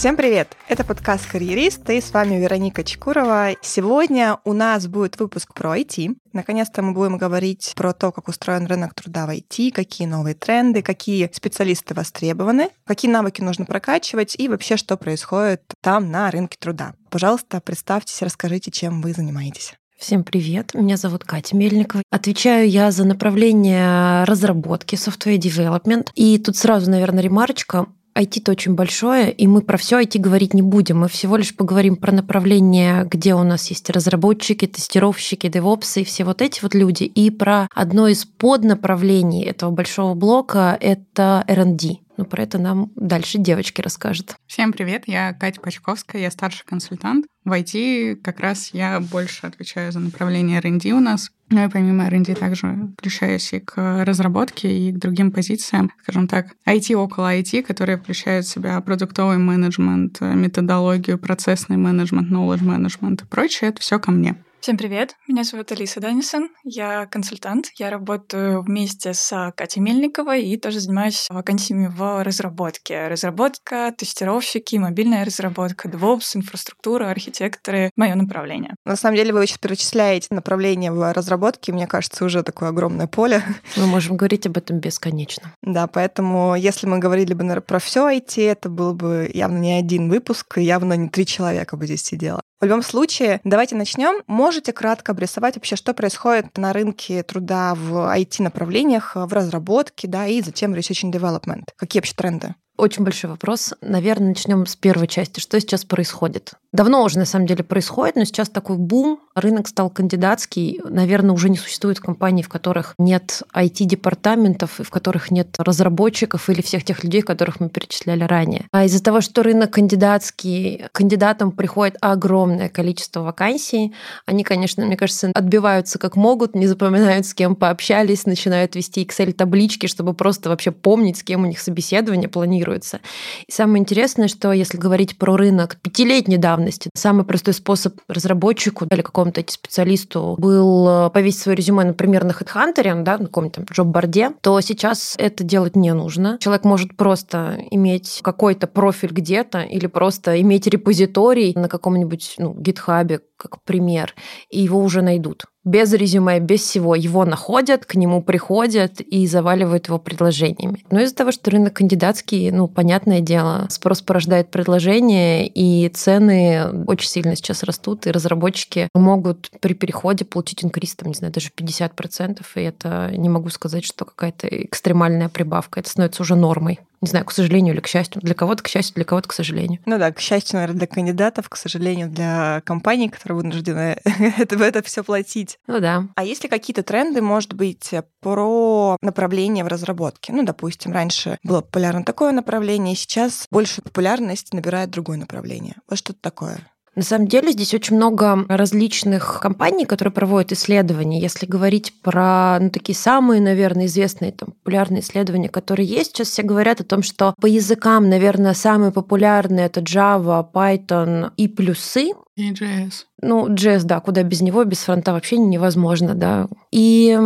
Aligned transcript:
Всем 0.00 0.16
привет! 0.16 0.56
Это 0.66 0.82
подкаст 0.82 1.26
«Карьерист» 1.30 1.90
и 1.90 2.00
с 2.00 2.14
вами 2.14 2.36
Вероника 2.36 2.82
Чекурова. 2.82 3.50
Сегодня 3.60 4.38
у 4.46 4.54
нас 4.54 4.86
будет 4.86 5.20
выпуск 5.20 5.52
про 5.52 5.78
IT. 5.78 6.16
Наконец-то 6.32 6.80
мы 6.80 6.94
будем 6.94 7.18
говорить 7.18 7.74
про 7.76 7.92
то, 7.92 8.10
как 8.10 8.28
устроен 8.28 8.64
рынок 8.64 8.94
труда 8.94 9.26
в 9.26 9.28
IT, 9.28 9.72
какие 9.72 10.08
новые 10.08 10.34
тренды, 10.34 10.80
какие 10.80 11.28
специалисты 11.30 11.92
востребованы, 11.92 12.70
какие 12.86 13.10
навыки 13.10 13.42
нужно 13.42 13.66
прокачивать 13.66 14.36
и 14.38 14.48
вообще, 14.48 14.78
что 14.78 14.96
происходит 14.96 15.60
там 15.82 16.10
на 16.10 16.30
рынке 16.30 16.56
труда. 16.58 16.94
Пожалуйста, 17.10 17.60
представьтесь, 17.60 18.22
расскажите, 18.22 18.70
чем 18.70 19.02
вы 19.02 19.12
занимаетесь. 19.12 19.74
Всем 19.98 20.24
привет, 20.24 20.72
меня 20.72 20.96
зовут 20.96 21.24
Катя 21.24 21.54
Мельникова. 21.54 22.02
Отвечаю 22.10 22.70
я 22.70 22.90
за 22.90 23.04
направление 23.04 24.24
разработки, 24.24 24.94
software 24.94 25.36
development. 25.36 26.08
И 26.14 26.38
тут 26.38 26.56
сразу, 26.56 26.90
наверное, 26.90 27.22
ремарочка. 27.22 27.84
IT-то 28.20 28.52
очень 28.52 28.74
большое, 28.74 29.32
и 29.32 29.46
мы 29.46 29.62
про 29.62 29.78
все 29.78 30.00
IT 30.00 30.18
говорить 30.18 30.54
не 30.54 30.62
будем. 30.62 31.00
Мы 31.00 31.08
всего 31.08 31.36
лишь 31.36 31.56
поговорим 31.56 31.96
про 31.96 32.12
направление, 32.12 33.04
где 33.10 33.34
у 33.34 33.42
нас 33.42 33.70
есть 33.70 33.88
разработчики, 33.90 34.66
тестировщики, 34.66 35.48
девопсы 35.48 36.02
и 36.02 36.04
все 36.04 36.24
вот 36.24 36.42
эти 36.42 36.60
вот 36.62 36.74
люди. 36.74 37.04
И 37.04 37.30
про 37.30 37.68
одно 37.74 38.08
из 38.08 38.24
поднаправлений 38.24 39.44
этого 39.44 39.70
большого 39.70 40.14
блока— 40.14 40.76
это 40.80 41.44
R&D. 41.46 41.98
Но 42.16 42.26
про 42.26 42.42
это 42.42 42.58
нам 42.58 42.92
дальше 42.96 43.38
девочки 43.38 43.80
расскажут. 43.80 44.36
Всем 44.46 44.72
привет, 44.72 45.04
я 45.06 45.32
Катя 45.32 45.60
Пачковская, 45.62 46.20
я 46.20 46.30
старший 46.30 46.66
консультант. 46.66 47.24
В 47.44 47.52
IT 47.52 48.16
как 48.16 48.40
раз 48.40 48.74
я 48.74 49.00
больше 49.00 49.46
отвечаю 49.46 49.90
за 49.90 50.00
направление 50.00 50.58
R&D 50.58 50.92
у 50.92 51.00
нас. 51.00 51.30
Ну 51.52 51.64
и 51.64 51.68
помимо 51.68 52.06
R&D 52.06 52.36
также 52.36 52.88
включаюсь 52.96 53.52
и 53.52 53.58
к 53.58 54.04
разработке, 54.04 54.70
и 54.70 54.92
к 54.92 54.98
другим 54.98 55.32
позициям, 55.32 55.90
скажем 56.02 56.28
так, 56.28 56.54
IT 56.64 56.94
около 56.94 57.34
IT, 57.36 57.62
которые 57.64 57.98
включают 57.98 58.46
в 58.46 58.48
себя 58.48 58.80
продуктовый 58.80 59.38
менеджмент, 59.38 60.20
методологию, 60.20 61.18
процессный 61.18 61.76
менеджмент, 61.76 62.30
knowledge 62.30 62.62
management 62.62 63.24
и 63.24 63.26
прочее. 63.26 63.70
Это 63.70 63.80
все 63.80 63.98
ко 63.98 64.12
мне. 64.12 64.36
Всем 64.60 64.76
привет, 64.76 65.16
меня 65.26 65.42
зовут 65.42 65.72
Алиса 65.72 66.00
Данисон, 66.00 66.50
я 66.64 67.06
консультант, 67.06 67.70
я 67.78 67.88
работаю 67.88 68.60
вместе 68.60 69.14
с 69.14 69.54
Катей 69.56 69.80
Мельниковой 69.80 70.44
и 70.44 70.58
тоже 70.58 70.80
занимаюсь 70.80 71.26
вакансиями 71.30 71.86
в 71.86 72.22
разработке. 72.22 73.08
Разработка, 73.08 73.90
тестировщики, 73.96 74.76
мобильная 74.76 75.24
разработка, 75.24 75.88
DevOps, 75.88 76.36
инфраструктура, 76.36 77.08
архитекторы— 77.08 77.90
мое 77.96 78.14
направление. 78.14 78.74
На 78.84 78.96
самом 78.96 79.16
деле 79.16 79.32
вы 79.32 79.46
сейчас 79.46 79.56
перечисляете 79.56 80.26
направление 80.30 80.92
в 80.92 81.10
разработке, 81.10 81.72
мне 81.72 81.86
кажется, 81.86 82.26
уже 82.26 82.42
такое 82.42 82.68
огромное 82.68 83.06
поле. 83.06 83.42
Мы 83.76 83.86
можем 83.86 84.18
говорить 84.18 84.46
об 84.46 84.58
этом 84.58 84.78
бесконечно. 84.78 85.54
Да, 85.62 85.86
поэтому 85.86 86.54
если 86.54 86.86
мы 86.86 86.98
говорили 86.98 87.32
бы 87.32 87.44
наверное, 87.44 87.62
про 87.62 87.78
все 87.78 88.10
IT, 88.10 88.42
это 88.42 88.68
был 88.68 88.92
бы 88.92 89.30
явно 89.32 89.56
не 89.56 89.72
один 89.72 90.10
выпуск, 90.10 90.58
явно 90.58 90.92
не 90.94 91.08
три 91.08 91.24
человека 91.24 91.78
бы 91.78 91.86
здесь 91.86 92.02
сидело. 92.02 92.42
В 92.60 92.66
любом 92.66 92.82
случае, 92.82 93.40
давайте 93.42 93.74
начнем. 93.74 94.22
Можете 94.50 94.72
кратко 94.72 95.12
обрисовать 95.12 95.54
вообще, 95.54 95.76
что 95.76 95.94
происходит 95.94 96.58
на 96.58 96.72
рынке 96.72 97.22
труда 97.22 97.76
в 97.76 98.12
IT-направлениях, 98.18 99.12
в 99.14 99.32
разработке, 99.32 100.08
да, 100.08 100.26
и 100.26 100.42
затем 100.42 100.74
research 100.74 101.08
and 101.08 101.12
development? 101.12 101.66
Какие 101.76 102.00
вообще 102.00 102.14
тренды? 102.16 102.56
Очень 102.80 103.04
большой 103.04 103.28
вопрос. 103.28 103.74
Наверное, 103.82 104.28
начнем 104.28 104.64
с 104.64 104.74
первой 104.74 105.06
части. 105.06 105.38
Что 105.38 105.60
сейчас 105.60 105.84
происходит? 105.84 106.54
Давно 106.72 107.02
уже, 107.02 107.18
на 107.18 107.26
самом 107.26 107.46
деле, 107.46 107.62
происходит, 107.62 108.16
но 108.16 108.24
сейчас 108.24 108.48
такой 108.48 108.78
бум. 108.78 109.20
Рынок 109.34 109.68
стал 109.68 109.90
кандидатский. 109.90 110.80
Наверное, 110.88 111.34
уже 111.34 111.50
не 111.50 111.58
существует 111.58 112.00
компаний, 112.00 112.42
в 112.42 112.48
которых 112.48 112.94
нет 112.98 113.42
IT-департаментов, 113.54 114.80
и 114.80 114.82
в 114.82 114.88
которых 114.88 115.30
нет 115.30 115.56
разработчиков 115.58 116.48
или 116.48 116.62
всех 116.62 116.84
тех 116.84 117.04
людей, 117.04 117.20
которых 117.20 117.60
мы 117.60 117.68
перечисляли 117.68 118.24
ранее. 118.24 118.64
А 118.72 118.84
из-за 118.86 119.02
того, 119.02 119.20
что 119.20 119.42
рынок 119.42 119.72
кандидатский, 119.72 120.84
кандидатам 120.92 121.52
приходит 121.52 121.98
огромное 122.00 122.70
количество 122.70 123.20
вакансий, 123.20 123.92
они, 124.24 124.42
конечно, 124.42 124.86
мне 124.86 124.96
кажется, 124.96 125.32
отбиваются 125.34 125.98
как 125.98 126.16
могут, 126.16 126.54
не 126.54 126.66
запоминают, 126.66 127.26
с 127.26 127.34
кем 127.34 127.56
пообщались, 127.56 128.24
начинают 128.24 128.74
вести 128.74 129.04
Excel-таблички, 129.04 129.86
чтобы 129.86 130.14
просто 130.14 130.48
вообще 130.48 130.70
помнить, 130.70 131.18
с 131.18 131.22
кем 131.22 131.42
у 131.42 131.46
них 131.46 131.58
собеседование 131.60 132.28
планируют 132.28 132.69
формируется. 132.70 133.00
И 133.46 133.52
самое 133.52 133.80
интересное, 133.80 134.28
что 134.28 134.52
если 134.52 134.78
говорить 134.78 135.18
про 135.18 135.36
рынок 135.36 135.76
пятилетней 135.82 136.38
давности, 136.38 136.90
самый 136.94 137.24
простой 137.24 137.54
способ 137.54 138.00
разработчику 138.08 138.86
или 138.90 139.02
какому-то 139.02 139.42
специалисту 139.46 140.36
был 140.38 141.06
э, 141.06 141.10
повесить 141.10 141.40
свое 141.40 141.56
резюме, 141.56 141.84
например, 141.84 142.24
на 142.24 142.30
HeadHunter, 142.30 143.02
да, 143.02 143.18
на 143.18 143.26
каком-то 143.26 143.62
джоб-борде, 143.62 144.32
то 144.40 144.60
сейчас 144.60 145.14
это 145.18 145.44
делать 145.44 145.76
не 145.76 145.92
нужно. 145.92 146.38
Человек 146.40 146.64
может 146.64 146.96
просто 146.96 147.58
иметь 147.70 148.20
какой-то 148.22 148.66
профиль 148.66 149.10
где-то 149.10 149.60
или 149.60 149.86
просто 149.86 150.40
иметь 150.40 150.66
репозиторий 150.66 151.52
на 151.54 151.68
каком-нибудь 151.68 152.34
ну, 152.38 152.54
гитхабе, 152.54 153.20
как 153.36 153.62
пример, 153.64 154.14
и 154.50 154.60
его 154.60 154.80
уже 154.80 155.02
найдут 155.02 155.44
без 155.64 155.92
резюме, 155.92 156.40
без 156.40 156.60
всего. 156.62 156.94
Его 156.94 157.24
находят, 157.24 157.84
к 157.84 157.94
нему 157.94 158.22
приходят 158.22 159.00
и 159.00 159.26
заваливают 159.26 159.88
его 159.88 159.98
предложениями. 159.98 160.84
Но 160.90 161.00
из-за 161.00 161.14
того, 161.14 161.32
что 161.32 161.50
рынок 161.50 161.74
кандидатский, 161.74 162.50
ну, 162.50 162.66
понятное 162.68 163.20
дело, 163.20 163.66
спрос 163.68 164.00
порождает 164.02 164.50
предложение, 164.50 165.46
и 165.46 165.88
цены 165.88 166.84
очень 166.86 167.08
сильно 167.08 167.36
сейчас 167.36 167.62
растут, 167.62 168.06
и 168.06 168.10
разработчики 168.10 168.88
могут 168.94 169.50
при 169.60 169.74
переходе 169.74 170.24
получить 170.24 170.64
инкриз, 170.64 170.96
там, 170.96 171.08
не 171.08 171.14
знаю, 171.14 171.32
даже 171.32 171.50
50%, 171.54 172.40
и 172.54 172.60
это 172.60 173.10
не 173.16 173.28
могу 173.28 173.50
сказать, 173.50 173.84
что 173.84 174.04
какая-то 174.04 174.48
экстремальная 174.48 175.28
прибавка. 175.28 175.80
Это 175.80 175.90
становится 175.90 176.22
уже 176.22 176.36
нормой. 176.36 176.80
Не 177.00 177.08
знаю, 177.08 177.24
к 177.24 177.32
сожалению 177.32 177.74
или 177.74 177.80
к 177.80 177.86
счастью. 177.86 178.20
Для 178.22 178.34
кого-то 178.34 178.62
к 178.62 178.68
счастью, 178.68 178.94
для 178.96 179.04
кого-то 179.04 179.28
к 179.28 179.32
сожалению. 179.32 179.80
Ну 179.86 179.98
да, 179.98 180.12
к 180.12 180.20
счастью, 180.20 180.56
наверное, 180.56 180.78
для 180.78 180.86
кандидатов, 180.86 181.48
к 181.48 181.56
сожалению, 181.56 182.08
для 182.08 182.60
компаний, 182.64 183.08
которые 183.08 183.38
вынуждены 183.38 183.98
это, 184.38 184.62
это 184.62 184.82
все 184.82 185.02
платить. 185.02 185.58
Ну 185.66 185.80
да. 185.80 186.04
А 186.14 186.24
есть 186.24 186.42
ли 186.42 186.48
какие-то 186.48 186.82
тренды, 186.82 187.22
может 187.22 187.54
быть, 187.54 187.94
про 188.20 188.96
направление 189.00 189.64
в 189.64 189.68
разработке? 189.68 190.32
Ну, 190.32 190.42
допустим, 190.42 190.92
раньше 190.92 191.38
было 191.42 191.62
популярно 191.62 192.04
такое 192.04 192.32
направление, 192.32 192.94
сейчас 192.94 193.46
больше 193.50 193.80
популярность 193.82 194.52
набирает 194.52 194.90
другое 194.90 195.16
направление. 195.16 195.76
Вот 195.88 195.98
что-то 195.98 196.20
такое. 196.20 196.58
На 197.00 197.04
самом 197.06 197.28
деле 197.28 197.52
здесь 197.52 197.72
очень 197.72 197.96
много 197.96 198.44
различных 198.46 199.40
компаний, 199.40 199.86
которые 199.86 200.12
проводят 200.12 200.52
исследования. 200.52 201.18
Если 201.18 201.46
говорить 201.46 201.94
про 202.02 202.58
ну, 202.60 202.68
такие 202.68 202.94
самые, 202.94 203.40
наверное, 203.40 203.86
известные 203.86 204.32
там, 204.32 204.50
популярные 204.50 205.00
исследования, 205.00 205.48
которые 205.48 205.88
есть, 205.88 206.14
сейчас 206.14 206.28
все 206.28 206.42
говорят 206.42 206.82
о 206.82 206.84
том, 206.84 207.02
что 207.02 207.34
по 207.40 207.46
языкам, 207.46 208.10
наверное, 208.10 208.52
самые 208.52 208.92
популярные 208.92 209.64
это 209.64 209.80
Java, 209.80 210.46
Python 210.52 211.30
и 211.38 211.48
плюсы. 211.48 212.10
И 212.36 212.52
JS. 212.52 213.06
Ну, 213.22 213.48
JS, 213.48 213.84
да, 213.84 214.00
куда 214.00 214.22
без 214.22 214.42
него, 214.42 214.62
без 214.64 214.80
фронта 214.80 215.14
вообще 215.14 215.38
невозможно, 215.38 216.14
да. 216.14 216.48
И 216.70 217.18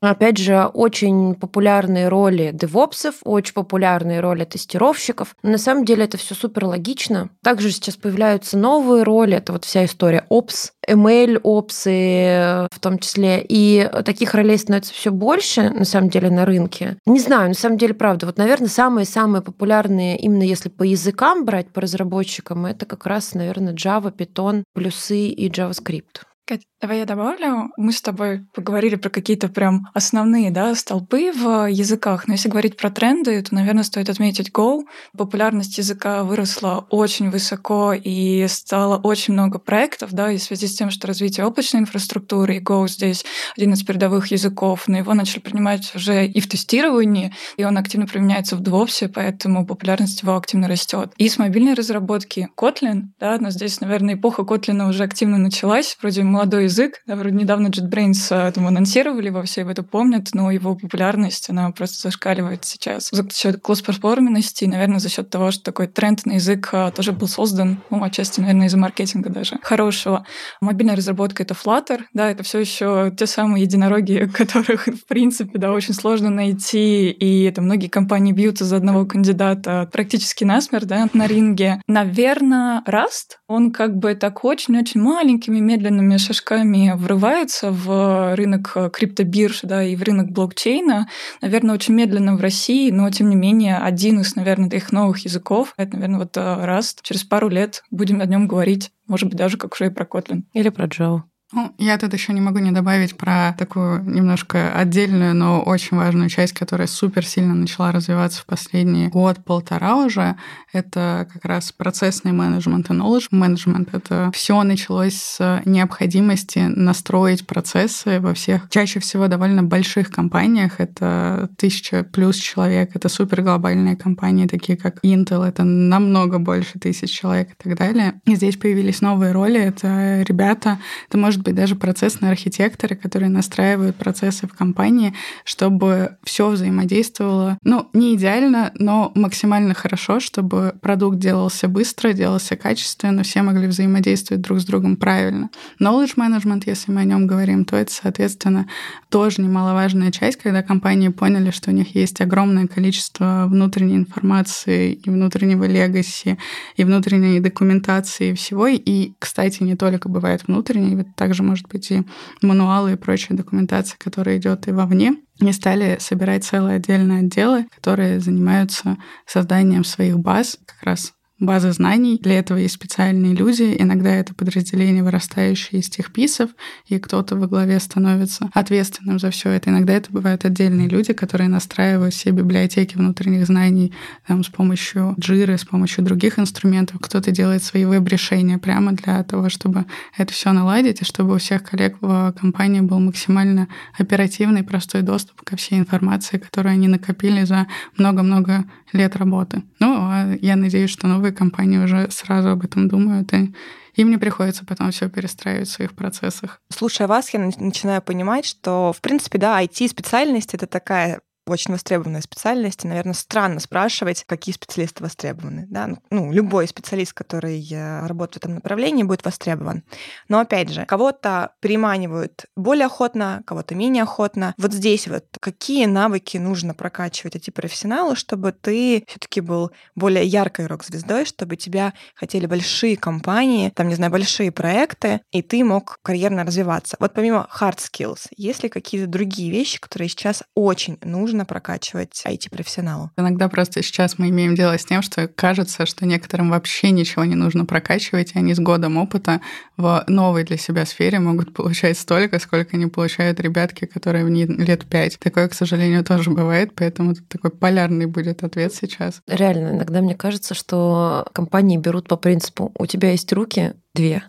Опять 0.00 0.38
же, 0.38 0.64
очень 0.64 1.34
популярные 1.34 2.08
роли 2.08 2.50
девопсов, 2.52 3.16
очень 3.24 3.54
популярные 3.54 4.20
роли 4.20 4.44
тестировщиков. 4.44 5.34
На 5.42 5.58
самом 5.58 5.84
деле 5.84 6.04
это 6.04 6.16
все 6.16 6.34
супер 6.34 6.66
логично. 6.66 7.30
Также 7.42 7.70
сейчас 7.70 7.96
появляются 7.96 8.56
новые 8.56 9.02
роли. 9.02 9.36
Это 9.36 9.52
вот 9.52 9.64
вся 9.64 9.84
история 9.84 10.24
Ops, 10.30 10.70
ML 10.88 11.40
опсы 11.42 12.68
в 12.70 12.80
том 12.80 12.98
числе. 12.98 13.44
И 13.48 13.90
таких 14.04 14.34
ролей 14.34 14.58
становится 14.58 14.94
все 14.94 15.10
больше, 15.10 15.70
на 15.70 15.84
самом 15.84 16.10
деле, 16.10 16.30
на 16.30 16.44
рынке. 16.44 16.96
Не 17.06 17.20
знаю, 17.20 17.48
на 17.48 17.54
самом 17.54 17.78
деле, 17.78 17.94
правда. 17.94 18.26
Вот, 18.26 18.38
наверное, 18.38 18.68
самые-самые 18.68 19.42
популярные, 19.42 20.16
именно 20.18 20.42
если 20.42 20.68
по 20.68 20.82
языкам 20.82 21.44
брать, 21.44 21.68
по 21.72 21.80
разработчикам, 21.80 22.66
это 22.66 22.86
как 22.86 23.06
раз, 23.06 23.34
наверное, 23.34 23.74
Java, 23.74 24.14
Python, 24.14 24.62
плюсы 24.74 25.28
и 25.28 25.50
JavaScript. 25.50 26.22
Кать, 26.48 26.62
давай 26.80 27.00
я 27.00 27.04
добавлю. 27.04 27.68
Мы 27.76 27.92
с 27.92 28.00
тобой 28.00 28.46
поговорили 28.54 28.94
про 28.94 29.10
какие-то 29.10 29.48
прям 29.48 29.88
основные 29.92 30.50
да, 30.50 30.74
столпы 30.74 31.30
в 31.30 31.66
языках. 31.66 32.26
Но 32.26 32.32
если 32.32 32.48
говорить 32.48 32.78
про 32.78 32.88
тренды, 32.88 33.42
то, 33.42 33.54
наверное, 33.54 33.82
стоит 33.82 34.08
отметить 34.08 34.48
Go. 34.48 34.84
Популярность 35.14 35.76
языка 35.76 36.24
выросла 36.24 36.86
очень 36.88 37.28
высоко 37.28 37.92
и 37.92 38.46
стало 38.48 38.96
очень 38.96 39.34
много 39.34 39.58
проектов, 39.58 40.14
да, 40.14 40.32
и 40.32 40.38
в 40.38 40.42
связи 40.42 40.68
с 40.68 40.74
тем, 40.74 40.88
что 40.88 41.06
развитие 41.06 41.44
облачной 41.44 41.82
инфраструктуры, 41.82 42.56
и 42.56 42.62
Go 42.62 42.88
здесь 42.88 43.26
один 43.54 43.74
из 43.74 43.82
передовых 43.82 44.28
языков, 44.28 44.84
но 44.86 44.96
его 44.96 45.12
начали 45.12 45.40
принимать 45.40 45.94
уже 45.94 46.26
и 46.26 46.40
в 46.40 46.48
тестировании, 46.48 47.34
и 47.58 47.64
он 47.64 47.76
активно 47.76 48.06
применяется 48.06 48.56
в 48.56 48.62
DevOps, 48.62 49.12
поэтому 49.14 49.66
популярность 49.66 50.22
его 50.22 50.34
активно 50.34 50.66
растет. 50.66 51.12
И 51.18 51.28
с 51.28 51.36
мобильной 51.36 51.74
разработки 51.74 52.48
Kotlin, 52.56 53.08
да, 53.20 53.36
но 53.38 53.50
здесь, 53.50 53.82
наверное, 53.82 54.14
эпоха 54.14 54.44
Kotlin 54.44 54.88
уже 54.88 55.04
активно 55.04 55.36
началась, 55.36 55.98
вроде 56.00 56.22
молодой 56.38 56.64
язык. 56.64 57.00
Вроде 57.08 57.34
недавно 57.34 57.66
JetBrains 57.66 58.52
там 58.52 58.68
анонсировали, 58.68 59.28
во 59.28 59.42
все 59.42 59.62
это 59.62 59.82
помнят, 59.82 60.28
но 60.34 60.52
его 60.52 60.76
популярность, 60.76 61.50
она 61.50 61.68
просто 61.72 62.00
зашкаливает 62.00 62.64
сейчас. 62.64 63.08
За 63.10 63.28
счет 63.28 63.60
класс-перформенности, 63.60 64.64
наверное, 64.66 65.00
за 65.00 65.08
счет 65.08 65.30
того, 65.30 65.50
что 65.50 65.64
такой 65.64 65.88
тренд 65.88 66.26
на 66.26 66.34
язык 66.34 66.72
тоже 66.94 67.10
был 67.10 67.26
создан, 67.26 67.78
ну, 67.90 68.04
отчасти, 68.04 68.38
наверное, 68.38 68.68
из-за 68.68 68.78
маркетинга 68.78 69.30
даже 69.30 69.58
хорошего. 69.62 70.24
Мобильная 70.60 70.94
разработка— 70.94 71.42
это 71.44 71.54
Flutter, 71.54 72.02
да, 72.12 72.30
это 72.30 72.44
все 72.44 72.60
еще 72.60 73.12
те 73.18 73.26
самые 73.26 73.64
единороги, 73.64 74.30
которых, 74.32 74.86
в 74.86 75.06
принципе, 75.08 75.58
да, 75.58 75.72
очень 75.72 75.92
сложно 75.92 76.30
найти, 76.30 77.10
и 77.10 77.42
это 77.46 77.62
многие 77.62 77.88
компании 77.88 78.30
бьются 78.30 78.64
за 78.64 78.76
одного 78.76 79.06
кандидата 79.06 79.88
практически 79.92 80.44
насмерть, 80.44 80.86
да, 80.86 81.08
на 81.14 81.26
ринге. 81.26 81.82
Наверное, 81.88 82.84
Rust, 82.86 83.38
он 83.48 83.72
как 83.72 83.96
бы 83.96 84.14
так 84.14 84.44
очень-очень 84.44 85.00
маленькими, 85.00 85.58
медленными 85.58 86.14
шажками 86.28 86.92
врывается 86.94 87.72
в 87.72 88.34
рынок 88.36 88.76
криптобирж, 88.92 89.60
да, 89.62 89.82
и 89.82 89.96
в 89.96 90.02
рынок 90.02 90.30
блокчейна. 90.30 91.08
Наверное, 91.40 91.74
очень 91.74 91.94
медленно 91.94 92.36
в 92.36 92.40
России, 92.40 92.90
но, 92.90 93.10
тем 93.10 93.30
не 93.30 93.36
менее, 93.36 93.78
один 93.78 94.20
из, 94.20 94.36
наверное, 94.36 94.68
таких 94.68 94.92
новых 94.92 95.18
языков, 95.24 95.72
это, 95.76 95.94
наверное, 95.94 96.20
вот 96.20 96.36
Rust. 96.36 96.98
Через 97.02 97.24
пару 97.24 97.48
лет 97.48 97.82
будем 97.90 98.20
о 98.20 98.26
нем 98.26 98.46
говорить, 98.46 98.90
может 99.06 99.28
быть, 99.28 99.38
даже 99.38 99.56
как 99.56 99.72
уже 99.72 99.86
и 99.86 99.90
про 99.90 100.04
Kotlin. 100.04 100.42
Или 100.52 100.68
про 100.68 100.86
Java. 100.86 101.22
Ну, 101.50 101.74
я 101.78 101.96
тут 101.96 102.12
еще 102.12 102.34
не 102.34 102.42
могу 102.42 102.58
не 102.58 102.72
добавить 102.72 103.16
про 103.16 103.54
такую 103.56 104.02
немножко 104.02 104.70
отдельную, 104.70 105.34
но 105.34 105.62
очень 105.62 105.96
важную 105.96 106.28
часть, 106.28 106.52
которая 106.52 106.86
супер 106.86 107.24
сильно 107.24 107.54
начала 107.54 107.90
развиваться 107.90 108.42
в 108.42 108.46
последний 108.46 109.08
год-полтора 109.08 109.96
уже. 109.96 110.36
Это 110.74 111.26
как 111.32 111.46
раз 111.46 111.72
процессный 111.72 112.32
менеджмент 112.32 112.90
и 112.90 112.92
knowledge 112.92 113.30
management. 113.32 113.88
Это 113.92 114.30
все 114.34 114.62
началось 114.62 115.14
с 115.14 115.62
необходимости 115.64 116.58
настроить 116.58 117.46
процессы 117.46 118.20
во 118.20 118.34
всех, 118.34 118.68
чаще 118.68 119.00
всего 119.00 119.26
довольно 119.26 119.62
больших 119.62 120.10
компаниях. 120.10 120.80
Это 120.80 121.48
тысяча 121.56 122.04
плюс 122.04 122.36
человек, 122.36 122.90
это 122.94 123.08
супер 123.08 123.40
глобальные 123.40 123.96
компании, 123.96 124.46
такие 124.46 124.76
как 124.76 125.02
Intel, 125.02 125.46
это 125.46 125.64
намного 125.64 126.38
больше 126.38 126.78
тысяч 126.78 127.10
человек 127.18 127.52
и 127.52 127.54
так 127.56 127.78
далее. 127.78 128.20
И 128.26 128.34
здесь 128.34 128.58
появились 128.58 129.00
новые 129.00 129.32
роли. 129.32 129.58
Это 129.58 130.20
ребята, 130.28 130.78
это 131.08 131.16
может 131.16 131.37
может 131.38 131.44
быть, 131.44 131.54
даже 131.54 131.76
процессные 131.76 132.32
архитекторы, 132.32 132.96
которые 132.96 133.28
настраивают 133.28 133.94
процессы 133.94 134.48
в 134.48 134.54
компании, 134.54 135.14
чтобы 135.44 136.16
все 136.24 136.48
взаимодействовало, 136.48 137.58
ну, 137.62 137.88
не 137.92 138.16
идеально, 138.16 138.72
но 138.74 139.12
максимально 139.14 139.72
хорошо, 139.74 140.18
чтобы 140.18 140.74
продукт 140.82 141.18
делался 141.18 141.68
быстро, 141.68 142.12
делался 142.12 142.56
качественно, 142.56 143.22
все 143.22 143.42
могли 143.42 143.68
взаимодействовать 143.68 144.42
друг 144.42 144.58
с 144.58 144.64
другом 144.64 144.96
правильно. 144.96 145.50
Knowledge 145.80 146.16
management, 146.16 146.64
если 146.66 146.90
мы 146.90 147.02
о 147.02 147.04
нем 147.04 147.28
говорим, 147.28 147.64
то 147.64 147.76
это, 147.76 147.92
соответственно, 147.92 148.66
тоже 149.08 149.40
немаловажная 149.40 150.10
часть, 150.10 150.38
когда 150.38 150.62
компании 150.64 151.08
поняли, 151.08 151.52
что 151.52 151.70
у 151.70 151.74
них 151.74 151.94
есть 151.94 152.20
огромное 152.20 152.66
количество 152.66 153.46
внутренней 153.48 153.96
информации 153.96 154.92
и 154.92 155.08
внутреннего 155.08 155.64
легаси, 155.64 156.36
и 156.74 156.82
внутренней 156.82 157.38
документации 157.38 158.30
и 158.30 158.34
всего. 158.34 158.66
И, 158.66 159.12
кстати, 159.20 159.62
не 159.62 159.76
только 159.76 160.08
бывает 160.08 160.48
внутренней, 160.48 161.04
так 161.16 161.27
также 161.28 161.42
может 161.42 161.68
быть 161.68 161.90
и 161.90 162.04
мануалы 162.40 162.92
и 162.92 162.96
прочая 162.96 163.36
документация, 163.36 163.98
которая 163.98 164.38
идет 164.38 164.66
и 164.66 164.72
вовне. 164.72 165.16
И 165.40 165.52
стали 165.52 165.98
собирать 166.00 166.42
целые 166.42 166.76
отдельные 166.76 167.20
отделы, 167.20 167.66
которые 167.74 168.18
занимаются 168.18 168.96
созданием 169.26 169.84
своих 169.84 170.18
баз, 170.18 170.58
как 170.64 170.82
раз 170.82 171.12
базы 171.40 171.72
знаний. 171.72 172.18
Для 172.20 172.38
этого 172.38 172.58
есть 172.58 172.74
специальные 172.74 173.34
люди. 173.34 173.74
Иногда 173.78 174.10
это 174.10 174.34
подразделение, 174.34 175.02
вырастающее 175.02 175.80
из 175.80 175.88
техписов, 175.88 176.50
и 176.86 176.98
кто-то 176.98 177.36
во 177.36 177.46
главе 177.46 177.78
становится 177.80 178.50
ответственным 178.52 179.18
за 179.18 179.30
все 179.30 179.50
это. 179.50 179.70
Иногда 179.70 179.92
это 179.92 180.10
бывают 180.10 180.44
отдельные 180.44 180.88
люди, 180.88 181.12
которые 181.12 181.48
настраивают 181.48 182.14
все 182.14 182.30
библиотеки 182.30 182.96
внутренних 182.96 183.46
знаний 183.46 183.92
там, 184.26 184.42
с 184.42 184.48
помощью 184.48 185.14
джиры, 185.18 185.56
с 185.56 185.64
помощью 185.64 186.04
других 186.04 186.38
инструментов. 186.38 186.98
Кто-то 187.00 187.30
делает 187.30 187.62
свои 187.62 187.84
веб-решения 187.84 188.58
прямо 188.58 188.92
для 188.92 189.22
того, 189.22 189.48
чтобы 189.48 189.84
это 190.16 190.32
все 190.32 190.52
наладить, 190.52 191.02
и 191.02 191.04
чтобы 191.04 191.34
у 191.34 191.38
всех 191.38 191.62
коллег 191.62 191.96
в 192.00 192.34
компании 192.38 192.80
был 192.80 192.98
максимально 192.98 193.68
оперативный, 193.96 194.62
простой 194.64 195.02
доступ 195.02 195.42
ко 195.42 195.56
всей 195.56 195.78
информации, 195.78 196.38
которую 196.38 196.72
они 196.72 196.88
накопили 196.88 197.44
за 197.44 197.66
много-много 197.96 198.64
лет 198.92 199.16
работы. 199.16 199.62
Ну, 199.80 199.96
а 199.98 200.36
я 200.40 200.56
надеюсь, 200.56 200.90
что 200.90 201.06
новые 201.06 201.27
компании 201.32 201.78
уже 201.78 202.10
сразу 202.10 202.50
об 202.50 202.64
этом 202.64 202.88
думают, 202.88 203.32
и 203.32 203.54
им 203.94 204.10
не 204.10 204.16
приходится 204.16 204.64
потом 204.64 204.90
все 204.90 205.08
перестраивать 205.08 205.68
в 205.68 205.72
своих 205.72 205.94
процессах. 205.94 206.60
Слушая 206.70 207.08
вас, 207.08 207.30
я 207.30 207.40
начинаю 207.40 208.00
понимать, 208.00 208.44
что, 208.44 208.92
в 208.92 209.00
принципе, 209.00 209.38
да, 209.38 209.62
IT-специальность— 209.62 210.54
это 210.54 210.66
такая 210.66 211.20
очень 211.50 211.72
востребованная 211.72 212.20
специальность, 212.20 212.84
и, 212.84 212.88
наверное, 212.88 213.14
странно 213.14 213.60
спрашивать, 213.60 214.24
какие 214.26 214.54
специалисты 214.54 215.02
востребованы. 215.02 215.66
Да? 215.68 215.90
Ну, 216.10 216.32
любой 216.32 216.68
специалист, 216.68 217.12
который 217.12 217.66
э, 217.70 218.06
работает 218.06 218.44
в 218.44 218.46
этом 218.46 218.54
направлении, 218.56 219.02
будет 219.02 219.24
востребован. 219.24 219.84
Но, 220.28 220.40
опять 220.40 220.70
же, 220.70 220.84
кого-то 220.86 221.52
приманивают 221.60 222.46
более 222.56 222.86
охотно, 222.86 223.42
кого-то 223.46 223.74
менее 223.74 224.02
охотно. 224.02 224.54
Вот 224.58 224.72
здесь 224.72 225.08
вот 225.08 225.24
какие 225.40 225.86
навыки 225.86 226.36
нужно 226.36 226.74
прокачивать 226.74 227.36
эти 227.36 227.50
профессионалы, 227.50 228.16
чтобы 228.16 228.52
ты 228.52 229.04
все 229.06 229.18
таки 229.18 229.40
был 229.40 229.70
более 229.94 230.24
яркой 230.24 230.66
рок-звездой, 230.66 231.24
чтобы 231.24 231.56
тебя 231.56 231.94
хотели 232.14 232.46
большие 232.46 232.96
компании, 232.96 233.70
там, 233.70 233.88
не 233.88 233.94
знаю, 233.94 234.12
большие 234.12 234.52
проекты, 234.52 235.20
и 235.30 235.42
ты 235.42 235.64
мог 235.64 235.98
карьерно 236.02 236.44
развиваться. 236.44 236.96
Вот 237.00 237.14
помимо 237.14 237.48
hard 237.58 237.78
skills, 237.78 238.28
есть 238.36 238.62
ли 238.62 238.68
какие-то 238.68 239.06
другие 239.06 239.50
вещи, 239.50 239.80
которые 239.80 240.08
сейчас 240.08 240.42
очень 240.54 240.98
нужны 241.02 241.37
нужно 241.38 241.44
прокачивать 241.44 242.22
IT-профессионалу? 242.26 243.10
Иногда 243.16 243.48
просто 243.48 243.82
сейчас 243.82 244.18
мы 244.18 244.28
имеем 244.30 244.54
дело 244.54 244.76
с 244.76 244.84
тем, 244.84 245.02
что 245.02 245.28
кажется, 245.28 245.86
что 245.86 246.04
некоторым 246.04 246.50
вообще 246.50 246.90
ничего 246.90 247.24
не 247.24 247.36
нужно 247.36 247.64
прокачивать, 247.64 248.32
и 248.34 248.38
они 248.38 248.54
с 248.54 248.58
годом 248.58 248.96
опыта 248.96 249.40
в 249.76 250.04
новой 250.08 250.44
для 250.44 250.56
себя 250.56 250.84
сфере 250.84 251.20
могут 251.20 251.54
получать 251.54 251.96
столько, 251.96 252.40
сколько 252.40 252.76
не 252.76 252.86
получают 252.86 253.40
ребятки, 253.40 253.84
которые 253.84 254.24
в 254.24 254.30
ней 254.30 254.46
лет 254.46 254.86
пять. 254.86 255.18
Такое, 255.18 255.48
к 255.48 255.54
сожалению, 255.54 256.04
тоже 256.04 256.30
бывает, 256.30 256.72
поэтому 256.74 257.14
тут 257.14 257.28
такой 257.28 257.50
полярный 257.50 258.06
будет 258.06 258.42
ответ 258.42 258.74
сейчас. 258.74 259.22
Реально, 259.28 259.76
иногда 259.76 260.00
мне 260.00 260.14
кажется, 260.14 260.54
что 260.54 261.26
компании 261.32 261.76
берут 261.76 262.08
по 262.08 262.16
принципу 262.16 262.72
«у 262.76 262.86
тебя 262.86 263.12
есть 263.12 263.32
руки, 263.32 263.74
две. 263.98 264.22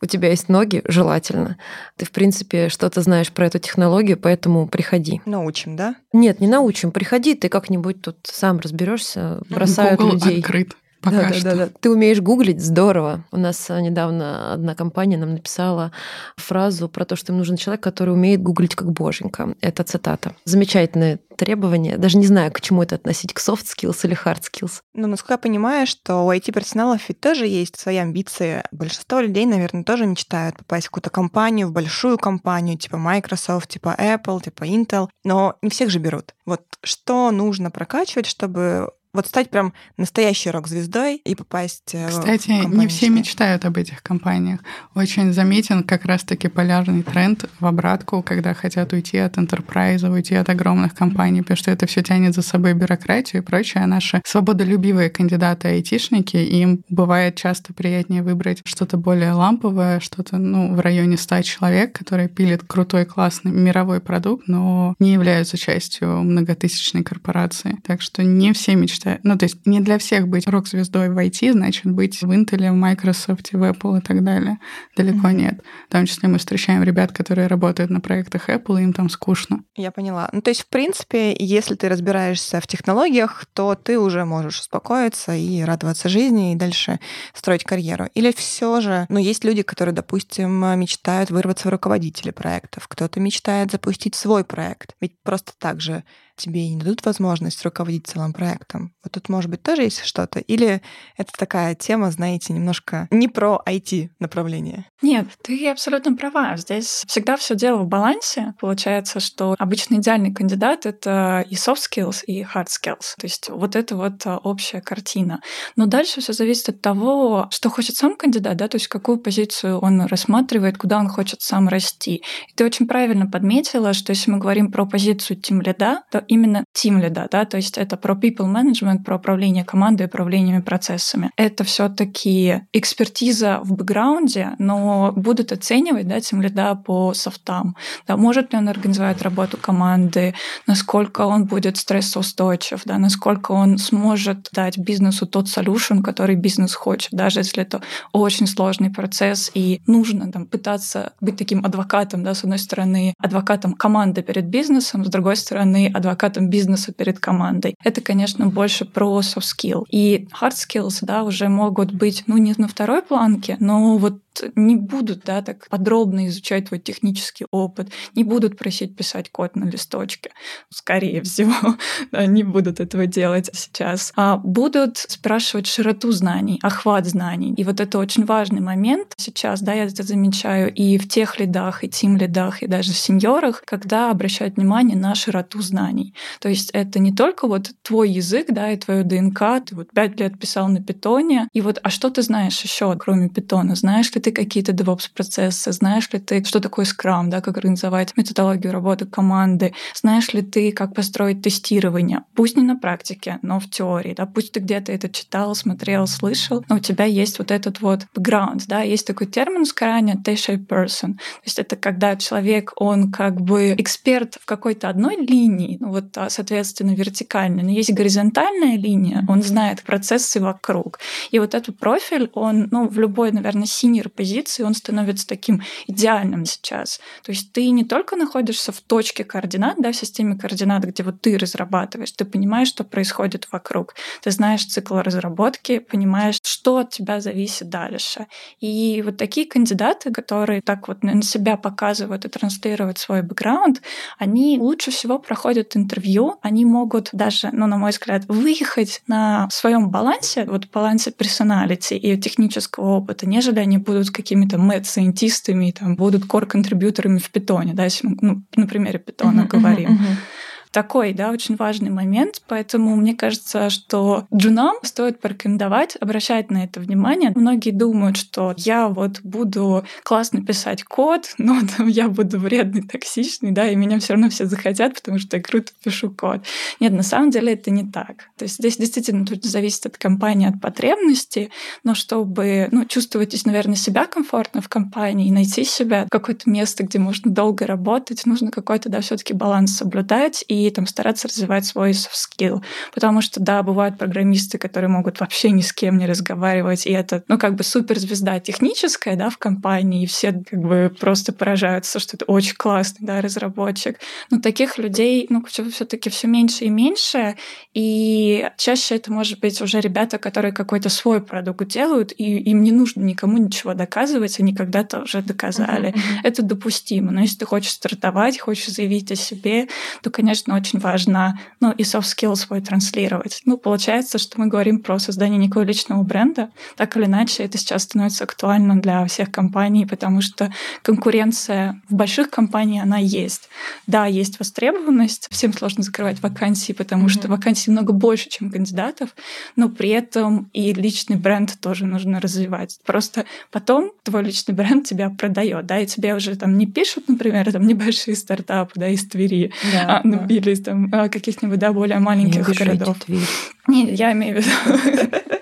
У 0.00 0.06
тебя 0.06 0.30
есть 0.30 0.48
ноги, 0.48 0.82
желательно. 0.86 1.56
Ты, 1.96 2.04
в 2.04 2.10
принципе, 2.10 2.68
что-то 2.68 3.00
знаешь 3.02 3.30
про 3.30 3.46
эту 3.46 3.60
технологию, 3.60 4.16
поэтому 4.16 4.66
приходи. 4.66 5.22
Научим, 5.24 5.76
да? 5.76 5.94
Нет, 6.12 6.40
не 6.40 6.48
научим. 6.48 6.90
Приходи, 6.90 7.34
ты 7.34 7.48
как-нибудь 7.48 8.02
тут 8.02 8.16
сам 8.24 8.58
разберешься, 8.58 9.40
бросают 9.48 10.00
Google 10.00 10.14
людей. 10.14 10.40
открыт. 10.40 10.76
Пока 11.02 11.28
да, 11.28 11.32
что. 11.32 11.44
да, 11.44 11.50
да, 11.50 11.66
да. 11.66 11.72
Ты 11.80 11.90
умеешь 11.90 12.20
гуглить, 12.20 12.62
здорово. 12.62 13.24
У 13.32 13.36
нас 13.36 13.68
а, 13.70 13.80
недавно 13.80 14.52
одна 14.54 14.74
компания 14.76 15.16
нам 15.16 15.34
написала 15.34 15.90
фразу 16.36 16.88
про 16.88 17.04
то, 17.04 17.16
что 17.16 17.32
им 17.32 17.38
нужен 17.38 17.56
человек, 17.56 17.82
который 17.82 18.14
умеет 18.14 18.40
гуглить 18.40 18.76
как 18.76 18.92
боженька. 18.92 19.54
Это 19.60 19.82
цитата. 19.82 20.34
Замечательное 20.44 21.18
требование. 21.36 21.98
Даже 21.98 22.18
не 22.18 22.26
знаю, 22.26 22.52
к 22.52 22.60
чему 22.60 22.84
это 22.84 22.94
относить, 22.94 23.32
к 23.32 23.40
soft 23.40 23.64
skills 23.64 23.98
или 24.04 24.16
hard 24.16 24.42
skills. 24.42 24.80
Ну, 24.94 25.08
насколько 25.08 25.34
я 25.34 25.38
понимаю, 25.38 25.88
что 25.88 26.24
у 26.24 26.30
IT-профессионалов 26.30 27.00
ведь 27.08 27.20
тоже 27.20 27.46
есть 27.48 27.78
свои 27.78 27.96
амбиции. 27.96 28.62
Большинство 28.70 29.18
людей, 29.18 29.44
наверное, 29.44 29.82
тоже 29.82 30.06
мечтают 30.06 30.58
попасть 30.58 30.86
в 30.86 30.90
какую-то 30.90 31.10
компанию, 31.10 31.66
в 31.66 31.72
большую 31.72 32.16
компанию, 32.16 32.78
типа 32.78 32.96
Microsoft, 32.96 33.70
типа 33.70 33.96
Apple, 33.98 34.42
типа 34.44 34.64
Intel, 34.64 35.08
но 35.24 35.56
не 35.62 35.70
всех 35.70 35.90
же 35.90 35.98
берут. 35.98 36.34
Вот 36.46 36.62
что 36.84 37.32
нужно 37.32 37.72
прокачивать, 37.72 38.26
чтобы 38.26 38.90
вот 39.14 39.26
стать 39.26 39.50
прям 39.50 39.74
настоящей 39.98 40.50
рок-звездой 40.50 41.16
и 41.16 41.34
попасть 41.34 41.94
э, 41.94 42.08
Кстати, 42.08 42.64
в 42.64 42.74
не 42.74 42.86
все 42.86 43.10
мечтают 43.10 43.64
об 43.66 43.76
этих 43.76 44.02
компаниях. 44.02 44.60
Очень 44.94 45.34
заметен 45.34 45.82
как 45.82 46.06
раз-таки 46.06 46.48
полярный 46.48 47.02
тренд 47.02 47.44
в 47.60 47.66
обратку, 47.66 48.22
когда 48.22 48.54
хотят 48.54 48.92
уйти 48.94 49.18
от 49.18 49.36
enterprise, 49.36 50.08
уйти 50.08 50.34
от 50.34 50.48
огромных 50.48 50.94
компаний, 50.94 51.42
потому 51.42 51.58
что 51.58 51.70
это 51.70 51.86
все 51.86 52.02
тянет 52.02 52.34
за 52.34 52.40
собой 52.40 52.72
бюрократию 52.72 53.42
и 53.42 53.44
прочее. 53.44 53.84
А 53.84 53.86
наши 53.86 54.22
свободолюбивые 54.24 55.10
кандидаты 55.10 55.68
айтишники, 55.68 56.38
им 56.38 56.82
бывает 56.88 57.36
часто 57.36 57.74
приятнее 57.74 58.22
выбрать 58.22 58.62
что-то 58.64 58.96
более 58.96 59.32
ламповое, 59.32 60.00
что-то 60.00 60.38
ну, 60.38 60.74
в 60.74 60.80
районе 60.80 61.18
100 61.18 61.42
человек, 61.42 61.98
которые 61.98 62.28
пилят 62.28 62.62
крутой, 62.66 63.04
классный 63.04 63.52
мировой 63.52 64.00
продукт, 64.00 64.48
но 64.48 64.94
не 64.98 65.12
являются 65.12 65.58
частью 65.58 66.22
многотысячной 66.22 67.02
корпорации. 67.02 67.76
Так 67.84 68.00
что 68.00 68.22
не 68.22 68.54
все 68.54 68.74
мечтают 68.74 69.01
что, 69.02 69.18
ну, 69.24 69.36
то 69.36 69.44
есть 69.44 69.66
не 69.66 69.80
для 69.80 69.98
всех 69.98 70.28
быть 70.28 70.46
рок-звездой 70.46 71.08
в 71.08 71.18
IT, 71.18 71.52
значит 71.52 71.86
быть 71.86 72.22
в 72.22 72.30
Intel, 72.30 72.70
в 72.70 72.74
Microsoft, 72.74 73.52
в 73.52 73.62
Apple 73.62 73.98
и 73.98 74.00
так 74.00 74.22
далее. 74.22 74.58
Далеко 74.96 75.28
mm-hmm. 75.28 75.34
нет. 75.34 75.62
В 75.88 75.92
том 75.92 76.06
числе 76.06 76.28
мы 76.28 76.38
встречаем 76.38 76.82
ребят, 76.84 77.12
которые 77.12 77.48
работают 77.48 77.90
на 77.90 78.00
проектах 78.00 78.48
Apple, 78.48 78.80
и 78.80 78.84
им 78.84 78.92
там 78.92 79.08
скучно. 79.08 79.64
Я 79.76 79.90
поняла. 79.90 80.28
Ну, 80.32 80.40
то 80.40 80.50
есть, 80.50 80.62
в 80.62 80.68
принципе, 80.68 81.34
если 81.36 81.74
ты 81.74 81.88
разбираешься 81.88 82.60
в 82.60 82.66
технологиях, 82.66 83.44
то 83.52 83.74
ты 83.74 83.98
уже 83.98 84.24
можешь 84.24 84.60
успокоиться 84.60 85.34
и 85.34 85.62
радоваться 85.62 86.08
жизни, 86.08 86.52
и 86.52 86.56
дальше 86.56 87.00
строить 87.34 87.64
карьеру. 87.64 88.08
Или 88.14 88.32
все 88.32 88.80
же, 88.80 89.06
ну, 89.08 89.18
есть 89.18 89.44
люди, 89.44 89.62
которые, 89.62 89.94
допустим, 89.94 90.52
мечтают 90.78 91.30
вырваться 91.30 91.68
в 91.68 91.70
руководители 91.72 92.30
проектов, 92.30 92.86
кто-то 92.86 93.18
мечтает 93.18 93.72
запустить 93.72 94.14
свой 94.14 94.44
проект. 94.44 94.94
Ведь 95.00 95.20
просто 95.22 95.52
так 95.58 95.80
же 95.80 96.04
тебе 96.36 96.68
не 96.68 96.76
дадут 96.76 97.04
возможность 97.04 97.62
руководить 97.64 98.06
целым 98.06 98.32
проектом. 98.32 98.94
Вот 99.02 99.12
тут, 99.12 99.28
может 99.28 99.50
быть, 99.50 99.62
тоже 99.62 99.82
есть 99.82 100.04
что-то? 100.04 100.38
Или 100.40 100.82
это 101.16 101.32
такая 101.36 101.74
тема, 101.74 102.10
знаете, 102.10 102.52
немножко 102.52 103.08
не 103.10 103.28
про 103.28 103.60
IT 103.66 104.08
направление? 104.18 104.86
Нет, 105.02 105.26
ты 105.42 105.68
абсолютно 105.68 106.16
права. 106.16 106.56
Здесь 106.56 107.04
всегда 107.06 107.36
все 107.36 107.54
дело 107.54 107.78
в 107.78 107.88
балансе. 107.88 108.54
Получается, 108.60 109.20
что 109.20 109.54
обычно 109.58 109.96
идеальный 109.96 110.32
кандидат— 110.32 110.86
это 110.86 111.44
и 111.48 111.54
soft 111.54 111.80
skills, 111.90 112.24
и 112.26 112.42
hard 112.42 112.66
skills. 112.66 113.14
То 113.18 113.24
есть 113.24 113.50
вот 113.50 113.76
это 113.76 113.96
вот 113.96 114.26
а, 114.26 114.38
общая 114.38 114.80
картина. 114.80 115.40
Но 115.76 115.86
дальше 115.86 116.20
все 116.20 116.32
зависит 116.32 116.68
от 116.68 116.80
того, 116.80 117.48
что 117.50 117.70
хочет 117.70 117.96
сам 117.96 118.16
кандидат, 118.16 118.56
да, 118.56 118.68
то 118.68 118.76
есть 118.76 118.88
какую 118.88 119.18
позицию 119.18 119.78
он 119.78 120.02
рассматривает, 120.02 120.78
куда 120.78 120.98
он 120.98 121.08
хочет 121.08 121.42
сам 121.42 121.68
расти. 121.68 122.22
И 122.48 122.54
ты 122.54 122.64
очень 122.64 122.86
правильно 122.86 123.26
подметила, 123.26 123.92
что 123.92 124.10
если 124.10 124.30
мы 124.30 124.38
говорим 124.38 124.70
про 124.70 124.86
позицию 124.86 125.40
тим 125.40 125.60
лида, 125.60 126.02
то 126.10 126.21
именно 126.28 126.64
team 126.74 127.00
лида, 127.00 127.28
да, 127.30 127.44
то 127.44 127.56
есть 127.56 127.78
это 127.78 127.96
про 127.96 128.14
people 128.14 128.46
management, 128.46 129.04
про 129.04 129.16
управление 129.16 129.64
командой, 129.64 130.06
управлениями 130.06 130.60
процессами. 130.60 131.30
Это 131.36 131.64
все 131.64 131.88
таки 131.88 132.62
экспертиза 132.72 133.60
в 133.62 133.72
бэкграунде, 133.72 134.52
но 134.58 135.12
будут 135.16 135.52
оценивать, 135.52 136.08
да, 136.08 136.18
team 136.18 136.42
лида 136.42 136.74
по 136.74 137.14
софтам. 137.14 137.76
Да, 138.06 138.16
может 138.16 138.52
ли 138.52 138.58
он 138.58 138.68
организовать 138.68 139.22
работу 139.22 139.56
команды, 139.56 140.34
насколько 140.66 141.22
он 141.22 141.46
будет 141.46 141.76
стрессоустойчив, 141.76 142.82
да, 142.84 142.98
насколько 142.98 143.52
он 143.52 143.78
сможет 143.78 144.48
дать 144.52 144.78
бизнесу 144.78 145.26
тот 145.26 145.46
solution, 145.46 146.02
который 146.02 146.36
бизнес 146.36 146.74
хочет, 146.74 147.12
даже 147.12 147.40
если 147.40 147.62
это 147.62 147.82
очень 148.12 148.46
сложный 148.46 148.90
процесс 148.90 149.50
и 149.54 149.80
нужно 149.86 150.30
там 150.30 150.46
пытаться 150.46 151.12
быть 151.20 151.36
таким 151.36 151.64
адвокатом, 151.64 152.22
да, 152.22 152.34
с 152.34 152.44
одной 152.44 152.58
стороны, 152.58 153.14
адвокатом 153.18 153.74
команды 153.74 154.22
перед 154.22 154.46
бизнесом, 154.46 155.04
с 155.04 155.08
другой 155.08 155.36
стороны, 155.36 155.90
адвокатом 155.92 156.11
адвокатом 156.12 156.48
бизнеса 156.48 156.92
перед 156.92 157.18
командой. 157.18 157.74
Это, 157.82 158.00
конечно, 158.00 158.46
больше 158.46 158.84
про 158.84 159.20
soft 159.20 159.42
skill. 159.42 159.84
И 159.90 160.28
hard 160.40 160.52
skills, 160.52 160.98
да, 161.02 161.24
уже 161.24 161.48
могут 161.48 161.92
быть, 161.92 162.24
ну, 162.26 162.36
не 162.36 162.54
на 162.56 162.68
второй 162.68 163.02
планке, 163.02 163.56
но 163.60 163.96
вот 163.96 164.21
не 164.54 164.76
будут 164.76 165.24
да, 165.24 165.42
так 165.42 165.68
подробно 165.68 166.26
изучать 166.28 166.68
твой 166.68 166.80
технический 166.80 167.46
опыт, 167.50 167.90
не 168.14 168.24
будут 168.24 168.58
просить 168.58 168.96
писать 168.96 169.30
код 169.30 169.56
на 169.56 169.64
листочке, 169.64 170.30
скорее 170.70 171.22
всего, 171.22 171.76
да, 172.12 172.26
не 172.26 172.42
будут 172.42 172.80
этого 172.80 173.06
делать 173.06 173.50
сейчас, 173.52 174.12
а 174.16 174.36
будут 174.36 174.98
спрашивать 174.98 175.66
широту 175.66 176.12
знаний, 176.12 176.58
охват 176.62 177.06
знаний. 177.06 177.54
И 177.56 177.64
вот 177.64 177.80
это 177.80 177.98
очень 177.98 178.24
важный 178.24 178.60
момент 178.60 179.14
сейчас, 179.16 179.60
да, 179.60 179.72
я 179.72 179.84
это 179.84 180.02
замечаю 180.02 180.72
и 180.72 180.98
в 180.98 181.08
тех 181.08 181.38
лидах, 181.38 181.84
и 181.84 181.88
тим 181.88 182.16
лидах, 182.16 182.62
и 182.62 182.66
даже 182.66 182.92
в 182.92 182.96
сеньорах, 182.96 183.62
когда 183.66 184.10
обращают 184.10 184.56
внимание 184.56 184.96
на 184.96 185.14
широту 185.14 185.60
знаний. 185.60 186.14
То 186.40 186.48
есть 186.48 186.70
это 186.72 186.98
не 186.98 187.12
только 187.12 187.46
вот 187.46 187.70
твой 187.82 188.10
язык, 188.10 188.46
да, 188.48 188.70
и 188.70 188.76
твою 188.76 189.04
ДНК, 189.04 189.64
ты 189.64 189.74
вот 189.74 189.92
пять 189.92 190.18
лет 190.18 190.38
писал 190.38 190.68
на 190.68 190.82
питоне, 190.82 191.48
и 191.52 191.60
вот, 191.60 191.78
а 191.82 191.90
что 191.90 192.10
ты 192.10 192.22
знаешь 192.22 192.60
еще, 192.60 192.96
кроме 192.96 193.28
питона? 193.28 193.74
Знаешь 193.74 194.12
ли 194.14 194.20
ты 194.22 194.32
какие-то 194.32 194.72
DevOps-процессы? 194.72 195.72
Знаешь 195.72 196.10
ли 196.12 196.18
ты, 196.18 196.44
что 196.44 196.60
такое 196.60 196.84
Scrum, 196.84 197.28
да, 197.28 197.40
как 197.40 197.56
организовать 197.56 198.16
методологию 198.16 198.72
работы 198.72 199.06
команды? 199.06 199.74
Знаешь 199.94 200.32
ли 200.32 200.42
ты, 200.42 200.72
как 200.72 200.94
построить 200.94 201.42
тестирование? 201.42 202.22
Пусть 202.34 202.56
не 202.56 202.62
на 202.62 202.76
практике, 202.76 203.38
но 203.42 203.60
в 203.60 203.68
теории, 203.68 204.14
да, 204.14 204.26
пусть 204.26 204.52
ты 204.52 204.60
где-то 204.60 204.92
это 204.92 205.08
читал, 205.08 205.54
смотрел, 205.54 206.06
слышал, 206.06 206.64
но 206.68 206.76
у 206.76 206.78
тебя 206.78 207.04
есть 207.04 207.38
вот 207.38 207.50
этот 207.50 207.80
вот 207.80 208.06
background, 208.14 208.64
да, 208.68 208.82
есть 208.82 209.06
такой 209.06 209.26
термин 209.26 209.64
в 209.64 209.72
T-shaped 209.74 210.66
person. 210.66 211.14
То 211.14 211.44
есть 211.44 211.58
это 211.58 211.76
когда 211.76 212.16
человек, 212.16 212.72
он 212.76 213.10
как 213.10 213.40
бы 213.40 213.74
эксперт 213.78 214.36
в 214.40 214.44
какой-то 214.44 214.88
одной 214.88 215.16
линии, 215.16 215.76
ну 215.80 215.90
вот, 215.90 216.16
а, 216.16 216.30
соответственно, 216.30 216.94
вертикальной, 216.94 217.62
но 217.62 217.70
есть 217.70 217.92
горизонтальная 217.92 218.76
линия, 218.76 219.24
он 219.28 219.42
знает 219.42 219.82
процессы 219.82 220.40
вокруг. 220.40 220.98
И 221.30 221.38
вот 221.38 221.54
этот 221.54 221.78
профиль, 221.78 222.30
он, 222.34 222.68
ну, 222.70 222.88
в 222.88 222.98
любой, 222.98 223.32
наверное, 223.32 223.64
senior 223.64 224.08
позиции, 224.14 224.62
он 224.62 224.74
становится 224.74 225.26
таким 225.26 225.62
идеальным 225.86 226.44
сейчас. 226.44 227.00
То 227.22 227.32
есть 227.32 227.52
ты 227.52 227.70
не 227.70 227.84
только 227.84 228.16
находишься 228.16 228.72
в 228.72 228.80
точке 228.80 229.24
координат, 229.24 229.76
да, 229.78 229.92
в 229.92 229.96
системе 229.96 230.36
координат, 230.36 230.84
где 230.84 231.02
вот 231.02 231.20
ты 231.20 231.38
разрабатываешь, 231.38 232.12
ты 232.12 232.24
понимаешь, 232.24 232.68
что 232.68 232.84
происходит 232.84 233.48
вокруг, 233.50 233.94
ты 234.22 234.30
знаешь 234.30 234.64
цикл 234.64 234.98
разработки, 234.98 235.78
понимаешь, 235.78 236.38
что 236.42 236.78
от 236.78 236.90
тебя 236.90 237.20
зависит 237.20 237.68
дальше. 237.68 238.26
И 238.60 239.02
вот 239.04 239.16
такие 239.16 239.46
кандидаты, 239.46 240.12
которые 240.12 240.62
так 240.62 240.88
вот 240.88 241.02
на 241.02 241.22
себя 241.22 241.56
показывают 241.56 242.24
и 242.24 242.28
транслируют 242.28 242.98
свой 242.98 243.22
бэкграунд, 243.22 243.82
они 244.18 244.58
лучше 244.60 244.90
всего 244.90 245.18
проходят 245.18 245.76
интервью, 245.76 246.36
они 246.42 246.64
могут 246.64 247.08
даже, 247.12 247.50
ну, 247.52 247.66
на 247.66 247.76
мой 247.76 247.90
взгляд, 247.90 248.24
выехать 248.28 249.02
на 249.06 249.48
своем 249.50 249.90
балансе, 249.90 250.44
вот 250.44 250.70
балансе 250.70 251.10
персоналити 251.10 251.94
и 251.94 252.16
технического 252.20 252.96
опыта, 252.96 253.26
нежели 253.26 253.60
они 253.60 253.78
будут 253.78 254.01
какими-то 254.10 254.58
мэт-сайентистами, 254.58 255.70
там, 255.70 255.96
будут 255.96 256.24
core-контрибьюторами 256.24 257.18
в 257.18 257.30
питоне, 257.30 257.74
да, 257.74 257.84
если 257.84 258.08
мы 258.08 258.16
ну, 258.20 258.42
на 258.56 258.66
примере 258.66 258.98
питона 258.98 259.42
uh-huh, 259.42 259.48
говорим. 259.48 259.90
Uh-huh, 259.90 259.98
uh-huh 259.98 260.41
такой, 260.72 261.12
да, 261.12 261.30
очень 261.30 261.56
важный 261.56 261.90
момент, 261.90 262.42
поэтому 262.48 262.96
мне 262.96 263.14
кажется, 263.14 263.68
что 263.70 264.26
джунам 264.34 264.76
стоит 264.82 265.20
порекомендовать 265.20 265.96
обращать 266.00 266.50
на 266.50 266.64
это 266.64 266.80
внимание. 266.80 267.32
Многие 267.34 267.70
думают, 267.70 268.16
что 268.16 268.54
я 268.56 268.88
вот 268.88 269.20
буду 269.22 269.84
классно 270.02 270.44
писать 270.44 270.82
код, 270.82 271.34
но 271.38 271.60
там 271.76 271.88
я 271.88 272.08
буду 272.08 272.38
вредный, 272.38 272.82
токсичный, 272.82 273.52
да, 273.52 273.68
и 273.68 273.76
меня 273.76 274.00
все 274.00 274.14
равно 274.14 274.30
все 274.30 274.46
захотят, 274.46 274.94
потому 274.94 275.18
что 275.18 275.36
я 275.36 275.42
круто 275.42 275.72
пишу 275.84 276.10
код. 276.10 276.40
Нет, 276.80 276.92
на 276.92 277.02
самом 277.02 277.30
деле 277.30 277.52
это 277.52 277.70
не 277.70 277.84
так. 277.84 278.30
То 278.38 278.44
есть 278.44 278.56
здесь 278.56 278.78
действительно 278.78 279.26
тут 279.26 279.44
зависит 279.44 279.84
от 279.86 279.98
компании, 279.98 280.48
от 280.48 280.60
потребностей, 280.60 281.50
но 281.84 281.94
чтобы 281.94 282.68
ну, 282.72 282.86
чувствовать, 282.86 283.38
наверное, 283.44 283.76
себя 283.76 284.06
комфортно 284.06 284.62
в 284.62 284.68
компании 284.68 285.30
найти 285.30 285.64
себя 285.64 286.06
какое-то 286.10 286.48
место, 286.48 286.84
где 286.84 286.98
можно 286.98 287.30
долго 287.30 287.66
работать, 287.66 288.24
нужно 288.24 288.50
какой-то, 288.50 288.88
да, 288.88 289.00
все 289.00 289.16
таки 289.18 289.34
баланс 289.34 289.76
соблюдать 289.76 290.44
и 290.48 290.61
там 290.70 290.86
стараться 290.86 291.28
развивать 291.28 291.66
свой 291.66 291.90
soft 291.90 292.14
skill. 292.14 292.62
Потому 292.94 293.20
что, 293.20 293.40
да, 293.40 293.62
бывают 293.62 293.98
программисты, 293.98 294.58
которые 294.58 294.88
могут 294.88 295.20
вообще 295.20 295.50
ни 295.50 295.60
с 295.60 295.72
кем 295.72 295.98
не 295.98 296.06
разговаривать, 296.06 296.86
и 296.86 296.92
это, 296.92 297.22
ну, 297.28 297.38
как 297.38 297.54
бы 297.54 297.64
суперзвезда 297.64 298.40
техническая, 298.40 299.16
да, 299.16 299.30
в 299.30 299.38
компании, 299.38 300.04
и 300.04 300.06
все 300.06 300.32
как 300.32 300.60
бы 300.60 300.94
просто 300.98 301.32
поражаются, 301.32 301.98
что 301.98 302.16
это 302.16 302.24
очень 302.26 302.54
классный, 302.54 303.06
да, 303.06 303.20
разработчик. 303.20 303.98
Но 304.30 304.40
таких 304.40 304.78
людей, 304.78 305.26
ну, 305.28 305.44
все 305.44 305.84
таки 305.84 306.10
все 306.10 306.28
меньше 306.28 306.64
и 306.64 306.70
меньше, 306.70 307.36
и 307.74 308.48
чаще 308.56 308.96
это 308.96 309.12
может 309.12 309.40
быть 309.40 309.60
уже 309.60 309.80
ребята, 309.80 310.18
которые 310.18 310.52
какой-то 310.52 310.88
свой 310.88 311.20
продукт 311.22 311.66
делают, 311.68 312.12
и 312.16 312.38
им 312.38 312.62
не 312.62 312.72
нужно 312.72 313.02
никому 313.02 313.38
ничего 313.38 313.74
доказывать, 313.74 314.38
они 314.40 314.54
когда-то 314.54 315.02
уже 315.02 315.22
доказали. 315.22 315.90
Uh-huh, 315.90 315.94
uh-huh. 315.94 316.20
Это 316.24 316.42
допустимо. 316.42 317.12
Но 317.12 317.20
если 317.20 317.38
ты 317.38 317.46
хочешь 317.46 317.72
стартовать, 317.72 318.38
хочешь 318.38 318.68
заявить 318.68 319.10
о 319.12 319.16
себе, 319.16 319.68
то, 320.02 320.10
конечно, 320.10 320.51
конечно, 320.52 320.56
очень 320.56 320.78
важно, 320.78 321.38
ну, 321.60 321.72
и 321.72 321.82
soft 321.82 322.14
skills 322.16 322.36
свой 322.36 322.60
транслировать. 322.60 323.42
Ну, 323.44 323.56
получается, 323.56 324.18
что 324.18 324.40
мы 324.40 324.48
говорим 324.48 324.80
про 324.80 324.98
создание 324.98 325.38
некого 325.38 325.62
личного 325.62 326.02
бренда. 326.02 326.50
Так 326.76 326.96
или 326.96 327.04
иначе, 327.04 327.44
это 327.44 327.58
сейчас 327.58 327.82
становится 327.82 328.24
актуально 328.24 328.80
для 328.80 329.04
всех 329.06 329.30
компаний, 329.30 329.86
потому 329.86 330.22
что 330.22 330.52
конкуренция 330.82 331.80
в 331.88 331.94
больших 331.94 332.30
компаниях, 332.30 332.84
она 332.84 332.98
есть. 332.98 333.48
Да, 333.86 334.06
есть 334.06 334.38
востребованность, 334.38 335.28
всем 335.30 335.52
сложно 335.52 335.82
закрывать 335.82 336.22
вакансии, 336.22 336.72
потому 336.72 337.06
mm-hmm. 337.06 337.20
что 337.20 337.28
вакансий 337.28 337.70
много 337.70 337.92
больше, 337.92 338.28
чем 338.28 338.50
кандидатов, 338.50 339.10
но 339.56 339.68
при 339.68 339.90
этом 339.90 340.50
и 340.52 340.72
личный 340.72 341.16
бренд 341.16 341.58
тоже 341.60 341.86
нужно 341.86 342.20
развивать. 342.20 342.78
Просто 342.84 343.24
потом 343.50 343.92
твой 344.02 344.24
личный 344.24 344.54
бренд 344.54 344.86
тебя 344.86 345.10
продает, 345.10 345.66
да, 345.66 345.78
и 345.78 345.86
тебе 345.86 346.14
уже 346.14 346.36
там 346.36 346.58
не 346.58 346.66
пишут, 346.66 347.08
например, 347.08 347.50
там 347.52 347.66
небольшие 347.66 348.16
стартапы, 348.16 348.72
да, 348.76 348.88
из 348.88 349.06
Твери, 349.06 349.52
да, 349.72 349.98
а, 349.98 350.00
ну, 350.04 350.18
да 350.18 350.26
или 350.42 350.52
из 350.52 350.62
там 350.62 350.88
а, 350.92 351.08
каких-нибудь 351.08 351.58
да, 351.58 351.72
более 351.72 351.98
маленьких 351.98 352.46
не 352.48 352.54
городов. 352.54 352.98
Твит. 353.00 353.20
Не, 353.68 353.90
я 353.94 354.12
имею 354.12 354.40
в 354.40 354.44
виду 354.44 355.10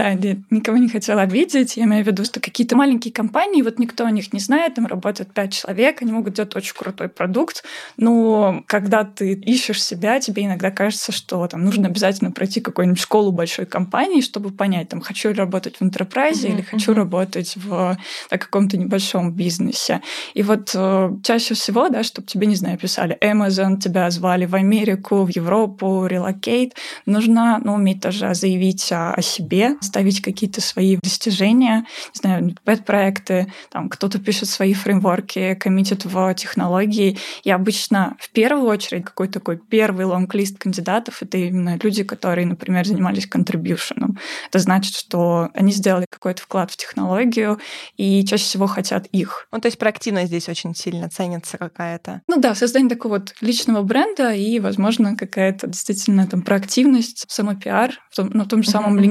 Да, 0.00 0.14
никого 0.48 0.78
не 0.78 0.88
хотела 0.88 1.20
обидеть. 1.20 1.76
Я 1.76 1.84
имею 1.84 2.02
в 2.02 2.06
виду, 2.06 2.24
что 2.24 2.40
какие-то 2.40 2.74
маленькие 2.74 3.12
компании, 3.12 3.60
вот 3.60 3.78
никто 3.78 4.06
о 4.06 4.10
них 4.10 4.32
не 4.32 4.40
знает, 4.40 4.76
там 4.76 4.86
работает 4.86 5.34
пять 5.34 5.52
человек, 5.52 6.00
они 6.00 6.10
могут 6.10 6.32
делать 6.32 6.56
очень 6.56 6.74
крутой 6.74 7.10
продукт, 7.10 7.64
но 7.98 8.64
когда 8.66 9.04
ты 9.04 9.34
ищешь 9.34 9.82
себя, 9.82 10.18
тебе 10.18 10.46
иногда 10.46 10.70
кажется, 10.70 11.12
что 11.12 11.46
там 11.48 11.66
нужно 11.66 11.88
обязательно 11.88 12.30
пройти 12.30 12.62
какую-нибудь 12.62 12.98
школу 12.98 13.30
большой 13.30 13.66
компании, 13.66 14.22
чтобы 14.22 14.50
понять, 14.50 14.88
там, 14.88 15.02
хочу 15.02 15.34
работать 15.34 15.76
в 15.76 15.82
enterprise 15.82 16.32
mm-hmm. 16.32 16.52
или 16.54 16.62
хочу 16.62 16.94
работать 16.94 17.56
в 17.56 17.98
на 18.30 18.38
каком-то 18.38 18.78
небольшом 18.78 19.32
бизнесе. 19.32 20.00
И 20.32 20.42
вот 20.42 20.70
э, 20.74 21.10
чаще 21.22 21.52
всего, 21.52 21.90
да, 21.90 22.02
чтобы 22.04 22.26
тебе, 22.26 22.46
не 22.46 22.56
знаю, 22.56 22.78
писали 22.78 23.18
Amazon, 23.20 23.78
тебя 23.78 24.10
звали 24.10 24.46
в 24.46 24.54
Америку, 24.54 25.24
в 25.24 25.28
Европу, 25.28 26.06
relocate, 26.06 26.72
нужно 27.04 27.60
ну, 27.62 27.74
уметь 27.74 28.00
тоже 28.00 28.34
заявить 28.34 28.90
о, 28.92 29.12
о 29.12 29.20
себе, 29.20 29.76
ставить 29.90 30.22
какие-то 30.22 30.60
свои 30.60 30.96
достижения, 30.96 31.84
не 32.14 32.18
знаю, 32.20 32.54
пэт-проекты, 32.64 33.52
там 33.70 33.88
кто-то 33.88 34.20
пишет 34.20 34.48
свои 34.48 34.72
фреймворки, 34.72 35.54
коммитит 35.54 36.04
в 36.04 36.34
технологии. 36.34 37.18
И 37.42 37.50
обычно 37.50 38.16
в 38.20 38.30
первую 38.30 38.68
очередь 38.68 39.04
какой 39.04 39.28
такой 39.28 39.58
первый 39.58 40.06
лонг-лист 40.06 40.58
кандидатов— 40.58 41.18
это 41.22 41.38
именно 41.38 41.76
люди, 41.82 42.04
которые, 42.04 42.46
например, 42.46 42.86
занимались 42.86 43.26
контрибьюшеном. 43.26 44.18
Это 44.48 44.60
значит, 44.60 44.94
что 44.94 45.48
они 45.54 45.72
сделали 45.72 46.06
какой-то 46.08 46.42
вклад 46.42 46.70
в 46.70 46.76
технологию 46.76 47.58
и 47.96 48.24
чаще 48.24 48.44
всего 48.44 48.66
хотят 48.68 49.06
их. 49.06 49.48
Ну, 49.50 49.60
то 49.60 49.66
есть 49.66 49.78
проактивность 49.78 50.28
здесь 50.28 50.48
очень 50.48 50.74
сильно 50.74 51.08
ценится 51.08 51.58
какая-то. 51.58 52.22
Ну 52.28 52.40
да, 52.40 52.54
создание 52.54 52.90
такого 52.90 53.14
вот 53.14 53.34
личного 53.40 53.82
бренда 53.82 54.32
и, 54.32 54.60
возможно, 54.60 55.16
какая-то 55.16 55.66
действительно 55.66 56.28
там 56.28 56.42
проактивность, 56.42 57.24
самопиар, 57.28 57.98
в 58.10 58.16
том, 58.16 58.30
ну, 58.32 58.44
в 58.44 58.48
том 58.48 58.62
же 58.62 58.70
самом 58.70 58.96
mm-hmm. 58.96 59.02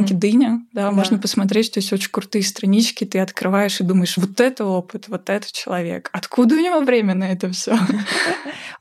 Да, 0.73 0.89
да, 0.89 0.91
можно 0.91 1.17
посмотреть, 1.17 1.67
что 1.67 1.79
есть 1.79 1.91
очень 1.93 2.11
крутые 2.11 2.43
странички, 2.43 3.05
ты 3.05 3.19
открываешь 3.19 3.79
и 3.79 3.83
думаешь, 3.83 4.17
вот 4.17 4.39
это 4.39 4.65
опыт, 4.65 5.07
вот 5.07 5.29
этот 5.29 5.51
человек. 5.51 6.09
Откуда 6.13 6.55
у 6.55 6.59
него 6.59 6.79
время 6.81 7.15
на 7.15 7.31
это 7.31 7.49
все? 7.51 7.77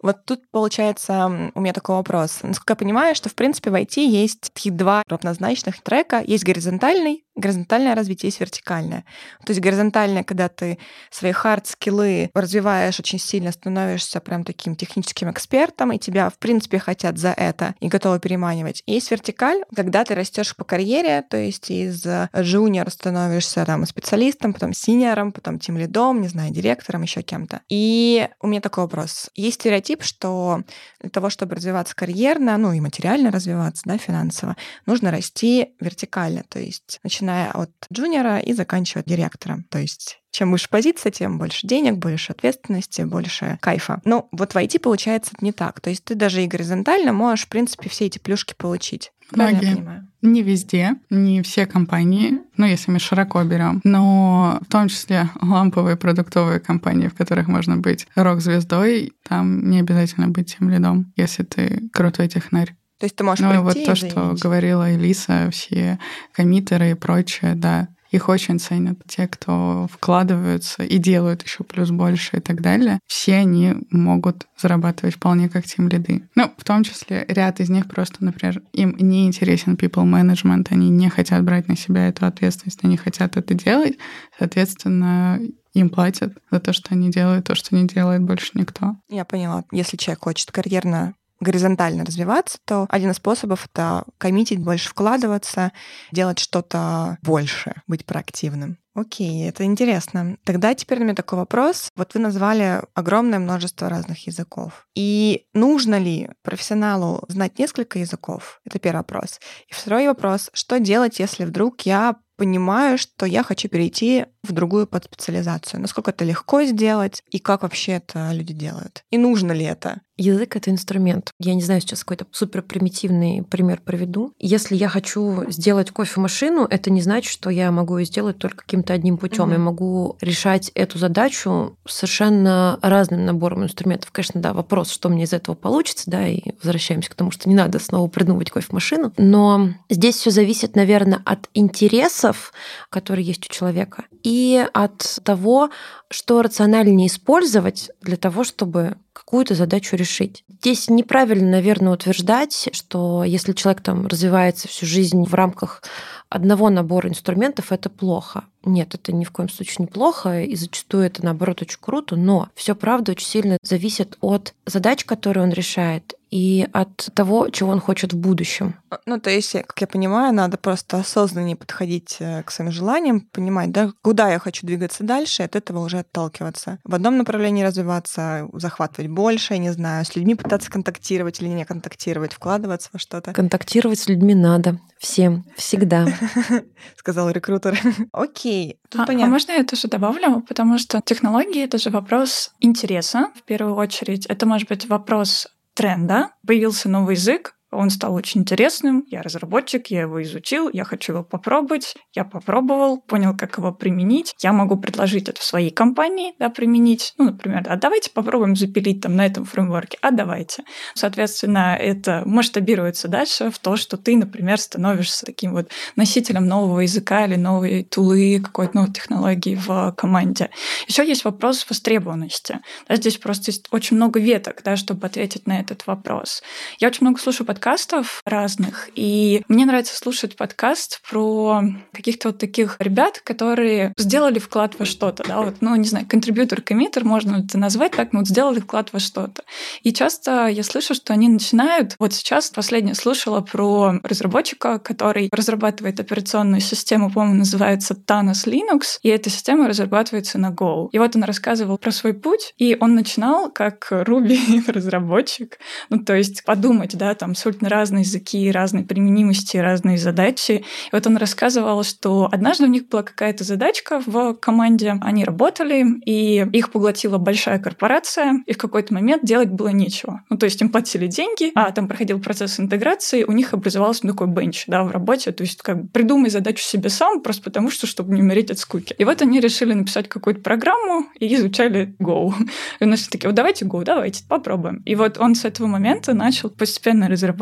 Вот 0.00 0.24
тут, 0.24 0.48
получается, 0.52 1.50
у 1.54 1.60
меня 1.60 1.72
такой 1.72 1.96
вопрос. 1.96 2.38
Насколько 2.42 2.74
я 2.74 2.76
понимаю, 2.76 3.16
что, 3.16 3.28
в 3.28 3.34
принципе, 3.34 3.70
в 3.70 3.74
IT 3.74 4.00
есть 4.00 4.52
два 4.66 5.02
равнозначных 5.08 5.82
трека. 5.82 6.22
Есть 6.24 6.44
горизонтальный, 6.44 7.24
горизонтальное 7.38 7.94
развитие, 7.94 8.28
есть 8.28 8.40
вертикальное. 8.40 9.04
То 9.44 9.50
есть 9.52 9.60
горизонтальное, 9.60 10.24
когда 10.24 10.48
ты 10.48 10.78
свои 11.10 11.32
хард-скиллы 11.32 12.30
развиваешь 12.34 12.98
очень 13.00 13.18
сильно, 13.18 13.52
становишься 13.52 14.20
прям 14.20 14.44
таким 14.44 14.76
техническим 14.76 15.30
экспертом, 15.30 15.92
и 15.92 15.98
тебя, 15.98 16.28
в 16.28 16.38
принципе, 16.38 16.78
хотят 16.78 17.18
за 17.18 17.30
это 17.30 17.74
и 17.80 17.88
готовы 17.88 18.18
переманивать. 18.20 18.82
И 18.86 18.92
есть 18.92 19.10
вертикаль, 19.10 19.62
когда 19.74 20.04
ты 20.04 20.14
растешь 20.14 20.54
по 20.56 20.64
карьере, 20.64 21.22
то 21.22 21.36
есть 21.36 21.70
из 21.70 22.04
джуниор 22.36 22.90
становишься 22.90 23.64
там 23.64 23.86
специалистом, 23.86 24.52
потом 24.52 24.72
синьором, 24.72 25.32
потом 25.32 25.58
тем 25.58 25.78
лидом, 25.78 26.20
не 26.20 26.28
знаю, 26.28 26.52
директором, 26.52 27.02
еще 27.02 27.22
кем-то. 27.22 27.60
И 27.68 28.28
у 28.40 28.46
меня 28.46 28.60
такой 28.60 28.84
вопрос. 28.84 29.30
Есть 29.34 29.60
стереотип, 29.60 30.02
что 30.02 30.62
для 31.00 31.10
того, 31.10 31.30
чтобы 31.30 31.54
развиваться 31.54 31.94
карьерно, 31.94 32.56
ну 32.56 32.72
и 32.72 32.80
материально 32.80 33.30
развиваться, 33.30 33.82
да, 33.86 33.98
финансово, 33.98 34.56
нужно 34.86 35.10
расти 35.10 35.74
вертикально, 35.80 36.44
то 36.48 36.58
есть 36.58 36.98
начиная 37.02 37.27
начиная 37.28 37.50
от 37.50 37.70
джуниора 37.92 38.38
и 38.38 38.52
заканчивая 38.52 39.04
директором. 39.06 39.64
То 39.70 39.78
есть 39.78 40.20
чем 40.30 40.52
выше 40.52 40.68
позиция, 40.70 41.10
тем 41.10 41.38
больше 41.38 41.66
денег, 41.66 41.96
больше 41.96 42.32
ответственности, 42.32 43.02
больше 43.02 43.58
кайфа. 43.60 44.00
Но 44.04 44.28
вот 44.32 44.52
в 44.52 44.56
IT 44.56 44.78
получается 44.80 45.32
не 45.40 45.52
так. 45.52 45.80
То 45.80 45.90
есть 45.90 46.04
ты 46.04 46.14
даже 46.14 46.42
и 46.42 46.46
горизонтально 46.46 47.12
можешь, 47.12 47.46
в 47.46 47.48
принципе, 47.48 47.88
все 47.88 48.06
эти 48.06 48.18
плюшки 48.18 48.54
получить. 48.56 49.12
Многие. 49.32 50.08
Не 50.22 50.42
везде, 50.42 50.96
не 51.10 51.42
все 51.42 51.66
компании, 51.66 52.40
ну, 52.56 52.66
если 52.66 52.90
мы 52.90 52.98
широко 52.98 53.44
берем, 53.44 53.80
но 53.84 54.58
в 54.66 54.72
том 54.72 54.88
числе 54.88 55.28
ламповые 55.40 55.96
продуктовые 55.96 56.60
компании, 56.60 57.08
в 57.08 57.14
которых 57.14 57.46
можно 57.46 57.76
быть 57.76 58.08
рок-звездой, 58.16 59.12
там 59.28 59.68
не 59.68 59.80
обязательно 59.80 60.28
быть 60.28 60.56
тем 60.56 60.70
лидом, 60.70 61.12
если 61.16 61.44
ты 61.44 61.88
крутой 61.92 62.28
технарь. 62.28 62.74
То 62.98 63.04
есть 63.04 63.16
ты 63.16 63.24
можешь 63.24 63.44
Ну 63.44 63.62
вот 63.62 63.84
то, 63.84 63.94
что 63.94 64.34
говорила 64.40 64.94
Элиса, 64.94 65.50
все 65.52 65.98
коммитеры 66.32 66.90
и 66.90 66.94
прочее, 66.94 67.54
да, 67.54 67.88
их 68.10 68.28
очень 68.28 68.58
ценят. 68.58 68.98
Те, 69.06 69.28
кто 69.28 69.86
вкладываются 69.92 70.82
и 70.82 70.98
делают 70.98 71.42
еще 71.42 71.64
плюс 71.64 71.90
больше 71.90 72.38
и 72.38 72.40
так 72.40 72.60
далее, 72.60 73.00
все 73.06 73.36
они 73.36 73.74
могут 73.90 74.46
зарабатывать 74.56 75.16
вполне 75.16 75.48
как 75.48 75.66
тем 75.66 75.88
лиды. 75.88 76.28
Ну, 76.34 76.50
в 76.56 76.64
том 76.64 76.84
числе 76.84 77.24
ряд 77.28 77.60
из 77.60 77.68
них 77.68 77.86
просто, 77.86 78.24
например, 78.24 78.62
им 78.72 78.96
не 78.98 79.26
интересен 79.26 79.74
people 79.74 80.04
management, 80.04 80.68
они 80.70 80.88
не 80.88 81.10
хотят 81.10 81.44
брать 81.44 81.68
на 81.68 81.76
себя 81.76 82.08
эту 82.08 82.26
ответственность, 82.26 82.80
они 82.82 82.96
хотят 82.96 83.36
это 83.36 83.54
делать, 83.54 83.98
соответственно, 84.38 85.38
им 85.74 85.90
платят 85.90 86.32
за 86.50 86.60
то, 86.60 86.72
что 86.72 86.94
они 86.94 87.10
делают, 87.10 87.46
то, 87.46 87.54
что 87.54 87.76
не 87.76 87.86
делает 87.86 88.22
больше 88.22 88.52
никто. 88.54 88.96
Я 89.08 89.24
поняла. 89.24 89.64
Если 89.70 89.96
человек 89.96 90.24
хочет 90.24 90.50
карьерно 90.50 91.14
горизонтально 91.40 92.04
развиваться, 92.04 92.58
то 92.64 92.86
один 92.88 93.10
из 93.10 93.16
способов— 93.16 93.68
это 93.72 94.04
коммитить, 94.18 94.58
больше 94.58 94.88
вкладываться, 94.88 95.72
делать 96.12 96.38
что-то 96.38 97.18
больше, 97.22 97.74
быть 97.86 98.04
проактивным. 98.04 98.78
Окей, 98.94 99.48
это 99.48 99.62
интересно. 99.62 100.38
Тогда 100.44 100.74
теперь 100.74 100.98
у 100.98 101.04
меня 101.04 101.14
такой 101.14 101.38
вопрос. 101.38 101.88
Вот 101.94 102.14
вы 102.14 102.20
назвали 102.20 102.82
огромное 102.94 103.38
множество 103.38 103.88
разных 103.88 104.26
языков. 104.26 104.88
И 104.96 105.46
нужно 105.54 106.00
ли 106.00 106.30
профессионалу 106.42 107.24
знать 107.28 107.60
несколько 107.60 108.00
языков? 108.00 108.60
Это 108.64 108.80
первый 108.80 108.98
вопрос. 108.98 109.38
И 109.68 109.74
второй 109.74 110.08
вопрос. 110.08 110.50
Что 110.52 110.80
делать, 110.80 111.20
если 111.20 111.44
вдруг 111.44 111.82
я 111.82 112.16
понимаю, 112.36 112.98
что 112.98 113.26
я 113.26 113.42
хочу 113.42 113.68
перейти 113.68 114.26
в 114.48 114.52
другую 114.52 114.86
подспециализацию. 114.86 115.80
Насколько 115.80 116.10
это 116.10 116.24
легко 116.24 116.62
сделать 116.62 117.22
и 117.30 117.38
как 117.38 117.62
вообще 117.62 117.92
это 117.92 118.30
люди 118.32 118.52
делают? 118.52 119.04
И 119.10 119.18
нужно 119.18 119.52
ли 119.52 119.64
это? 119.64 120.00
Язык— 120.18 120.56
это 120.56 120.72
инструмент. 120.72 121.30
Я 121.38 121.54
не 121.54 121.62
знаю, 121.62 121.80
сейчас 121.80 122.00
какой-то 122.00 122.26
супер 122.32 122.62
примитивный 122.62 123.44
пример 123.44 123.80
приведу. 123.84 124.32
Если 124.40 124.74
я 124.74 124.88
хочу 124.88 125.48
сделать 125.48 125.92
кофемашину, 125.92 126.66
это 126.68 126.90
не 126.90 127.00
значит, 127.00 127.32
что 127.32 127.50
я 127.50 127.70
могу 127.70 127.98
ее 127.98 128.04
сделать 128.04 128.36
только 128.36 128.58
каким-то 128.64 128.92
одним 128.92 129.16
путем. 129.16 129.50
Mm-hmm. 129.50 129.52
Я 129.52 129.58
могу 129.60 130.16
решать 130.20 130.72
эту 130.74 130.98
задачу 130.98 131.76
совершенно 131.86 132.80
разным 132.82 133.26
набором 133.26 133.62
инструментов. 133.62 134.10
Конечно, 134.10 134.40
да, 134.40 134.54
вопрос, 134.54 134.90
что 134.90 135.08
мне 135.08 135.22
из 135.22 135.32
этого 135.32 135.54
получится, 135.54 136.10
да, 136.10 136.26
и 136.26 136.42
возвращаемся 136.62 137.10
к 137.10 137.14
тому, 137.14 137.30
что 137.30 137.48
не 137.48 137.54
надо 137.54 137.78
снова 137.78 138.08
придумывать 138.08 138.50
кофемашину. 138.50 139.12
Но 139.18 139.68
здесь 139.88 140.16
все 140.16 140.30
зависит, 140.30 140.74
наверное, 140.74 141.22
от 141.24 141.48
интересов, 141.54 142.52
которые 142.90 143.24
есть 143.24 143.48
у 143.48 143.52
человека, 143.52 144.06
и 144.24 144.28
от 144.72 145.20
того, 145.24 145.70
что 146.10 146.42
рациональнее 146.42 147.08
использовать 147.08 147.90
для 148.00 148.16
того, 148.16 148.44
чтобы 148.44 148.96
какую-то 149.12 149.54
задачу 149.54 149.96
решить. 149.96 150.44
Здесь 150.48 150.88
неправильно, 150.88 151.50
наверное, 151.50 151.92
утверждать, 151.92 152.70
что 152.72 153.24
если 153.24 153.52
человек 153.52 153.82
там 153.82 154.06
развивается 154.06 154.68
всю 154.68 154.86
жизнь 154.86 155.24
в 155.24 155.34
рамках 155.34 155.82
одного 156.28 156.70
набора 156.70 157.08
инструментов, 157.08 157.72
это 157.72 157.90
плохо. 157.90 158.44
Нет, 158.64 158.94
это 158.94 159.12
ни 159.12 159.24
в 159.24 159.30
коем 159.30 159.48
случае 159.48 159.76
не 159.80 159.86
плохо, 159.86 160.42
и 160.42 160.54
зачастую 160.56 161.04
это, 161.04 161.24
наоборот, 161.24 161.62
очень 161.62 161.78
круто, 161.80 162.16
но 162.16 162.48
все 162.54 162.74
правда 162.74 163.12
очень 163.12 163.26
сильно 163.26 163.56
зависит 163.62 164.16
от 164.20 164.54
задач, 164.66 165.04
которые 165.04 165.44
он 165.44 165.50
решает, 165.52 166.14
и 166.30 166.66
от 166.72 167.10
того, 167.14 167.48
чего 167.50 167.70
он 167.70 167.80
хочет 167.80 168.12
в 168.12 168.18
будущем. 168.18 168.74
А, 168.90 168.98
ну, 169.06 169.20
то 169.20 169.30
есть, 169.30 169.52
как 169.52 169.80
я 169.80 169.86
понимаю, 169.86 170.34
надо 170.34 170.56
просто 170.56 170.98
осознаннее 170.98 171.56
подходить 171.56 172.16
э, 172.20 172.42
к 172.42 172.50
своим 172.50 172.70
желаниям, 172.70 173.20
понимать, 173.20 173.70
да, 173.70 173.90
куда 174.02 174.30
я 174.30 174.38
хочу 174.38 174.66
двигаться 174.66 175.04
дальше, 175.04 175.42
от 175.42 175.56
этого 175.56 175.84
уже 175.84 176.00
отталкиваться. 176.00 176.78
В 176.84 176.94
одном 176.94 177.18
направлении 177.18 177.64
развиваться, 177.64 178.48
захватывать 178.52 179.10
больше, 179.10 179.54
я 179.54 179.58
не 179.58 179.72
знаю, 179.72 180.04
с 180.04 180.14
людьми 180.16 180.34
пытаться 180.34 180.70
контактировать 180.70 181.40
или 181.40 181.48
не 181.48 181.64
контактировать, 181.64 182.32
вкладываться 182.32 182.90
во 182.92 182.98
что-то. 182.98 183.32
Контактировать 183.32 183.98
с 183.98 184.08
людьми 184.08 184.34
надо. 184.34 184.78
Всем. 184.98 185.44
Всегда. 185.56 186.06
Сказал 186.96 187.30
рекрутер. 187.30 187.78
Окей. 188.12 188.78
а, 188.96 189.04
а 189.08 189.26
можно 189.26 189.52
я 189.52 189.64
тоже 189.64 189.88
добавлю? 189.88 190.42
Потому 190.48 190.78
что 190.78 191.00
технологии— 191.00 191.64
это 191.64 191.78
же 191.78 191.90
вопрос 191.90 192.50
интереса, 192.60 193.30
в 193.36 193.42
первую 193.44 193.76
очередь. 193.76 194.26
Это 194.26 194.46
может 194.46 194.68
быть 194.68 194.88
вопрос 194.88 195.46
тренда. 195.78 196.30
Появился 196.44 196.88
новый 196.88 197.14
язык, 197.14 197.54
он 197.70 197.90
стал 197.90 198.14
очень 198.14 198.40
интересным. 198.42 199.04
Я 199.08 199.22
разработчик, 199.22 199.88
я 199.88 200.02
его 200.02 200.22
изучил, 200.22 200.70
я 200.72 200.84
хочу 200.84 201.12
его 201.12 201.24
попробовать. 201.24 201.94
Я 202.14 202.24
попробовал, 202.24 203.00
понял, 203.00 203.36
как 203.36 203.58
его 203.58 203.72
применить. 203.72 204.34
Я 204.42 204.52
могу 204.52 204.76
предложить 204.76 205.28
это 205.28 205.40
в 205.40 205.44
своей 205.44 205.70
компании, 205.70 206.34
да, 206.38 206.48
применить. 206.48 207.14
Ну, 207.18 207.26
например, 207.26 207.64
а 207.66 207.76
давайте 207.76 208.10
попробуем 208.10 208.56
запилить 208.56 209.02
там 209.02 209.16
на 209.16 209.26
этом 209.26 209.44
фреймворке. 209.44 209.98
А 210.00 210.10
давайте. 210.10 210.64
Соответственно, 210.94 211.76
это 211.78 212.22
масштабируется 212.24 213.08
дальше 213.08 213.50
в 213.50 213.58
то, 213.58 213.76
что 213.76 213.96
ты, 213.96 214.16
например, 214.16 214.58
становишься 214.58 215.26
таким 215.26 215.52
вот 215.52 215.70
носителем 215.96 216.46
нового 216.46 216.80
языка 216.80 217.26
или 217.26 217.36
новой 217.36 217.84
тулы, 217.84 218.40
какой-то 218.42 218.76
новой 218.76 218.92
технологии 218.92 219.54
в 219.56 219.92
команде. 219.96 220.50
Еще 220.86 221.06
есть 221.06 221.24
вопрос 221.24 221.66
востребованности. 221.68 222.60
Да, 222.88 222.96
здесь 222.96 223.18
просто 223.18 223.50
есть 223.50 223.68
очень 223.70 223.96
много 223.96 224.20
веток, 224.20 224.62
да, 224.64 224.76
чтобы 224.76 225.06
ответить 225.06 225.46
на 225.46 225.60
этот 225.60 225.86
вопрос. 225.86 226.42
Я 226.78 226.88
очень 226.88 227.02
много 227.02 227.20
слушаю 227.20 227.46
подкастов 227.58 228.22
разных, 228.24 228.88
и 228.94 229.42
мне 229.48 229.66
нравится 229.66 229.96
слушать 229.96 230.36
подкаст 230.36 231.00
про 231.10 231.64
каких-то 231.92 232.28
вот 232.28 232.38
таких 232.38 232.76
ребят, 232.78 233.18
которые 233.18 233.94
сделали 233.98 234.38
вклад 234.38 234.78
во 234.78 234.84
что-то, 234.84 235.24
да, 235.26 235.40
вот, 235.40 235.56
ну, 235.60 235.74
не 235.74 235.88
знаю, 235.88 236.06
контрибьютор, 236.08 236.60
коммитер, 236.60 237.04
можно 237.04 237.44
это 237.44 237.58
назвать 237.58 237.96
так, 237.96 238.12
но 238.12 238.20
вот 238.20 238.28
сделали 238.28 238.60
вклад 238.60 238.92
во 238.92 239.00
что-то. 239.00 239.42
И 239.82 239.92
часто 239.92 240.46
я 240.46 240.62
слышу, 240.62 240.94
что 240.94 241.12
они 241.12 241.28
начинают, 241.28 241.96
вот 241.98 242.14
сейчас 242.14 242.48
последнее 242.50 242.94
слушала 242.94 243.40
про 243.40 243.94
разработчика, 244.04 244.78
который 244.78 245.28
разрабатывает 245.32 245.98
операционную 245.98 246.60
систему, 246.60 247.10
по-моему, 247.10 247.38
называется 247.38 247.94
Thanos 247.94 248.46
Linux, 248.46 249.00
и 249.02 249.08
эта 249.08 249.30
система 249.30 249.66
разрабатывается 249.66 250.38
на 250.38 250.52
Go. 250.52 250.90
И 250.92 250.98
вот 251.00 251.16
он 251.16 251.24
рассказывал 251.24 251.76
про 251.76 251.90
свой 251.90 252.14
путь, 252.14 252.54
и 252.56 252.76
он 252.78 252.94
начинал 252.94 253.50
как 253.50 253.88
Ruby 253.90 254.62
разработчик, 254.70 255.58
ну, 255.90 255.98
то 255.98 256.14
есть 256.14 256.44
подумать, 256.44 256.96
да, 256.96 257.16
там 257.16 257.34
абсолютно 257.48 257.68
разные 257.70 258.02
языки, 258.02 258.50
разные 258.50 258.84
применимости, 258.84 259.56
разные 259.56 259.96
задачи. 259.96 260.52
И 260.52 260.64
вот 260.92 261.06
он 261.06 261.16
рассказывал, 261.16 261.82
что 261.82 262.28
однажды 262.30 262.64
у 262.64 262.68
них 262.68 262.88
была 262.88 263.02
какая-то 263.02 263.44
задачка 263.44 264.02
в 264.04 264.34
команде, 264.34 264.96
они 265.00 265.24
работали, 265.24 265.84
и 266.04 266.46
их 266.52 266.70
поглотила 266.70 267.16
большая 267.16 267.58
корпорация, 267.58 268.42
и 268.46 268.52
в 268.52 268.58
какой-то 268.58 268.92
момент 268.92 269.24
делать 269.24 269.48
было 269.48 269.68
нечего. 269.68 270.22
Ну, 270.28 270.36
то 270.36 270.44
есть 270.44 270.60
им 270.60 270.68
платили 270.68 271.06
деньги, 271.06 271.52
а 271.54 271.72
там 271.72 271.88
проходил 271.88 272.20
процесс 272.20 272.60
интеграции, 272.60 273.24
у 273.24 273.32
них 273.32 273.54
образовался 273.54 274.02
такой 274.02 274.26
бенч, 274.26 274.64
да, 274.66 274.84
в 274.84 274.90
работе, 274.90 275.32
то 275.32 275.42
есть 275.42 275.62
как 275.62 275.82
бы 275.82 275.88
придумай 275.88 276.28
задачу 276.28 276.62
себе 276.62 276.90
сам, 276.90 277.22
просто 277.22 277.42
потому 277.42 277.70
что, 277.70 277.86
чтобы 277.86 278.14
не 278.14 278.20
умереть 278.20 278.50
от 278.50 278.58
скуки. 278.58 278.94
И 278.98 279.04
вот 279.04 279.22
они 279.22 279.40
решили 279.40 279.72
написать 279.72 280.08
какую-то 280.08 280.42
программу 280.42 281.06
и 281.18 281.34
изучали 281.34 281.94
Go. 281.98 282.34
И 282.80 282.84
у 282.84 282.88
нас 282.88 283.08
такие, 283.08 283.28
вот 283.28 283.34
давайте 283.34 283.64
Go, 283.64 283.84
давайте, 283.84 284.24
попробуем. 284.28 284.82
И 284.84 284.94
вот 284.94 285.18
он 285.18 285.34
с 285.34 285.44
этого 285.44 285.66
момента 285.66 286.12
начал 286.12 286.50
постепенно 286.50 287.08
разрабатывать, 287.08 287.37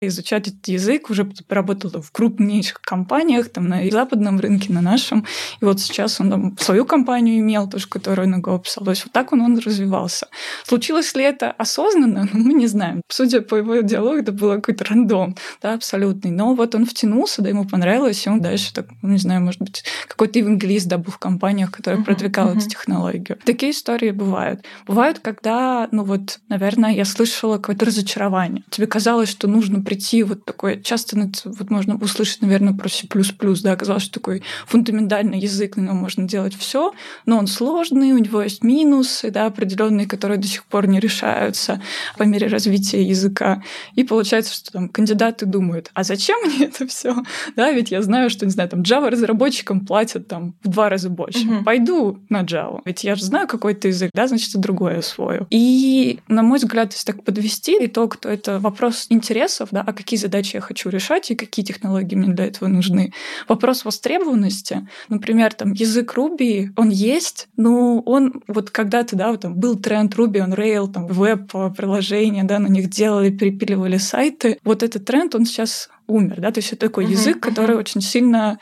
изучать 0.00 0.48
этот 0.48 0.66
язык, 0.68 1.10
уже 1.10 1.28
работал 1.48 2.02
в 2.02 2.10
крупнейших 2.10 2.80
компаниях, 2.80 3.48
там 3.48 3.68
на 3.68 3.88
западном 3.90 4.40
рынке, 4.40 4.72
на 4.72 4.80
нашем. 4.80 5.26
И 5.60 5.64
вот 5.64 5.80
сейчас 5.80 6.20
он 6.20 6.30
там 6.30 6.58
свою 6.58 6.84
компанию 6.84 7.38
имел, 7.38 7.68
тоже, 7.68 7.88
которую 7.88 8.28
на 8.28 8.40
Go 8.40 8.62
писал. 8.62 8.84
То 8.84 8.90
есть 8.90 9.04
вот 9.04 9.12
так 9.12 9.32
он, 9.32 9.40
он 9.40 9.58
развивался. 9.58 10.28
Случилось 10.64 11.14
ли 11.14 11.24
это 11.24 11.50
осознанно? 11.52 12.28
Ну, 12.32 12.40
мы 12.44 12.54
не 12.54 12.66
знаем. 12.66 13.02
Судя 13.08 13.40
по 13.40 13.56
его 13.56 13.76
диалогу, 13.76 14.16
это 14.16 14.32
было 14.32 14.56
какой-то 14.56 14.84
рандом, 14.84 15.36
да, 15.62 15.74
абсолютный. 15.74 16.30
Но 16.30 16.54
вот 16.54 16.74
он 16.74 16.86
втянулся, 16.86 17.42
да, 17.42 17.48
ему 17.48 17.64
понравилось, 17.66 18.26
и 18.26 18.30
он 18.30 18.40
дальше 18.40 18.72
так, 18.72 18.86
ну, 19.02 19.10
не 19.10 19.18
знаю, 19.18 19.42
может 19.42 19.60
быть, 19.60 19.84
какой-то 20.06 20.38
евангелист 20.38 20.88
да, 20.88 20.98
был 20.98 21.12
в 21.12 21.18
компаниях, 21.18 21.70
который 21.70 22.00
uh-huh, 22.00 22.04
продвигал 22.04 22.48
uh-huh. 22.48 22.58
эту 22.58 22.68
технологию. 22.68 23.38
Такие 23.44 23.72
истории 23.72 24.10
бывают. 24.10 24.64
Бывают, 24.86 25.18
когда, 25.20 25.88
ну 25.92 26.04
вот, 26.04 26.40
наверное, 26.48 26.92
я 26.92 27.04
слышала 27.04 27.56
какое-то 27.56 27.86
разочарование. 27.86 28.64
Тебе 28.70 28.86
казалось, 28.86 29.25
что 29.28 29.48
нужно 29.48 29.82
прийти 29.82 30.22
вот 30.22 30.44
такой, 30.44 30.82
часто 30.82 31.16
вот 31.44 31.70
можно 31.70 31.96
услышать, 31.96 32.42
наверное, 32.42 32.74
про 32.74 32.88
C++, 32.88 33.06
да, 33.62 33.72
оказалось, 33.72 34.04
что 34.04 34.14
такой 34.14 34.42
фундаментальный 34.66 35.38
язык, 35.38 35.76
на 35.76 35.82
нем 35.82 35.96
можно 35.96 36.28
делать 36.28 36.54
все, 36.56 36.92
но 37.24 37.38
он 37.38 37.46
сложный, 37.46 38.12
у 38.12 38.18
него 38.18 38.42
есть 38.42 38.62
минусы, 38.62 39.30
да, 39.30 39.46
определенные, 39.46 40.06
которые 40.06 40.38
до 40.38 40.46
сих 40.46 40.64
пор 40.64 40.86
не 40.86 41.00
решаются 41.00 41.80
по 42.16 42.22
мере 42.24 42.46
развития 42.46 43.02
языка. 43.02 43.62
И 43.94 44.04
получается, 44.04 44.54
что 44.54 44.72
там 44.72 44.88
кандидаты 44.88 45.46
думают, 45.46 45.90
а 45.94 46.04
зачем 46.04 46.38
мне 46.44 46.66
это 46.66 46.86
все? 46.86 47.16
Да, 47.56 47.72
ведь 47.72 47.90
я 47.90 48.02
знаю, 48.02 48.30
что, 48.30 48.46
не 48.46 48.52
знаю, 48.52 48.68
там 48.68 48.82
Java 48.82 49.10
разработчикам 49.10 49.86
платят 49.86 50.28
там 50.28 50.54
в 50.62 50.68
два 50.68 50.88
раза 50.88 51.10
больше. 51.10 51.46
Угу. 51.46 51.64
Пойду 51.64 52.20
на 52.28 52.42
Java. 52.42 52.80
Ведь 52.84 53.04
я 53.04 53.14
же 53.14 53.24
знаю 53.24 53.48
какой-то 53.48 53.88
язык, 53.88 54.10
да, 54.14 54.26
значит, 54.26 54.54
и 54.54 54.58
другое 54.58 54.98
освою. 54.98 55.46
И, 55.50 56.20
на 56.28 56.42
мой 56.42 56.58
взгляд, 56.58 56.92
если 56.92 57.12
так 57.12 57.24
подвести 57.24 57.76
итог, 57.80 58.16
то 58.16 58.28
это 58.28 58.58
вопрос 58.58 59.06
интересов, 59.16 59.70
да, 59.72 59.82
а 59.86 59.92
какие 59.92 60.18
задачи 60.18 60.56
я 60.56 60.60
хочу 60.60 60.88
решать 60.88 61.30
и 61.30 61.34
какие 61.34 61.64
технологии 61.64 62.14
мне 62.14 62.32
для 62.32 62.46
этого 62.46 62.68
нужны. 62.68 63.12
Вопрос 63.48 63.84
востребованности. 63.84 64.88
Например, 65.08 65.52
там 65.52 65.72
язык 65.72 66.14
Ruby, 66.16 66.68
он 66.76 66.90
есть, 66.90 67.48
но 67.56 68.00
он 68.00 68.42
вот 68.46 68.70
когда-то, 68.70 69.16
да, 69.16 69.30
вот 69.30 69.40
там 69.40 69.54
был 69.54 69.76
тренд 69.76 70.14
Ruby 70.14 70.46
on 70.46 70.54
Rail, 70.54 70.92
там 70.92 71.06
веб-приложения, 71.06 72.44
да, 72.44 72.58
на 72.58 72.68
них 72.68 72.88
делали, 72.90 73.30
перепиливали 73.30 73.96
сайты. 73.96 74.58
Вот 74.64 74.82
этот 74.82 75.04
тренд, 75.04 75.34
он 75.34 75.44
сейчас 75.44 75.88
умер, 76.06 76.40
да, 76.40 76.50
то 76.52 76.58
есть 76.58 76.72
это 76.72 76.86
такой 76.86 77.06
uh-huh, 77.06 77.10
язык, 77.10 77.40
который 77.40 77.76
uh-huh. 77.76 77.80
очень 77.80 78.00
сильно 78.00 78.58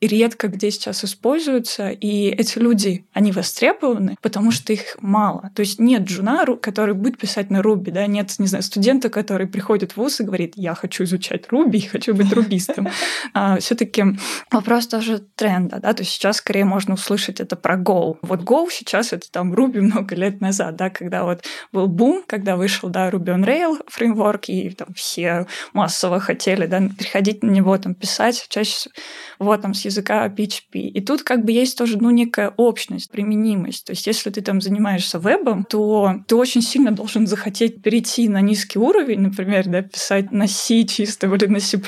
редко 0.00 0.48
где 0.48 0.70
сейчас 0.70 1.04
используются, 1.04 1.88
и 1.88 2.28
эти 2.28 2.58
люди, 2.58 3.06
они 3.12 3.32
востребованы, 3.32 4.16
потому 4.20 4.50
что 4.50 4.72
их 4.72 4.96
мало. 5.00 5.50
То 5.54 5.60
есть 5.60 5.78
нет 5.78 6.02
джуна, 6.02 6.44
который 6.60 6.94
будет 6.94 7.18
писать 7.18 7.50
на 7.50 7.62
Руби, 7.62 7.90
да, 7.90 8.06
нет, 8.06 8.34
не 8.38 8.46
знаю, 8.46 8.62
студента, 8.62 9.08
который 9.08 9.46
приходит 9.46 9.92
в 9.92 9.96
ВУЗ 9.96 10.20
и 10.20 10.24
говорит, 10.24 10.52
я 10.56 10.74
хочу 10.74 11.04
изучать 11.04 11.46
Руби, 11.50 11.80
хочу 11.92 12.14
быть 12.14 12.32
рубистом. 12.32 12.88
А, 13.32 13.58
все 13.58 13.74
таки 13.74 14.04
вопрос 14.50 14.86
тоже 14.86 15.20
тренда, 15.34 15.80
да, 15.80 15.94
то 15.94 16.02
есть 16.02 16.12
сейчас 16.12 16.36
скорее 16.36 16.64
можно 16.64 16.94
услышать 16.94 17.40
это 17.40 17.56
про 17.56 17.76
Go. 17.76 18.18
Вот 18.22 18.42
Go 18.42 18.66
сейчас 18.70 19.12
это 19.12 19.30
там 19.30 19.54
Руби 19.54 19.80
много 19.80 20.14
лет 20.14 20.40
назад, 20.40 20.76
да, 20.76 20.90
когда 20.90 21.24
вот 21.24 21.44
был 21.72 21.86
бум, 21.86 22.22
когда 22.26 22.56
вышел, 22.56 22.90
да, 22.90 23.08
Ruby 23.08 23.34
on 23.34 23.44
Rail 23.44 23.80
фреймворк, 23.86 24.48
и 24.48 24.70
там 24.70 24.88
все 24.94 25.46
массово 25.72 26.20
хотели, 26.20 26.66
да, 26.66 26.82
приходить 26.98 27.42
на 27.42 27.50
него, 27.50 27.76
там, 27.78 27.94
писать, 27.94 28.46
чаще 28.48 28.90
вот 29.38 29.62
там 29.62 29.72
с 29.74 29.85
языка 29.86 30.28
PHP. 30.28 30.78
И 30.78 31.00
тут 31.00 31.22
как 31.22 31.44
бы 31.44 31.52
есть 31.52 31.78
тоже 31.78 31.98
ну, 31.98 32.10
некая 32.10 32.52
общность, 32.56 33.10
применимость. 33.10 33.86
То 33.86 33.92
есть 33.92 34.06
если 34.06 34.30
ты 34.30 34.40
там 34.42 34.60
занимаешься 34.60 35.18
вебом, 35.18 35.64
то 35.64 36.16
ты 36.26 36.36
очень 36.36 36.62
сильно 36.62 36.90
должен 36.90 37.26
захотеть 37.26 37.82
перейти 37.82 38.28
на 38.28 38.40
низкий 38.40 38.78
уровень, 38.78 39.20
например, 39.20 39.66
да, 39.66 39.82
писать 39.82 40.32
на 40.32 40.46
C 40.46 40.84
чисто 40.84 41.26
или 41.26 41.46
на 41.46 41.60
C++, 41.60 41.80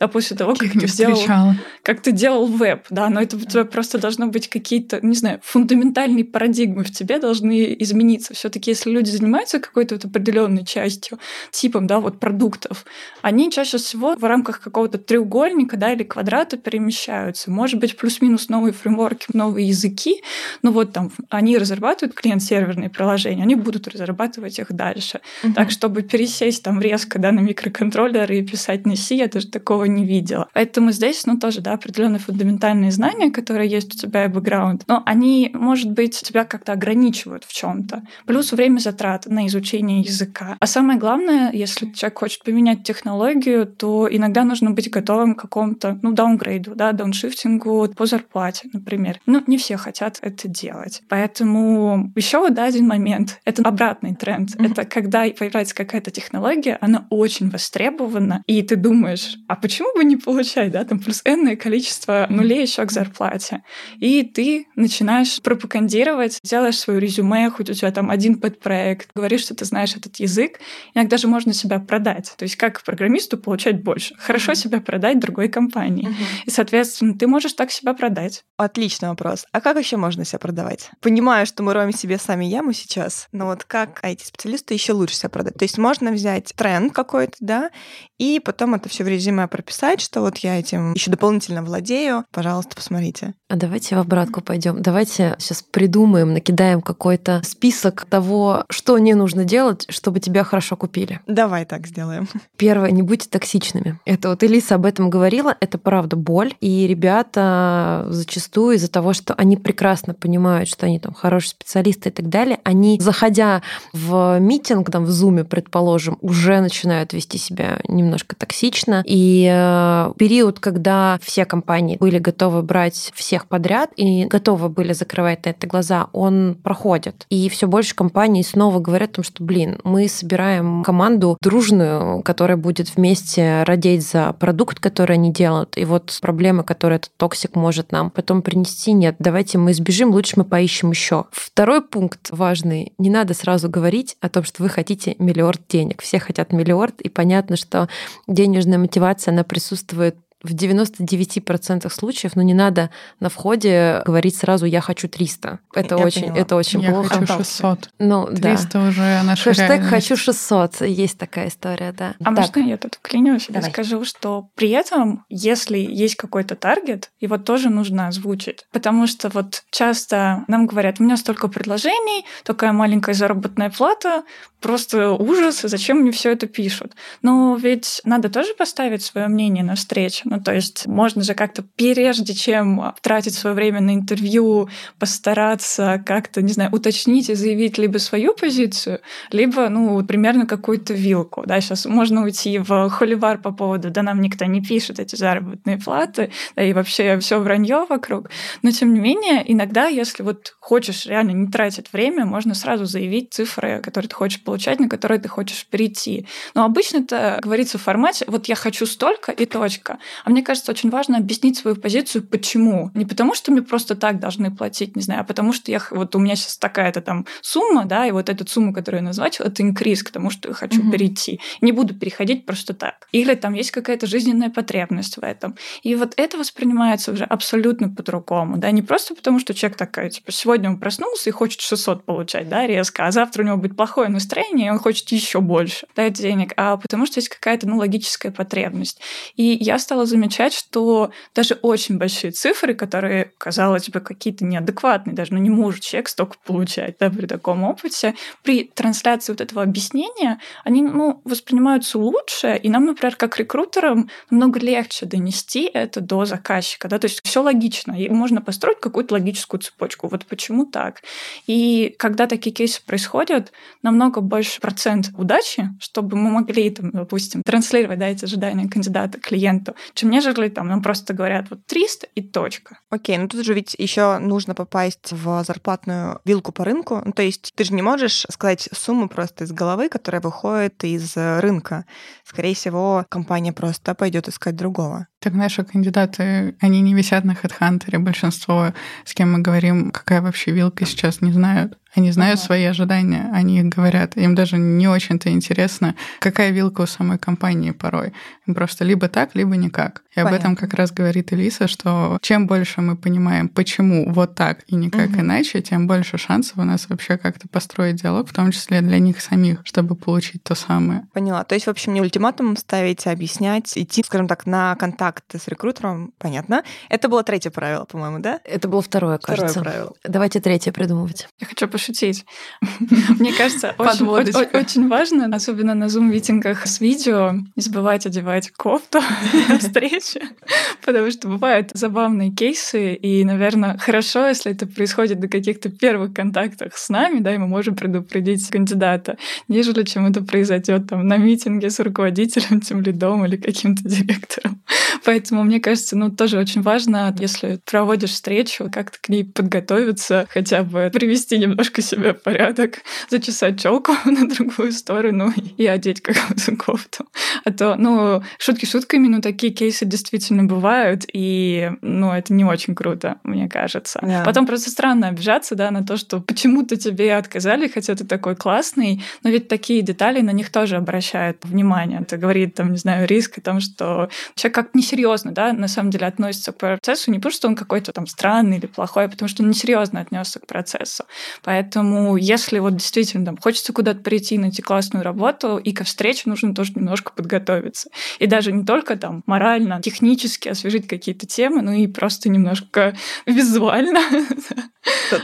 да, 0.00 0.08
после 0.08 0.36
того, 0.36 0.54
как, 0.54 0.72
ты, 0.72 0.86
делал, 0.86 1.54
как 1.82 2.00
ты 2.00 2.12
делал 2.12 2.46
веб. 2.46 2.86
Да, 2.90 3.08
но 3.08 3.22
это 3.22 3.36
у 3.36 3.40
тебя 3.40 3.64
просто 3.64 3.98
должно 3.98 4.26
быть 4.26 4.48
какие-то, 4.48 5.00
не 5.02 5.16
знаю, 5.16 5.40
фундаментальные 5.42 6.24
парадигмы 6.24 6.84
в 6.84 6.90
тебе 6.90 7.18
должны 7.18 7.74
измениться. 7.78 8.34
все 8.34 8.48
таки 8.48 8.70
если 8.70 8.90
люди 8.90 9.10
занимаются 9.10 9.60
какой-то 9.60 9.94
вот 9.94 10.04
определенной 10.04 10.64
частью, 10.64 11.18
типом, 11.50 11.86
да, 11.86 12.00
вот 12.00 12.20
продуктов, 12.20 12.84
они 13.22 13.50
чаще 13.50 13.78
всего 13.78 14.14
в 14.16 14.24
рамках 14.24 14.60
какого-то 14.60 14.98
треугольника, 14.98 15.76
да, 15.76 15.92
или 15.92 16.02
квадрата 16.02 16.56
перемещаются. 16.56 17.03
Может 17.46 17.80
быть, 17.80 17.96
плюс-минус 17.96 18.48
новые 18.48 18.72
фреймворки, 18.72 19.26
новые 19.32 19.68
языки, 19.68 20.22
но 20.62 20.70
вот 20.70 20.92
там 20.92 21.10
они 21.28 21.58
разрабатывают 21.58 22.14
клиент-серверные 22.14 22.90
приложения, 22.90 23.42
они 23.42 23.54
будут 23.54 23.88
разрабатывать 23.88 24.58
их 24.58 24.72
дальше. 24.72 25.20
Угу. 25.42 25.54
Так, 25.54 25.70
чтобы 25.70 26.02
пересесть 26.02 26.62
там 26.62 26.80
резко 26.80 27.18
да, 27.18 27.32
на 27.32 27.40
микроконтроллеры 27.40 28.38
и 28.38 28.42
писать 28.42 28.86
на 28.86 28.96
C, 28.96 29.14
я 29.16 29.28
даже 29.28 29.48
такого 29.48 29.84
не 29.84 30.04
видела. 30.04 30.48
Поэтому 30.52 30.92
здесь, 30.92 31.26
ну, 31.26 31.38
тоже, 31.38 31.60
да, 31.60 31.72
определенные 31.72 32.20
фундаментальные 32.20 32.90
знания, 32.90 33.30
которые 33.30 33.68
есть 33.68 33.94
у 33.94 33.98
тебя 33.98 34.24
и 34.24 34.28
бэкграунд, 34.28 34.84
но 34.86 35.02
они, 35.06 35.50
может 35.54 35.90
быть, 35.90 36.20
тебя 36.20 36.44
как-то 36.44 36.72
ограничивают 36.72 37.44
в 37.44 37.52
чем 37.52 37.84
то 37.84 38.02
Плюс 38.26 38.52
время 38.52 38.78
затрат 38.78 39.26
на 39.26 39.46
изучение 39.46 40.00
языка. 40.00 40.56
А 40.58 40.66
самое 40.66 40.98
главное, 40.98 41.52
если 41.52 41.90
человек 41.92 42.18
хочет 42.18 42.44
поменять 42.44 42.82
технологию, 42.82 43.66
то 43.66 44.08
иногда 44.10 44.44
нужно 44.44 44.70
быть 44.70 44.90
готовым 44.90 45.34
к 45.34 45.42
какому-то, 45.42 45.98
ну, 46.02 46.12
даунгрейду, 46.12 46.74
да, 46.74 46.92
дауншифтингу 46.94 47.88
по 47.96 48.06
зарплате, 48.06 48.68
например. 48.72 49.20
Ну, 49.26 49.42
не 49.46 49.58
все 49.58 49.76
хотят 49.76 50.18
это 50.22 50.48
делать. 50.48 51.02
Поэтому 51.08 52.12
еще 52.14 52.38
вот 52.38 52.54
да, 52.54 52.64
один 52.64 52.86
момент. 52.86 53.40
Это 53.44 53.62
обратный 53.62 54.14
тренд. 54.14 54.50
Mm-hmm. 54.50 54.72
Это 54.72 54.84
когда 54.84 55.24
появляется 55.30 55.74
какая-то 55.74 56.10
технология, 56.10 56.78
она 56.80 57.06
очень 57.10 57.50
востребована, 57.50 58.42
и 58.46 58.62
ты 58.62 58.76
думаешь, 58.76 59.36
а 59.48 59.56
почему 59.56 59.94
бы 59.94 60.04
не 60.04 60.16
получать, 60.16 60.70
да, 60.72 60.84
там 60.84 60.98
плюс 60.98 61.22
энное 61.24 61.56
количество 61.56 62.26
нулей 62.30 62.62
еще 62.62 62.84
к 62.84 62.92
зарплате. 62.92 63.62
И 63.98 64.22
ты 64.22 64.66
начинаешь 64.76 65.40
пропагандировать, 65.42 66.38
делаешь 66.42 66.78
свое 66.78 67.00
резюме, 67.00 67.50
хоть 67.50 67.70
у 67.70 67.74
тебя 67.74 67.90
там 67.90 68.10
один 68.10 68.38
подпроект, 68.38 69.10
говоришь, 69.14 69.42
что 69.42 69.54
ты 69.54 69.64
знаешь 69.64 69.96
этот 69.96 70.16
язык, 70.16 70.60
иногда 70.94 71.16
же 71.16 71.28
можно 71.28 71.52
себя 71.52 71.78
продать. 71.78 72.34
То 72.36 72.44
есть 72.44 72.56
как 72.56 72.82
программисту 72.82 73.38
получать 73.38 73.82
больше? 73.82 74.14
Хорошо 74.18 74.52
mm-hmm. 74.52 74.54
себя 74.56 74.80
продать 74.80 75.18
другой 75.18 75.48
компании. 75.48 76.08
Mm-hmm. 76.08 76.44
И, 76.46 76.50
соответственно, 76.50 76.83
ты 77.18 77.26
можешь 77.26 77.52
так 77.52 77.70
себя 77.70 77.94
продать. 77.94 78.44
Отличный 78.56 79.08
вопрос. 79.08 79.46
А 79.52 79.60
как 79.60 79.78
еще 79.78 79.96
можно 79.96 80.24
себя 80.24 80.38
продавать? 80.38 80.90
Понимаю, 81.00 81.46
что 81.46 81.62
мы 81.62 81.72
роем 81.72 81.92
себе 81.92 82.18
сами 82.18 82.44
яму 82.44 82.72
сейчас, 82.72 83.28
но 83.32 83.46
вот 83.46 83.64
как 83.64 84.02
IT-специалисту 84.04 84.74
еще 84.74 84.92
лучше 84.92 85.16
себя 85.16 85.28
продать? 85.28 85.54
То 85.54 85.64
есть 85.64 85.78
можно 85.78 86.12
взять 86.12 86.52
тренд 86.56 86.92
какой-то, 86.92 87.36
да, 87.40 87.70
и 88.18 88.40
потом 88.40 88.74
это 88.74 88.88
все 88.88 89.04
в 89.04 89.08
резюме 89.08 89.48
прописать, 89.48 90.00
что 90.00 90.20
вот 90.20 90.38
я 90.38 90.58
этим 90.58 90.94
еще 90.94 91.10
дополнительно 91.10 91.62
владею. 91.62 92.24
Пожалуйста, 92.30 92.76
посмотрите. 92.76 93.34
А 93.48 93.56
давайте 93.56 93.96
в 93.96 93.98
обратку 93.98 94.40
пойдем. 94.40 94.80
Давайте 94.82 95.36
сейчас 95.38 95.62
придумаем, 95.62 96.32
накидаем 96.32 96.80
какой-то 96.80 97.42
список 97.44 98.04
того, 98.06 98.64
что 98.70 98.98
не 98.98 99.14
нужно 99.14 99.44
делать, 99.44 99.86
чтобы 99.88 100.20
тебя 100.20 100.44
хорошо 100.44 100.76
купили. 100.76 101.20
Давай 101.26 101.64
так 101.64 101.86
сделаем. 101.86 102.28
Первое, 102.56 102.90
не 102.90 103.02
будьте 103.02 103.28
токсичными. 103.28 103.98
Это 104.04 104.28
вот 104.30 104.42
Алиса 104.42 104.76
об 104.76 104.86
этом 104.86 105.10
говорила, 105.10 105.56
это 105.60 105.78
правда 105.78 106.16
боль. 106.16 106.54
И 106.60 106.68
ребята 106.82 108.06
зачастую 108.08 108.76
из-за 108.76 108.90
того, 108.90 109.12
что 109.12 109.34
они 109.34 109.56
прекрасно 109.56 110.14
понимают, 110.14 110.68
что 110.68 110.86
они 110.86 110.98
там 110.98 111.14
хорошие 111.14 111.50
специалисты 111.50 112.08
и 112.08 112.12
так 112.12 112.28
далее, 112.28 112.60
они, 112.64 112.98
заходя 113.00 113.62
в 113.92 114.38
митинг, 114.40 114.90
там 114.90 115.04
в 115.04 115.10
зуме, 115.10 115.44
предположим, 115.44 116.18
уже 116.20 116.60
начинают 116.60 117.12
вести 117.12 117.38
себя 117.38 117.78
немножко 117.88 118.36
токсично. 118.36 119.02
И 119.06 119.48
э, 119.50 120.12
период, 120.18 120.60
когда 120.60 121.18
все 121.22 121.44
компании 121.44 121.96
были 121.98 122.18
готовы 122.18 122.62
брать 122.62 123.12
всех 123.14 123.46
подряд 123.46 123.90
и 123.96 124.24
готовы 124.26 124.68
были 124.68 124.92
закрывать 124.92 125.44
на 125.44 125.50
это 125.50 125.66
глаза, 125.66 126.08
он 126.12 126.56
проходит. 126.62 127.26
И 127.30 127.48
все 127.48 127.66
больше 127.66 127.94
компаний 127.94 128.42
снова 128.42 128.80
говорят 128.80 129.10
о 129.10 129.14
том, 129.14 129.24
что, 129.24 129.44
блин, 129.44 129.78
мы 129.84 130.08
собираем 130.08 130.82
команду 130.82 131.36
дружную, 131.40 132.22
которая 132.22 132.56
будет 132.56 132.96
вместе 132.96 133.62
радеть 133.64 134.06
за 134.06 134.32
продукт, 134.32 134.80
который 134.80 135.14
они 135.14 135.32
делают. 135.32 135.76
И 135.76 135.84
вот 135.84 136.16
проблемы, 136.20 136.63
которые 136.64 136.96
этот 136.96 137.12
toxic 137.16 137.54
может 137.54 137.92
нам 137.92 138.10
потом 138.10 138.42
принести, 138.42 138.92
нет, 138.92 139.16
давайте 139.18 139.58
мы 139.58 139.72
избежим, 139.72 140.10
лучше 140.10 140.34
мы 140.36 140.44
поищем 140.44 140.90
еще. 140.90 141.26
Второй 141.30 141.82
пункт 141.82 142.28
важный. 142.30 142.92
Не 142.98 143.10
надо 143.10 143.34
сразу 143.34 143.68
говорить 143.68 144.16
о 144.20 144.28
том, 144.28 144.44
что 144.44 144.62
вы 144.62 144.68
хотите 144.68 145.16
миллиард 145.18 145.60
денег. 145.68 146.02
Все 146.02 146.18
хотят 146.18 146.52
миллиард, 146.52 147.00
и 147.00 147.08
понятно, 147.08 147.56
что 147.56 147.88
денежная 148.26 148.78
мотивация, 148.78 149.32
она 149.32 149.44
присутствует 149.44 150.16
в 150.44 150.54
99% 150.54 151.90
случаев, 151.90 152.36
но 152.36 152.42
не 152.42 152.54
надо 152.54 152.90
на 153.18 153.28
входе 153.28 154.02
говорить 154.04 154.36
сразу 154.36 154.66
«я 154.66 154.80
хочу 154.80 155.08
300». 155.08 155.58
Это 155.74 155.96
я 155.96 156.04
очень, 156.04 156.22
поняла. 156.22 156.38
это 156.38 156.56
очень 156.56 156.80
я 156.80 156.90
плохо. 156.90 157.14
Я 157.14 157.26
хочу 157.26 157.38
600. 157.38 157.90
Ну, 157.98 158.26
300 158.26 158.68
да. 158.72 158.88
уже 158.88 159.22
наша 159.24 159.42
Хэштег 159.42 159.68
реальность. 159.68 159.90
«хочу 159.90 160.14
600». 160.14 160.86
Есть 160.86 161.18
такая 161.18 161.48
история, 161.48 161.92
да. 161.92 162.14
А 162.20 162.34
так. 162.34 162.54
можно 162.56 162.68
я 162.68 162.76
тут 162.76 162.96
вклинюсь 162.96 163.48
и 163.48 163.52
Давай. 163.52 163.70
скажу, 163.70 164.04
что 164.04 164.48
при 164.54 164.70
этом, 164.70 165.24
если 165.28 165.78
есть 165.78 166.16
какой-то 166.16 166.54
таргет, 166.56 167.10
его 167.20 167.38
тоже 167.38 167.70
нужно 167.70 168.08
озвучить. 168.08 168.66
Потому 168.70 169.06
что 169.06 169.30
вот 169.30 169.62
часто 169.70 170.44
нам 170.46 170.66
говорят, 170.66 171.00
у 171.00 171.04
меня 171.04 171.16
столько 171.16 171.48
предложений, 171.48 172.26
такая 172.44 172.72
маленькая 172.72 173.14
заработная 173.14 173.70
плата, 173.70 174.24
просто 174.64 175.12
ужас, 175.12 175.60
зачем 175.62 175.98
мне 175.98 176.10
все 176.10 176.32
это 176.32 176.46
пишут? 176.46 176.94
Но 177.20 177.54
ведь 177.60 178.00
надо 178.04 178.30
тоже 178.30 178.54
поставить 178.54 179.02
свое 179.02 179.28
мнение 179.28 179.62
на 179.62 179.74
встречу. 179.74 180.22
Ну, 180.24 180.40
то 180.40 180.54
есть 180.54 180.86
можно 180.86 181.22
же 181.22 181.34
как-то 181.34 181.62
прежде 181.76 182.32
чем 182.32 182.94
тратить 183.02 183.34
свое 183.34 183.54
время 183.54 183.82
на 183.82 183.94
интервью, 183.94 184.70
постараться 184.98 186.02
как-то, 186.06 186.40
не 186.40 186.54
знаю, 186.54 186.70
уточнить 186.72 187.28
и 187.28 187.34
заявить 187.34 187.76
либо 187.76 187.98
свою 187.98 188.34
позицию, 188.34 189.00
либо, 189.30 189.68
ну, 189.68 190.02
примерно 190.02 190.46
какую-то 190.46 190.94
вилку. 190.94 191.42
Да, 191.44 191.60
сейчас 191.60 191.84
можно 191.84 192.22
уйти 192.22 192.58
в 192.58 192.88
холивар 192.88 193.36
по 193.36 193.52
поводу, 193.52 193.90
да 193.90 194.02
нам 194.02 194.22
никто 194.22 194.46
не 194.46 194.62
пишет 194.62 194.98
эти 194.98 195.14
заработные 195.14 195.76
платы, 195.76 196.30
да 196.56 196.62
и 196.62 196.72
вообще 196.72 197.18
все 197.18 197.38
вранье 197.38 197.84
вокруг. 197.86 198.30
Но, 198.62 198.70
тем 198.70 198.94
не 198.94 199.00
менее, 199.00 199.44
иногда, 199.46 199.88
если 199.88 200.22
вот 200.22 200.56
хочешь 200.58 201.04
реально 201.04 201.32
не 201.32 201.48
тратить 201.48 201.92
время, 201.92 202.24
можно 202.24 202.54
сразу 202.54 202.86
заявить 202.86 203.34
цифры, 203.34 203.82
которые 203.82 204.08
ты 204.08 204.14
хочешь 204.14 204.42
получать, 204.54 204.78
на 204.78 204.88
которые 204.88 205.18
ты 205.18 205.28
хочешь 205.28 205.66
перейти. 205.66 206.28
Но 206.54 206.64
обычно 206.64 206.98
это 206.98 207.40
говорится 207.42 207.76
в 207.76 207.82
формате 207.82 208.24
«вот 208.28 208.46
я 208.46 208.54
хочу 208.54 208.86
столько 208.86 209.32
и 209.32 209.46
точка». 209.46 209.98
А 210.24 210.30
мне 210.30 210.42
кажется, 210.42 210.70
очень 210.70 210.90
важно 210.90 211.18
объяснить 211.18 211.56
свою 211.56 211.76
позицию, 211.76 212.22
почему. 212.22 212.92
Не 212.94 213.04
потому, 213.04 213.34
что 213.34 213.50
мне 213.50 213.62
просто 213.62 213.96
так 213.96 214.20
должны 214.20 214.54
платить, 214.54 214.94
не 214.94 215.02
знаю, 215.02 215.22
а 215.22 215.24
потому 215.24 215.52
что 215.52 215.72
я, 215.72 215.80
вот 215.90 216.14
у 216.14 216.20
меня 216.20 216.36
сейчас 216.36 216.56
такая-то 216.56 217.00
там 217.00 217.26
сумма, 217.40 217.84
да, 217.84 218.06
и 218.06 218.12
вот 218.12 218.28
эту 218.28 218.46
сумму, 218.46 218.72
которую 218.72 219.00
я 219.00 219.06
назвала, 219.06 219.28
это 219.40 219.62
инкриз 219.62 220.04
к 220.04 220.10
тому, 220.12 220.30
что 220.30 220.50
я 220.50 220.54
хочу 220.54 220.80
mm-hmm. 220.80 220.90
перейти. 220.92 221.40
Не 221.60 221.72
буду 221.72 221.94
переходить 221.94 222.46
просто 222.46 222.74
так. 222.74 223.08
Или 223.10 223.34
там 223.34 223.54
есть 223.54 223.72
какая-то 223.72 224.06
жизненная 224.06 224.50
потребность 224.50 225.16
в 225.16 225.24
этом. 225.24 225.56
И 225.82 225.96
вот 225.96 226.14
это 226.16 226.38
воспринимается 226.38 227.10
уже 227.10 227.24
абсолютно 227.24 227.88
по-другому, 227.88 228.56
да, 228.58 228.70
не 228.70 228.82
просто 228.82 229.16
потому, 229.16 229.40
что 229.40 229.52
человек 229.52 229.76
такой, 229.76 230.10
типа, 230.10 230.30
сегодня 230.30 230.70
он 230.70 230.78
проснулся 230.78 231.30
и 231.30 231.32
хочет 231.32 231.60
600 231.60 232.04
получать, 232.04 232.48
да, 232.48 232.68
резко, 232.68 233.06
а 233.06 233.10
завтра 233.10 233.42
у 233.42 233.46
него 233.46 233.56
будет 233.56 233.76
плохое 233.76 234.08
настроение, 234.08 234.43
и 234.52 234.70
он 234.70 234.78
хочет 234.78 235.10
еще 235.10 235.40
больше 235.40 235.86
дать 235.94 236.14
денег, 236.14 236.52
а 236.56 236.76
потому 236.76 237.06
что 237.06 237.18
есть 237.18 237.28
какая-то, 237.28 237.68
ну, 237.68 237.78
логическая 237.78 238.32
потребность. 238.32 239.00
И 239.36 239.42
я 239.60 239.78
стала 239.78 240.06
замечать, 240.06 240.52
что 240.52 241.10
даже 241.34 241.54
очень 241.62 241.98
большие 241.98 242.30
цифры, 242.30 242.74
которые, 242.74 243.32
казалось 243.38 243.88
бы, 243.88 244.00
какие-то 244.00 244.44
неадекватные, 244.44 245.14
даже 245.14 245.34
ну, 245.34 245.40
не 245.40 245.50
может 245.50 245.82
человек 245.82 246.08
столько 246.08 246.36
получать 246.44 246.96
да, 247.00 247.10
при 247.10 247.26
таком 247.26 247.64
опыте, 247.64 248.14
при 248.42 248.64
трансляции 248.64 249.32
вот 249.32 249.40
этого 249.40 249.62
объяснения, 249.62 250.40
они 250.64 250.82
ну, 250.82 251.20
воспринимаются 251.24 251.98
лучше, 251.98 252.58
и 252.62 252.68
нам, 252.68 252.86
например, 252.86 253.16
как 253.16 253.38
рекрутерам 253.38 254.10
намного 254.30 254.60
легче 254.60 255.06
донести 255.06 255.70
это 255.72 256.00
до 256.00 256.24
заказчика. 256.24 256.88
Да? 256.88 256.98
То 256.98 257.06
есть 257.06 257.20
все 257.24 257.42
логично, 257.42 257.92
и 257.92 258.08
можно 258.08 258.40
построить 258.40 258.80
какую-то 258.80 259.14
логическую 259.14 259.60
цепочку. 259.60 260.08
Вот 260.08 260.26
почему 260.26 260.66
так? 260.66 261.02
И 261.46 261.94
когда 261.98 262.26
такие 262.26 262.52
кейсы 262.52 262.84
происходят, 262.84 263.52
намного 263.82 264.20
больше 264.24 264.60
процент 264.60 265.10
удачи, 265.16 265.68
чтобы 265.80 266.16
мы 266.16 266.30
могли, 266.30 266.70
там, 266.70 266.90
допустим, 266.90 267.42
транслировать 267.42 267.98
да, 267.98 268.08
эти 268.08 268.24
ожидания 268.24 268.68
кандидата 268.68 269.18
клиенту, 269.20 269.74
чем 269.94 270.10
нежели 270.10 270.48
там 270.48 270.68
нам 270.68 270.82
просто 270.82 271.14
говорят 271.14 271.50
вот 271.50 271.66
300 271.66 272.08
и 272.14 272.22
точка. 272.22 272.78
Окей, 272.90 273.18
ну 273.18 273.28
тут 273.28 273.44
же 273.44 273.54
ведь 273.54 273.74
еще 273.78 274.18
нужно 274.18 274.54
попасть 274.54 275.12
в 275.12 275.44
зарплатную 275.44 276.20
вилку 276.24 276.52
по 276.52 276.64
рынку. 276.64 277.02
Ну, 277.04 277.12
то 277.12 277.22
есть 277.22 277.52
ты 277.54 277.64
же 277.64 277.74
не 277.74 277.82
можешь 277.82 278.26
сказать 278.30 278.68
сумму 278.72 279.08
просто 279.08 279.44
из 279.44 279.52
головы, 279.52 279.88
которая 279.88 280.20
выходит 280.20 280.82
из 280.84 281.16
рынка. 281.16 281.84
Скорее 282.24 282.54
всего, 282.54 283.04
компания 283.08 283.52
просто 283.52 283.94
пойдет 283.94 284.28
искать 284.28 284.56
другого. 284.56 285.06
Так 285.24 285.32
наши 285.32 285.64
кандидаты, 285.64 286.54
они 286.60 286.82
не 286.82 286.92
висят 286.92 287.24
на 287.24 287.32
HeadHunter. 287.32 287.98
Большинство, 287.98 288.74
с 289.06 289.14
кем 289.14 289.32
мы 289.32 289.38
говорим, 289.38 289.90
какая 289.90 290.20
вообще 290.20 290.50
вилка 290.50 290.84
сейчас, 290.84 291.22
не 291.22 291.32
знают. 291.32 291.78
Они 291.94 292.12
знают 292.12 292.40
ага. 292.40 292.46
свои 292.46 292.64
ожидания, 292.64 293.30
они 293.32 293.60
их 293.60 293.64
говорят. 293.66 294.18
Им 294.18 294.34
даже 294.34 294.58
не 294.58 294.86
очень-то 294.86 295.30
интересно, 295.30 295.94
какая 296.18 296.50
вилка 296.50 296.82
у 296.82 296.86
самой 296.86 297.16
компании 297.16 297.70
порой. 297.70 298.12
Им 298.46 298.54
просто 298.54 298.84
либо 298.84 299.08
так, 299.08 299.34
либо 299.34 299.56
никак. 299.56 300.02
И 300.14 300.20
Понятно. 300.20 300.36
об 300.36 300.40
этом 300.40 300.56
как 300.56 300.74
раз 300.74 300.92
говорит 300.92 301.32
Элиса, 301.32 301.66
что 301.66 302.18
чем 302.22 302.46
больше 302.46 302.80
мы 302.80 302.96
понимаем, 302.96 303.48
почему 303.48 304.12
вот 304.12 304.36
так 304.36 304.60
и 304.68 304.76
никак 304.76 305.10
угу. 305.10 305.20
иначе, 305.20 305.60
тем 305.60 305.88
больше 305.88 306.18
шансов 306.18 306.58
у 306.58 306.62
нас 306.62 306.88
вообще 306.88 307.16
как-то 307.16 307.48
построить 307.48 307.96
диалог, 307.96 308.28
в 308.28 308.32
том 308.32 308.52
числе 308.52 308.80
для 308.80 309.00
них 309.00 309.20
самих, 309.20 309.60
чтобы 309.64 309.96
получить 309.96 310.44
то 310.44 310.54
самое. 310.54 311.06
Поняла. 311.12 311.42
То 311.42 311.54
есть, 311.56 311.66
в 311.66 311.70
общем, 311.70 311.94
не 311.94 312.00
ультиматум 312.00 312.56
ставить, 312.56 313.06
а 313.06 313.10
объяснять, 313.10 313.76
идти, 313.76 314.04
скажем 314.04 314.28
так, 314.28 314.46
на 314.46 314.76
контакт 314.76 315.24
с 315.34 315.48
рекрутером, 315.48 316.12
понятно. 316.18 316.62
Это 316.88 317.08
было 317.08 317.24
третье 317.24 317.50
правило, 317.50 317.84
по-моему, 317.84 318.20
да? 318.20 318.40
Это 318.44 318.68
было 318.68 318.82
второе, 318.82 319.18
кажется. 319.18 319.48
Второе 319.48 319.72
правило. 319.72 319.92
Давайте 320.04 320.40
третье 320.40 320.70
придумывать. 320.70 321.28
Я 321.40 321.46
хочу 321.48 321.66
пошутить. 321.66 322.24
Мне 323.18 323.32
кажется, 323.32 323.74
очень, 323.78 324.06
очень 324.06 324.88
важно, 324.88 325.34
особенно 325.34 325.74
на 325.74 325.88
зум-митингах 325.88 326.66
с 326.66 326.80
видео, 326.80 327.32
не 327.32 327.62
забывать 327.62 328.06
одевать 328.06 328.52
кофту 328.52 329.00
на 329.48 329.58
встрече, 330.04 330.28
потому 330.84 331.10
что 331.10 331.28
бывают 331.28 331.70
забавные 331.74 332.30
кейсы, 332.30 332.94
и, 332.94 333.24
наверное, 333.24 333.76
хорошо, 333.78 334.26
если 334.26 334.52
это 334.52 334.66
происходит 334.66 335.20
до 335.20 335.28
каких-то 335.28 335.70
первых 335.70 336.14
контактах 336.14 336.76
с 336.76 336.88
нами, 336.88 337.20
да, 337.20 337.34
и 337.34 337.38
мы 337.38 337.46
можем 337.46 337.74
предупредить 337.74 338.48
кандидата, 338.48 339.16
нежели 339.48 339.82
чем 339.82 340.06
это 340.06 340.22
произойдет 340.22 340.88
там 340.88 341.06
на 341.06 341.16
митинге 341.16 341.70
с 341.70 341.80
руководителем, 341.80 342.60
тем 342.60 342.80
лидом 342.80 343.24
или 343.24 343.36
каким-то 343.36 343.82
директором. 343.88 344.62
Поэтому, 345.04 345.42
мне 345.42 345.60
кажется, 345.60 345.96
ну, 345.96 346.10
тоже 346.10 346.38
очень 346.38 346.62
важно, 346.62 347.14
если 347.18 347.60
проводишь 347.64 348.10
встречу, 348.10 348.70
как-то 348.72 348.98
к 349.00 349.08
ней 349.08 349.24
подготовиться, 349.24 350.26
хотя 350.30 350.62
бы 350.62 350.90
привести 350.92 351.38
немножко 351.38 351.82
себя 351.82 352.14
в 352.14 352.22
порядок, 352.22 352.78
зачесать 353.10 353.60
челку 353.60 353.92
на 354.04 354.28
другую 354.28 354.72
сторону 354.72 355.32
и 355.56 355.66
одеть 355.66 356.00
какую-то 356.00 356.56
кофту. 356.56 357.06
А 357.44 357.52
то, 357.52 357.76
ну, 357.76 358.22
шутки 358.38 358.66
шутками, 358.66 359.08
но 359.08 359.20
такие 359.20 359.52
кейсы 359.52 359.84
действительно 359.94 360.44
бывают, 360.44 361.04
и, 361.12 361.70
ну, 361.82 362.12
это 362.12 362.34
не 362.34 362.44
очень 362.44 362.74
круто, 362.74 363.18
мне 363.22 363.48
кажется. 363.48 364.00
Yeah. 364.02 364.24
Потом 364.24 364.46
просто 364.46 364.70
странно 364.70 365.08
обижаться, 365.08 365.54
да, 365.54 365.70
на 365.70 365.84
то, 365.84 365.96
что 365.96 366.20
почему-то 366.20 366.76
тебе 366.76 367.14
отказали, 367.14 367.68
хотя 367.68 367.94
ты 367.94 368.04
такой 368.04 368.34
классный, 368.34 369.02
но 369.22 369.30
ведь 369.30 369.48
такие 369.48 369.82
детали 369.82 370.20
на 370.20 370.30
них 370.30 370.50
тоже 370.50 370.76
обращают 370.76 371.44
внимание. 371.44 372.00
Это 372.00 372.16
говорит, 372.16 372.54
там, 372.54 372.72
не 372.72 372.78
знаю, 372.78 373.06
риск 373.06 373.38
о 373.38 373.40
том, 373.40 373.60
что 373.60 374.08
человек 374.34 374.54
как 374.54 374.74
несерьезно, 374.74 375.32
да, 375.32 375.52
на 375.52 375.68
самом 375.68 375.90
деле 375.90 376.06
относится 376.06 376.52
к 376.52 376.58
процессу, 376.58 377.10
не 377.10 377.18
потому 377.18 377.32
что 377.32 377.48
он 377.48 377.56
какой-то 377.56 377.92
там 377.92 378.06
странный 378.06 378.58
или 378.58 378.66
плохой, 378.66 379.04
а 379.04 379.08
потому 379.08 379.28
что 379.28 379.42
он 379.42 379.50
несерьезно 379.50 380.00
отнесся 380.00 380.40
к 380.40 380.46
процессу. 380.46 381.04
Поэтому 381.42 382.16
если 382.16 382.58
вот 382.58 382.76
действительно 382.76 383.24
там 383.24 383.36
хочется 383.36 383.72
куда-то 383.72 384.00
прийти, 384.00 384.38
найти 384.38 384.62
классную 384.62 385.04
работу, 385.04 385.58
и 385.58 385.72
ко 385.72 385.84
встрече 385.84 386.22
нужно 386.26 386.54
тоже 386.54 386.72
немножко 386.74 387.12
подготовиться. 387.12 387.90
И 388.18 388.26
даже 388.26 388.52
не 388.52 388.64
только 388.64 388.96
там 388.96 389.22
морально, 389.26 389.80
технически 389.84 390.48
освежить 390.48 390.88
какие-то 390.88 391.26
темы, 391.26 391.60
но 391.60 391.72
и 391.74 391.86
просто 391.86 392.30
немножко 392.30 392.96
визуально. 393.26 394.00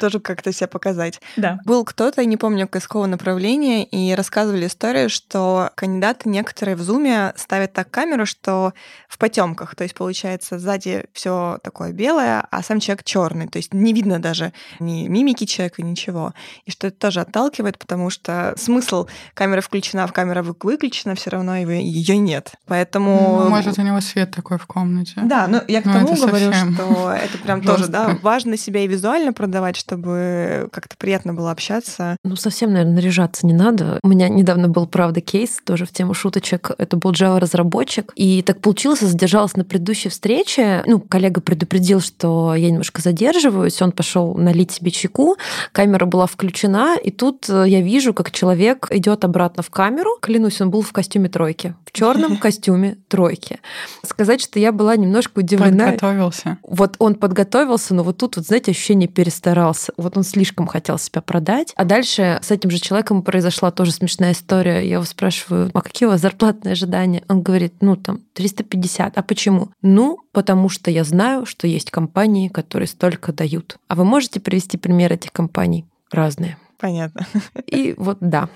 Тоже 0.01 0.21
как-то 0.21 0.53
себя 0.53 0.69
показать. 0.69 1.21
Да. 1.37 1.59
Был 1.65 1.85
кто-то, 1.85 2.25
не 2.25 2.37
помню, 2.37 2.67
из 2.67 2.83
какого 2.83 3.07
направления, 3.07 3.85
и 3.85 4.15
рассказывали 4.15 4.67
историю, 4.67 5.09
что 5.09 5.71
кандидаты 5.75 6.29
некоторые 6.29 6.77
в 6.77 6.83
зуме 6.83 7.33
ставят 7.37 7.73
так 7.73 7.91
камеру, 7.91 8.27
что 8.27 8.75
в 9.09 9.17
потемках. 9.17 9.75
То 9.75 9.85
есть, 9.85 9.95
получается, 9.95 10.59
сзади 10.59 11.05
все 11.15 11.59
такое 11.63 11.93
белое, 11.93 12.47
а 12.51 12.63
сам 12.63 12.81
человек 12.81 13.05
черный. 13.05 13.49
То 13.49 13.57
есть 13.57 13.73
не 13.73 13.95
видно 13.95 14.19
даже 14.19 14.53
ни 14.79 15.09
мимики 15.09 15.45
человека, 15.45 15.83
ничего. 15.83 16.35
И 16.67 16.71
что 16.71 16.89
это 16.89 16.99
тоже 16.99 17.21
отталкивает, 17.21 17.79
потому 17.79 18.11
что 18.11 18.55
смысл 18.59 19.07
камера 19.33 19.63
включена, 19.63 20.07
в 20.07 20.13
камера 20.13 20.43
выключена, 20.43 21.15
все 21.15 21.31
равно 21.31 21.57
ее 21.57 22.19
нет. 22.19 22.53
Поэтому... 22.67 23.41
Ну, 23.45 23.49
может, 23.49 23.79
у 23.79 23.83
него 23.83 24.01
свет 24.01 24.31
такой 24.31 24.50
в 24.59 24.67
комнате. 24.67 25.15
Да, 25.25 25.47
но 25.47 25.63
я 25.69 25.83
к 25.83 25.87
но 25.87 25.93
тому 25.93 26.15
говорю, 26.15 26.53
совсем... 26.53 26.75
что 26.75 27.13
это 27.13 27.39
прям 27.45 27.63
тоже, 27.63 27.89
да, 27.89 28.19
важно 28.23 28.57
себя 28.57 28.85
и 28.85 28.89
визуально 28.89 29.33
продавать, 29.33 29.77
чтобы 29.77 30.69
как-то 30.73 30.97
приятно 30.97 31.35
было 31.35 31.51
общаться. 31.51 32.17
Ну, 32.25 32.37
совсем, 32.37 32.73
наверное, 32.73 32.95
наряжаться 32.95 33.47
не 33.47 33.53
надо. 33.53 33.99
У 34.03 34.09
меня 34.09 34.29
недавно 34.29 34.69
был, 34.69 34.87
правда, 34.87 35.21
кейс, 35.21 35.61
тоже 35.65 35.87
в 35.87 35.93
тему 35.93 36.15
шуточек. 36.15 36.71
Это 36.79 36.97
был 36.97 37.13
Java-разработчик. 37.13 38.13
И 38.15 38.43
так 38.43 38.61
получилось, 38.61 39.01
задержалась 39.01 39.57
на 39.57 39.65
предыдущей 39.65 40.09
встрече. 40.09 40.83
Ну, 40.87 41.01
коллега 41.01 41.41
предупредил, 41.41 42.01
что 42.01 42.55
я 42.55 42.71
немножко 42.71 43.01
задерживаюсь. 43.03 43.81
Он 43.83 43.93
пошел 43.93 44.35
налить 44.35 44.71
себе 44.73 44.91
чайку. 44.91 45.37
Камера 45.73 46.07
была 46.07 46.27
включена. 46.27 46.97
И 47.03 47.11
тут 47.11 47.49
э, 47.49 47.65
я 47.67 47.81
вижу, 47.81 48.15
как 48.15 48.31
человек 48.31 48.89
идет 48.91 49.25
обратно 49.25 49.63
в 49.63 49.71
камеру. 49.71 50.19
Клянусь, 50.21 50.61
он 50.61 50.71
был 50.71 50.83
в 50.83 50.93
костюме 50.93 51.29
тройки. 51.29 51.75
В 51.85 51.93
черном 51.93 52.37
костюме 52.39 52.97
тройки. 53.09 53.61
Сказать, 54.05 54.40
что 54.41 54.59
я 54.59 54.73
была 54.73 54.97
немножко 54.97 55.41
удивлена. 55.41 55.87
Подготовился. 55.87 56.59
Вот 56.63 56.97
он 56.99 57.15
подготовился, 57.15 57.95
но 57.95 58.03
вот 58.03 58.19
тут, 58.19 58.37
вот, 58.37 58.47
знаете, 58.47 58.73
ощущение 58.73 59.09
перестарался. 59.09 59.93
Вот 59.97 60.17
он 60.17 60.25
слишком 60.25 60.67
хотел 60.67 60.99
себя 60.99 61.21
продать. 61.21 61.73
А 61.77 61.85
дальше 61.85 62.39
с 62.43 62.51
этим 62.51 62.71
же 62.71 62.79
человеком 62.79 63.23
произошла 63.23 63.71
тоже 63.71 63.93
смешная 63.93 64.33
история. 64.33 64.81
Я 64.87 64.95
его 64.95 65.05
спрашиваю, 65.05 65.71
а 65.73 65.81
какие 65.81 66.07
у 66.07 66.11
вас 66.11 66.21
зарплатные 66.21 66.73
ожидания? 66.73 67.23
Он 67.29 67.43
говорит, 67.43 67.75
ну 67.81 67.97
там 67.97 68.21
350. 68.35 69.17
А 69.17 69.23
почему? 69.23 69.69
Ну, 69.83 70.19
потому 70.33 70.69
что 70.69 70.91
я 70.91 71.05
знаю, 71.05 71.47
что 71.47 71.67
есть 71.67 71.91
компании, 71.91 72.49
которые 72.49 72.89
столько 72.89 73.33
дают. 73.33 73.77
А 73.89 73.95
вы 73.95 74.05
можете 74.05 74.41
привести 74.41 74.77
пример 74.77 75.13
этих 75.13 75.33
компаний? 75.33 75.87
Разные. 76.11 76.57
Понятно. 76.79 77.27
И 77.67 77.95
вот 77.97 78.19
да. 78.21 78.49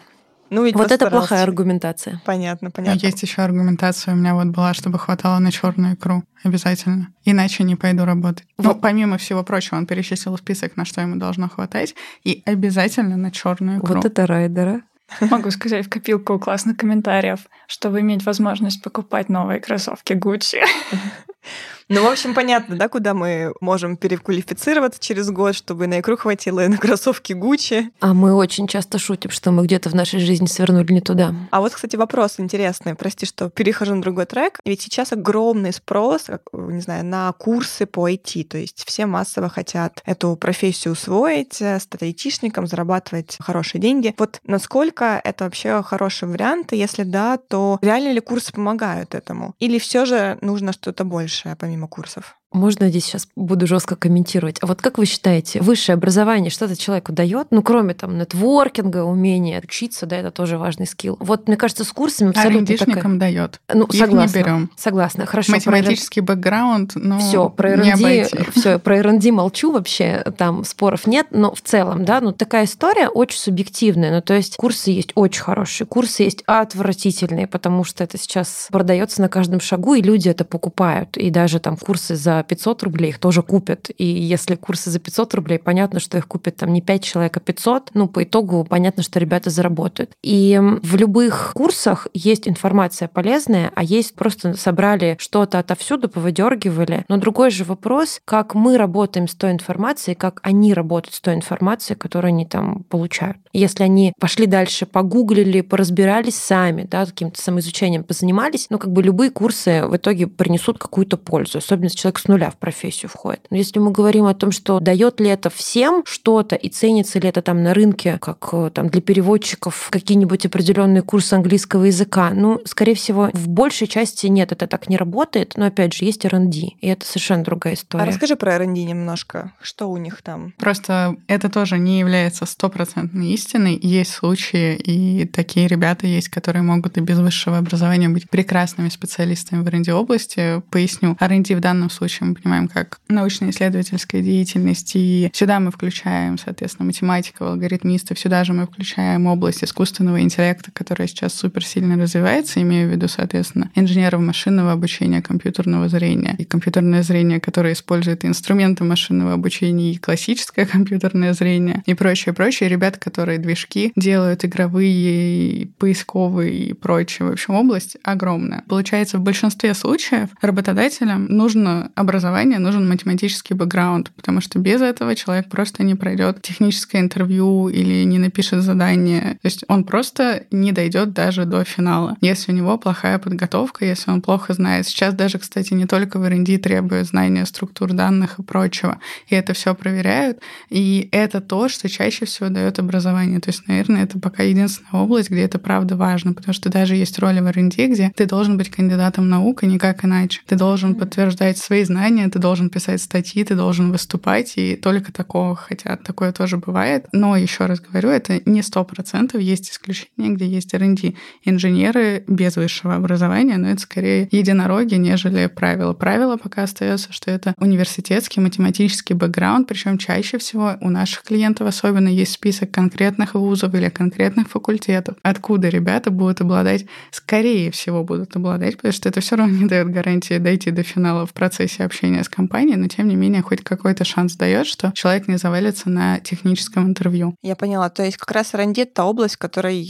Ну, 0.55 0.65
ведь 0.65 0.77
вот 0.77 0.93
это 0.93 1.11
плохая 1.11 1.43
аргументация. 1.43 2.23
Понятно, 2.25 2.71
понятно. 2.71 3.01
А 3.03 3.07
есть 3.07 3.21
еще 3.23 3.43
аргументация 3.43 4.15
у 4.15 4.17
меня 4.17 4.35
вот 4.35 4.47
была, 4.47 4.73
чтобы 4.73 5.01
хватало 5.01 5.41
на 5.41 5.51
черную 5.51 5.95
икру. 5.95 6.23
Обязательно. 6.45 7.09
Иначе 7.25 7.65
не 7.65 7.75
пойду 7.75 8.05
работать. 8.05 8.47
Вот. 8.57 8.77
Ну, 8.77 8.81
помимо 8.81 9.19
всего 9.19 9.43
прочего, 9.43 9.77
он 9.77 9.87
перечислил 9.87 10.39
список, 10.39 10.77
на 10.77 10.85
что 10.85 11.01
ему 11.01 11.17
должно 11.17 11.49
хватать, 11.49 11.97
и 12.23 12.41
обязательно 12.47 13.17
на 13.17 13.33
черную 13.33 13.81
икру. 13.81 13.97
Вот 13.97 14.05
это 14.05 14.29
райдера. 14.29 14.83
Могу 15.21 15.51
сказать 15.51 15.87
в 15.87 15.91
копилку 15.91 16.39
классных 16.39 16.77
комментариев, 16.77 17.41
чтобы 17.67 18.01
иметь 18.01 18.25
возможность 18.25 18.81
покупать 18.81 19.29
новые 19.29 19.61
кроссовки 19.61 20.13
Gucci. 20.13 20.61
Ну, 21.89 22.03
в 22.03 22.11
общем, 22.11 22.35
понятно, 22.35 22.77
да, 22.77 22.89
куда 22.89 23.15
мы 23.15 23.53
можем 23.61 23.97
переквалифицироваться 23.97 25.01
через 25.01 25.31
год, 25.31 25.55
чтобы 25.55 25.87
на 25.87 26.01
икру 26.01 26.17
хватило 26.17 26.65
и 26.65 26.69
на 26.69 26.79
кроссовки 26.79 27.33
Гуччи. 27.33 27.91
А 28.01 28.15
мы 28.15 28.35
очень 28.35 28.67
часто 28.67 28.99
шутим, 28.99 29.31
что 29.31 29.51
мы 29.51 29.65
где-то 29.65 29.91
в 29.91 29.95
нашей 29.95 30.21
жизни 30.21 30.47
свернули 30.47 30.93
не 30.93 31.01
туда. 31.01 31.35
А 31.51 31.61
вот, 31.61 31.73
кстати, 31.73 31.97
вопрос 31.97 32.35
интересный. 32.39 32.95
Прости, 32.95 33.27
что 33.27 33.51
перехожу 33.51 33.95
на 33.95 34.03
другой 34.03 34.27
трек. 34.27 34.61
Ведь 34.65 34.81
сейчас 34.81 35.13
огромный 35.13 35.73
спрос, 35.73 36.27
не 36.53 36.81
знаю, 36.81 37.05
на 37.05 37.33
курсы 37.33 37.87
по 37.87 38.09
IT. 38.09 38.45
То 38.45 38.59
есть 38.59 38.85
все 38.87 39.07
массово 39.07 39.49
хотят 39.49 40.03
эту 40.07 40.37
профессию 40.37 40.93
усвоить, 40.93 41.61
э, 41.61 41.79
стать 41.81 42.03
айтишником, 42.03 42.67
зарабатывать 42.67 43.37
хорошие 43.41 43.81
деньги. 43.81 44.15
Вот 44.19 44.41
насколько 44.47 45.21
это 45.23 45.45
вообще 45.45 45.83
хороший 45.83 46.29
вариант? 46.29 46.73
И 46.73 46.77
если 46.77 47.03
да, 47.03 47.37
то 47.37 47.79
реально 47.83 48.13
ли 48.13 48.21
курсы 48.21 48.53
помогают 48.53 49.15
этому? 49.15 49.55
Или 49.59 49.79
все 49.79 50.07
же 50.07 50.39
нужно 50.41 50.73
что-то 50.73 51.05
большее, 51.05 51.57
помимо 51.57 51.74
помимо 51.75 51.89
курсов? 51.89 52.37
Можно 52.55 52.89
здесь 52.89 53.05
сейчас 53.05 53.27
буду 53.35 53.67
жестко 53.67 53.97
комментировать. 53.97 54.59
А 54.61 54.67
вот 54.67 54.81
как 54.81 54.97
вы 54.97 55.07
считаете, 55.07 55.61
высшее 55.61 55.95
образование 55.95 56.51
что-то 56.51 56.77
человеку 56.77 57.13
дает? 57.13 57.49
Ну, 57.51 57.63
кроме 57.65 57.95
там 57.95 58.17
нетворкинга, 58.17 59.03
умения 59.03 59.61
учиться, 59.61 60.07
да, 60.07 60.17
это 60.17 60.31
тоже 60.31 60.57
важный 60.57 60.87
скилл. 60.87 61.17
Вот, 61.19 61.49
мне 61.49 61.57
кажется, 61.57 61.83
с 61.83 61.91
курсами 61.91 62.31
абсолютно 62.31 62.75
а 62.75 62.79
такая... 62.79 63.15
дает. 63.17 63.61
Ну, 63.73 63.87
Их 63.87 63.99
согласна. 63.99 64.39
не 64.39 64.43
берем. 64.45 64.71
Согласна. 64.77 65.27
Хорошо. 65.27 65.51
Математический 65.51 66.23
про... 66.23 66.37
бэкграунд, 66.37 66.93
ну, 66.95 67.19
все 67.19 67.51
про 67.51 67.71
R&D, 67.71 68.29
все 68.55 68.79
про 68.79 68.99
R&D 68.99 69.33
молчу 69.33 69.73
вообще, 69.73 70.25
там 70.39 70.63
споров 70.63 71.09
нет, 71.09 71.27
но 71.33 71.53
в 71.57 71.61
целом, 71.61 72.05
да, 72.05 72.21
ну 72.21 72.31
такая 72.31 72.67
история 72.67 73.09
очень 73.09 73.39
субъективная. 73.39 74.13
Ну, 74.13 74.23
то 74.23 74.35
есть 74.35 74.57
курсы 74.57 74.93
есть 74.93 75.11
очень 75.17 75.43
хорошие, 75.43 75.89
курсы 75.89 76.23
есть 76.23 76.45
отвратительные, 76.47 77.49
потому 77.49 77.83
что 77.83 78.05
это 78.05 78.17
сейчас 78.17 78.69
продается 78.71 79.21
на 79.23 79.29
каждом 79.29 79.59
шагу, 79.59 79.95
и 79.95 80.03
люди 80.03 80.29
это 80.29 80.45
покупают. 80.45 81.17
И 81.17 81.31
даже 81.31 81.59
там 81.59 81.77
курсы 81.77 82.15
за 82.15 82.44
500 82.45 82.83
рублей 82.83 83.11
их 83.11 83.19
тоже 83.19 83.43
купят. 83.43 83.91
И 83.97 84.05
если 84.05 84.55
курсы 84.55 84.91
за 84.91 84.99
500 84.99 85.35
рублей, 85.35 85.59
понятно, 85.59 86.01
что 86.01 86.19
их 86.19 86.29
купят 86.29 86.57
там 86.57 86.73
не 86.73 86.81
5 86.81 87.03
человек, 87.03 87.37
а 87.37 87.41
500. 87.41 87.91
Ну, 87.95 88.09
по 88.09 88.23
итогу 88.23 88.65
понятно, 88.65 89.03
что 89.03 89.19
ребята 89.19 89.51
заработают. 89.51 90.13
И 90.23 90.61
в 90.83 90.97
любых 90.97 91.53
курсах 91.55 92.07
есть 92.15 92.49
информация 92.49 93.09
полезная, 93.09 93.73
а 93.75 93.83
есть 93.83 94.15
просто 94.15 94.55
собрали 94.55 95.17
что-то 95.19 95.59
отовсюду, 95.59 96.09
повыдергивали. 96.09 97.05
Но 97.09 97.17
другой 97.17 97.51
же 97.51 97.65
вопрос, 97.65 98.21
как 98.25 98.55
мы 98.55 98.77
работаем 98.77 99.29
с 99.29 99.35
той 99.35 99.53
информацией, 99.53 100.15
как 100.15 100.41
они 100.43 100.75
работают 100.75 101.15
с 101.15 101.21
той 101.21 101.35
информацией, 101.35 101.99
которую 101.99 102.29
они 102.31 102.47
там 102.47 102.85
получают. 102.85 103.39
Если 103.55 103.85
они 103.85 104.13
пошли 104.19 104.47
дальше, 104.47 104.85
погуглили, 104.85 105.61
поразбирались 105.61 106.35
сами, 106.35 106.83
да, 106.91 107.07
каким-то 107.07 107.41
самоизучением 107.41 108.03
позанимались, 108.03 108.67
ну, 108.69 108.79
как 108.79 108.91
бы 108.91 109.01
любые 109.01 109.31
курсы 109.31 109.87
в 109.87 109.97
итоге 109.97 110.27
принесут 110.27 110.79
какую-то 110.79 111.17
пользу, 111.17 111.59
особенно 111.59 111.85
если 111.85 111.99
человек 111.99 112.19
с 112.19 112.27
нуля 112.27 112.51
в 112.51 112.57
профессию 112.57 113.09
входит. 113.09 113.47
Но 113.51 113.57
если 113.57 113.79
мы 113.79 113.93
говорим 113.93 114.27
о 114.27 114.35
том, 114.35 114.51
что 114.51 114.81
дает 114.81 115.21
ли 115.21 115.29
это 115.29 115.51
всем 115.51 116.03
что-то 116.05 116.57
и 116.57 116.69
ценится 116.69 117.21
ли 117.21 117.29
это 117.29 117.43
там 117.43 117.63
на 117.63 117.75
рынке, 117.75 118.19
как 118.21 118.49
э, 118.53 118.71
там 118.75 118.89
для 118.89 119.01
переводчиков 119.01 119.89
какие-нибудь 119.91 120.47
определенные 120.47 121.03
курсы 121.03 121.35
английского 121.35 121.85
языка, 121.85 122.31
ну, 122.35 122.61
скорее 122.65 122.97
всего, 122.97 123.31
в 123.33 123.49
большей 123.49 123.87
части 123.87 124.27
нет, 124.27 124.51
это 124.51 124.67
так 124.67 124.89
не 124.89 124.97
работает, 124.97 125.53
но 125.57 125.67
опять 125.67 125.95
же, 125.95 126.05
есть 126.05 126.25
R&D, 126.25 126.59
и 126.81 126.89
это 126.89 127.07
совершенно 127.07 127.45
другая 127.45 127.75
история. 127.75 128.03
А 128.03 128.07
расскажи 128.07 128.35
про 128.35 128.55
R&D 128.55 128.83
немножко, 128.83 129.53
что 129.63 129.89
у 129.89 129.97
них 129.97 130.23
там? 130.23 130.55
Просто 130.59 131.17
это 131.29 131.49
тоже 131.49 131.79
не 131.79 132.01
является 132.01 132.47
стопроцентной 132.47 133.29
истиной, 133.29 133.44
есть 133.53 134.13
случаи, 134.13 134.77
и 134.77 135.27
такие 135.27 135.67
ребята 135.67 136.07
есть, 136.07 136.29
которые 136.29 136.63
могут 136.63 136.97
и 136.97 137.01
без 137.01 137.19
высшего 137.19 137.59
образования 137.59 138.09
быть 138.09 138.29
прекрасными 138.29 138.89
специалистами 138.89 139.63
в 139.63 139.67
R&D 139.67 139.93
области. 139.93 140.63
Поясню, 140.71 141.17
R&D 141.21 141.57
в 141.57 141.61
данном 141.61 141.91
случае 141.91 142.29
мы 142.29 142.35
понимаем 142.35 142.69
как 142.69 143.01
научно-исследовательская 143.09 144.23
деятельность, 144.23 144.93
и 144.95 145.31
сюда 145.33 145.61
мы 145.61 145.71
включаем, 145.71 146.39
соответственно, 146.39 146.87
математиков, 146.87 147.49
алгоритмистов, 147.49 148.19
сюда 148.19 148.45
же 148.45 148.53
мы 148.53 148.67
включаем 148.67 149.27
область 149.27 149.65
искусственного 149.65 150.21
интеллекта, 150.21 150.71
которая 150.73 151.09
сейчас 151.09 151.35
супер 151.35 151.65
сильно 151.65 152.01
развивается, 152.01 152.61
имею 152.63 152.89
в 152.89 152.93
виду, 152.93 153.09
соответственно, 153.09 153.71
инженеров 153.75 154.21
машинного 154.21 154.73
обучения, 154.73 155.23
компьютерного 155.23 155.89
зрения 155.89 156.35
и 156.39 156.45
компьютерное 156.45 157.03
зрение, 157.03 157.41
которое 157.41 157.73
использует 157.73 158.25
инструменты 158.25 158.85
машинного 158.85 159.33
обучения 159.35 159.93
и 159.93 159.99
классическое 159.99 160.67
компьютерное 160.67 161.33
зрение 161.35 161.83
и 161.87 161.95
прочее, 161.95 162.33
прочее. 162.33 162.69
Ребята, 162.69 162.99
которые 162.99 163.34
движки 163.39 163.93
делают 163.97 164.45
игровые, 164.45 165.69
поисковые 165.79 166.55
и 166.67 166.73
прочее. 166.73 167.29
В 167.29 167.33
общем, 167.33 167.55
область 167.55 167.97
огромная. 168.03 168.65
Получается, 168.69 169.19
в 169.19 169.23
большинстве 169.23 169.75
случаев 169.75 170.31
работодателям 170.41 171.27
нужно 171.27 171.91
образование, 171.95 172.59
нужен 172.59 172.89
математический 172.89 173.57
бэкграунд, 173.57 174.11
потому 174.17 174.41
что 174.41 174.59
без 174.59 174.81
этого 174.81 175.15
человек 175.15 175.49
просто 175.49 175.83
не 175.83 175.95
пройдет 175.95 176.43
техническое 176.43 177.01
интервью 177.01 177.69
или 177.69 178.05
не 178.05 178.19
напишет 178.19 178.63
задание. 178.63 179.39
То 179.43 179.47
есть 179.47 179.65
он 179.69 179.85
просто 179.85 180.45
не 180.51 180.73
дойдет 180.73 181.13
даже 181.13 181.45
до 181.45 181.65
финала, 181.65 182.17
если 182.21 182.53
у 182.53 182.55
него 182.55 182.79
плохая 182.79 183.19
подготовка, 183.19 183.85
если 183.85 184.11
он 184.11 184.23
плохо 184.23 184.53
знает. 184.55 184.87
Сейчас 184.87 185.15
даже, 185.15 185.39
кстати, 185.39 185.75
не 185.75 185.87
только 185.87 186.19
в 186.19 186.25
R&D 186.25 186.59
требуют 186.59 187.09
знания 187.09 187.47
структур 187.47 187.93
данных 187.93 188.39
и 188.39 188.43
прочего, 188.43 188.99
и 189.29 189.35
это 189.35 189.53
все 189.55 189.75
проверяют, 189.75 190.39
и 190.71 191.09
это 191.13 191.41
то, 191.41 191.69
что 191.69 191.89
чаще 191.89 192.27
всего 192.27 192.49
дает 192.49 192.79
образование. 192.79 193.24
То 193.41 193.51
есть, 193.51 193.67
наверное, 193.67 194.05
это 194.05 194.19
пока 194.19 194.43
единственная 194.43 195.03
область, 195.03 195.31
где 195.31 195.43
это 195.43 195.59
правда 195.59 195.97
важно, 195.97 196.33
потому 196.33 196.55
что 196.55 196.69
даже 196.69 196.97
есть 196.97 197.19
роли 197.19 197.41
в 197.41 197.47
R&D, 197.47 197.87
где 197.89 198.13
ты 198.15 198.27
должен 198.27 198.57
быть 198.57 198.71
кандидатом 198.71 199.29
наук, 199.29 199.63
и 199.63 199.67
никак 199.67 200.05
иначе. 200.05 200.41
Ты 200.47 200.57
должен 200.57 200.95
подтверждать 200.95 201.59
свои 201.59 201.85
знания, 201.85 202.29
ты 202.29 202.39
должен 202.39 202.71
писать 202.71 203.03
статьи, 203.03 203.45
ты 203.45 203.55
должен 203.55 203.93
выступать, 203.93 204.55
и 204.57 204.77
только 204.77 205.13
такого 205.13 205.57
хотят. 205.57 206.03
Такое 206.03 206.33
тоже 206.33 206.57
бывает. 206.57 207.07
Но 207.13 207.37
еще 207.37 207.67
раз 207.67 207.81
говорю, 207.81 208.11
это 208.11 208.41
не 208.45 208.63
сто 208.63 208.85
процентов. 208.85 209.41
Есть 209.41 209.71
исключения, 209.71 210.31
где 210.31 210.47
есть 210.47 210.75
R&D 210.75 211.15
инженеры 211.45 212.25
без 212.27 212.57
высшего 212.57 212.95
образования, 212.95 213.57
но 213.57 213.69
это 213.69 213.81
скорее 213.81 214.29
единороги, 214.31 214.95
нежели 214.95 215.47
правила. 215.47 215.93
Правило 215.93 216.37
пока 216.37 216.65
остается, 216.65 217.13
что 217.13 217.31
это 217.31 217.55
университетский 217.59 218.41
математический 218.41 219.15
бэкграунд, 219.15 219.69
причем 219.69 219.99
чаще 219.99 220.39
всего 220.39 220.77
у 220.81 220.91
наших 220.91 221.23
клиентов 221.23 221.69
особенно 221.69 222.09
есть 222.09 222.33
список 222.33 222.71
конкретно 222.71 223.14
конкретных 223.15 223.35
вузов 223.35 223.75
или 223.75 223.89
конкретных 223.89 224.49
факультетов, 224.49 225.17
откуда 225.23 225.69
ребята 225.69 226.11
будут 226.11 226.41
обладать, 226.41 226.87
скорее 227.11 227.71
всего, 227.71 228.05
будут 228.05 228.37
обладать, 228.37 228.77
потому 228.77 228.93
что 228.93 229.09
это 229.09 229.21
все 229.21 229.37
равно 229.37 229.57
не 229.57 229.67
дает 229.67 229.91
гарантии 229.91 230.39
дойти 230.39 230.71
до 230.71 230.83
финала 230.83 231.27
в 231.27 231.33
процессе 231.33 231.85
общения 231.85 232.23
с 232.23 232.29
компанией, 232.29 232.77
но 232.77 232.89
тем 232.89 233.09
не 233.09 233.17
менее 233.17 233.43
хоть 233.43 233.63
какой-то 233.63 234.05
шанс 234.05 234.37
дает, 234.37 234.67
что 234.67 234.93
человек 234.95 235.29
не 235.29 235.39
завалится 235.39 235.91
на 235.91 236.19
техническом 236.21 236.87
интервью. 236.87 237.37
Я 237.43 237.57
поняла. 237.57 237.89
То 237.89 238.05
есть 238.05 238.17
как 238.17 238.33
раз 238.33 238.55
R&D— 238.55 238.83
это 238.83 239.05
область, 239.05 239.37
в 239.37 239.39
которой, 239.39 239.87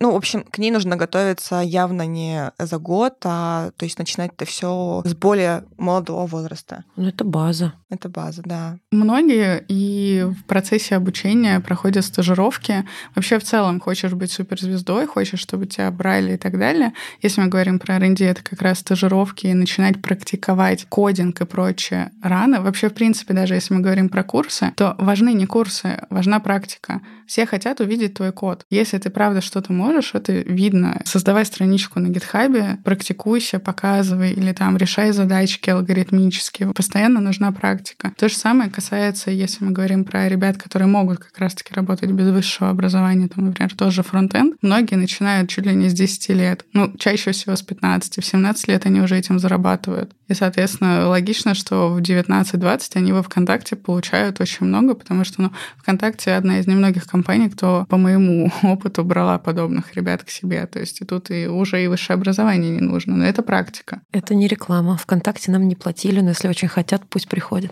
ну, 0.00 0.12
в 0.12 0.16
общем, 0.16 0.44
к 0.44 0.58
ней 0.58 0.70
нужно 0.70 0.96
готовиться 0.96 1.60
явно 1.60 2.06
не 2.06 2.52
за 2.58 2.78
год, 2.78 3.14
а 3.24 3.70
то 3.76 3.84
есть 3.84 3.98
начинать 3.98 4.32
это 4.36 4.44
все 4.44 5.02
с 5.04 5.14
более 5.14 5.64
молодого 5.78 6.26
возраста. 6.26 6.84
Ну, 6.96 7.08
это 7.08 7.24
база. 7.24 7.72
Это 7.92 8.08
база, 8.08 8.40
да. 8.42 8.78
Многие 8.90 9.62
и 9.68 10.24
в 10.24 10.44
процессе 10.44 10.96
обучения 10.96 11.60
проходят 11.60 12.06
стажировки. 12.06 12.86
Вообще 13.14 13.38
в 13.38 13.42
целом 13.42 13.80
хочешь 13.80 14.14
быть 14.14 14.32
суперзвездой, 14.32 15.06
хочешь, 15.06 15.40
чтобы 15.40 15.66
тебя 15.66 15.90
брали 15.90 16.32
и 16.32 16.36
так 16.38 16.58
далее. 16.58 16.94
Если 17.20 17.42
мы 17.42 17.48
говорим 17.48 17.78
про 17.78 17.96
R&D, 17.96 18.24
это 18.24 18.42
как 18.42 18.62
раз 18.62 18.78
стажировки 18.78 19.46
и 19.46 19.52
начинать 19.52 20.00
практиковать 20.00 20.86
кодинг 20.88 21.42
и 21.42 21.44
прочее 21.44 22.12
рано. 22.22 22.62
Вообще, 22.62 22.88
в 22.88 22.94
принципе, 22.94 23.34
даже 23.34 23.52
если 23.52 23.74
мы 23.74 23.80
говорим 23.80 24.08
про 24.08 24.22
курсы, 24.22 24.72
то 24.74 24.96
важны 24.98 25.34
не 25.34 25.44
курсы, 25.44 26.00
важна 26.08 26.40
практика. 26.40 27.02
Все 27.26 27.44
хотят 27.44 27.80
увидеть 27.80 28.14
твой 28.14 28.32
код. 28.32 28.64
Если 28.70 28.96
ты 28.96 29.10
правда 29.10 29.42
что-то 29.42 29.74
можешь, 29.74 30.14
это 30.14 30.32
видно. 30.32 31.02
Создавай 31.04 31.44
страничку 31.44 32.00
на 32.00 32.08
гитхабе, 32.08 32.78
практикуйся, 32.84 33.58
показывай, 33.58 34.32
или 34.32 34.52
там 34.52 34.78
решай 34.78 35.12
задачки 35.12 35.68
алгоритмические. 35.68 36.72
Постоянно 36.72 37.20
нужна 37.20 37.52
практика. 37.52 37.81
То 38.16 38.28
же 38.28 38.36
самое 38.36 38.70
касается, 38.70 39.30
если 39.30 39.64
мы 39.64 39.72
говорим 39.72 40.04
про 40.04 40.28
ребят, 40.28 40.56
которые 40.56 40.88
могут 40.88 41.18
как 41.18 41.38
раз-таки 41.38 41.74
работать 41.74 42.10
без 42.10 42.28
высшего 42.28 42.70
образования, 42.70 43.28
там, 43.28 43.46
например, 43.46 43.74
тоже 43.74 44.02
фронтенд. 44.02 44.56
Многие 44.62 44.96
начинают 44.96 45.50
чуть 45.50 45.66
ли 45.66 45.74
не 45.74 45.88
с 45.88 45.92
10 45.92 46.28
лет. 46.30 46.64
Ну, 46.72 46.92
чаще 46.96 47.32
всего 47.32 47.56
с 47.56 47.62
15. 47.62 48.18
В 48.18 48.24
17 48.24 48.68
лет 48.68 48.86
они 48.86 49.00
уже 49.00 49.16
этим 49.16 49.38
зарабатывают. 49.38 50.12
И, 50.28 50.34
соответственно, 50.34 51.08
логично, 51.08 51.54
что 51.54 51.90
в 51.90 52.00
19-20 52.00 52.80
они 52.94 53.12
во 53.12 53.22
ВКонтакте 53.22 53.76
получают 53.76 54.40
очень 54.40 54.66
много, 54.66 54.94
потому 54.94 55.24
что 55.24 55.42
ну, 55.42 55.52
ВКонтакте 55.76 56.32
одна 56.32 56.58
из 56.58 56.66
немногих 56.66 57.06
компаний, 57.06 57.50
кто 57.50 57.86
по 57.88 57.98
моему 57.98 58.50
опыту 58.62 59.04
брала 59.04 59.38
подобных 59.38 59.94
ребят 59.94 60.24
к 60.24 60.30
себе. 60.30 60.66
То 60.66 60.80
есть 60.80 61.00
и 61.00 61.04
тут 61.04 61.30
и 61.30 61.46
уже 61.46 61.84
и 61.84 61.86
высшее 61.86 62.14
образование 62.14 62.70
не 62.70 62.80
нужно, 62.80 63.16
но 63.16 63.24
это 63.24 63.42
практика. 63.42 64.00
Это 64.12 64.34
не 64.34 64.48
реклама. 64.48 64.96
ВКонтакте 64.96 65.50
нам 65.50 65.68
не 65.68 65.76
платили, 65.76 66.20
но 66.20 66.30
если 66.30 66.48
очень 66.48 66.68
хотят, 66.68 67.02
пусть 67.08 67.28
приходят. 67.28 67.71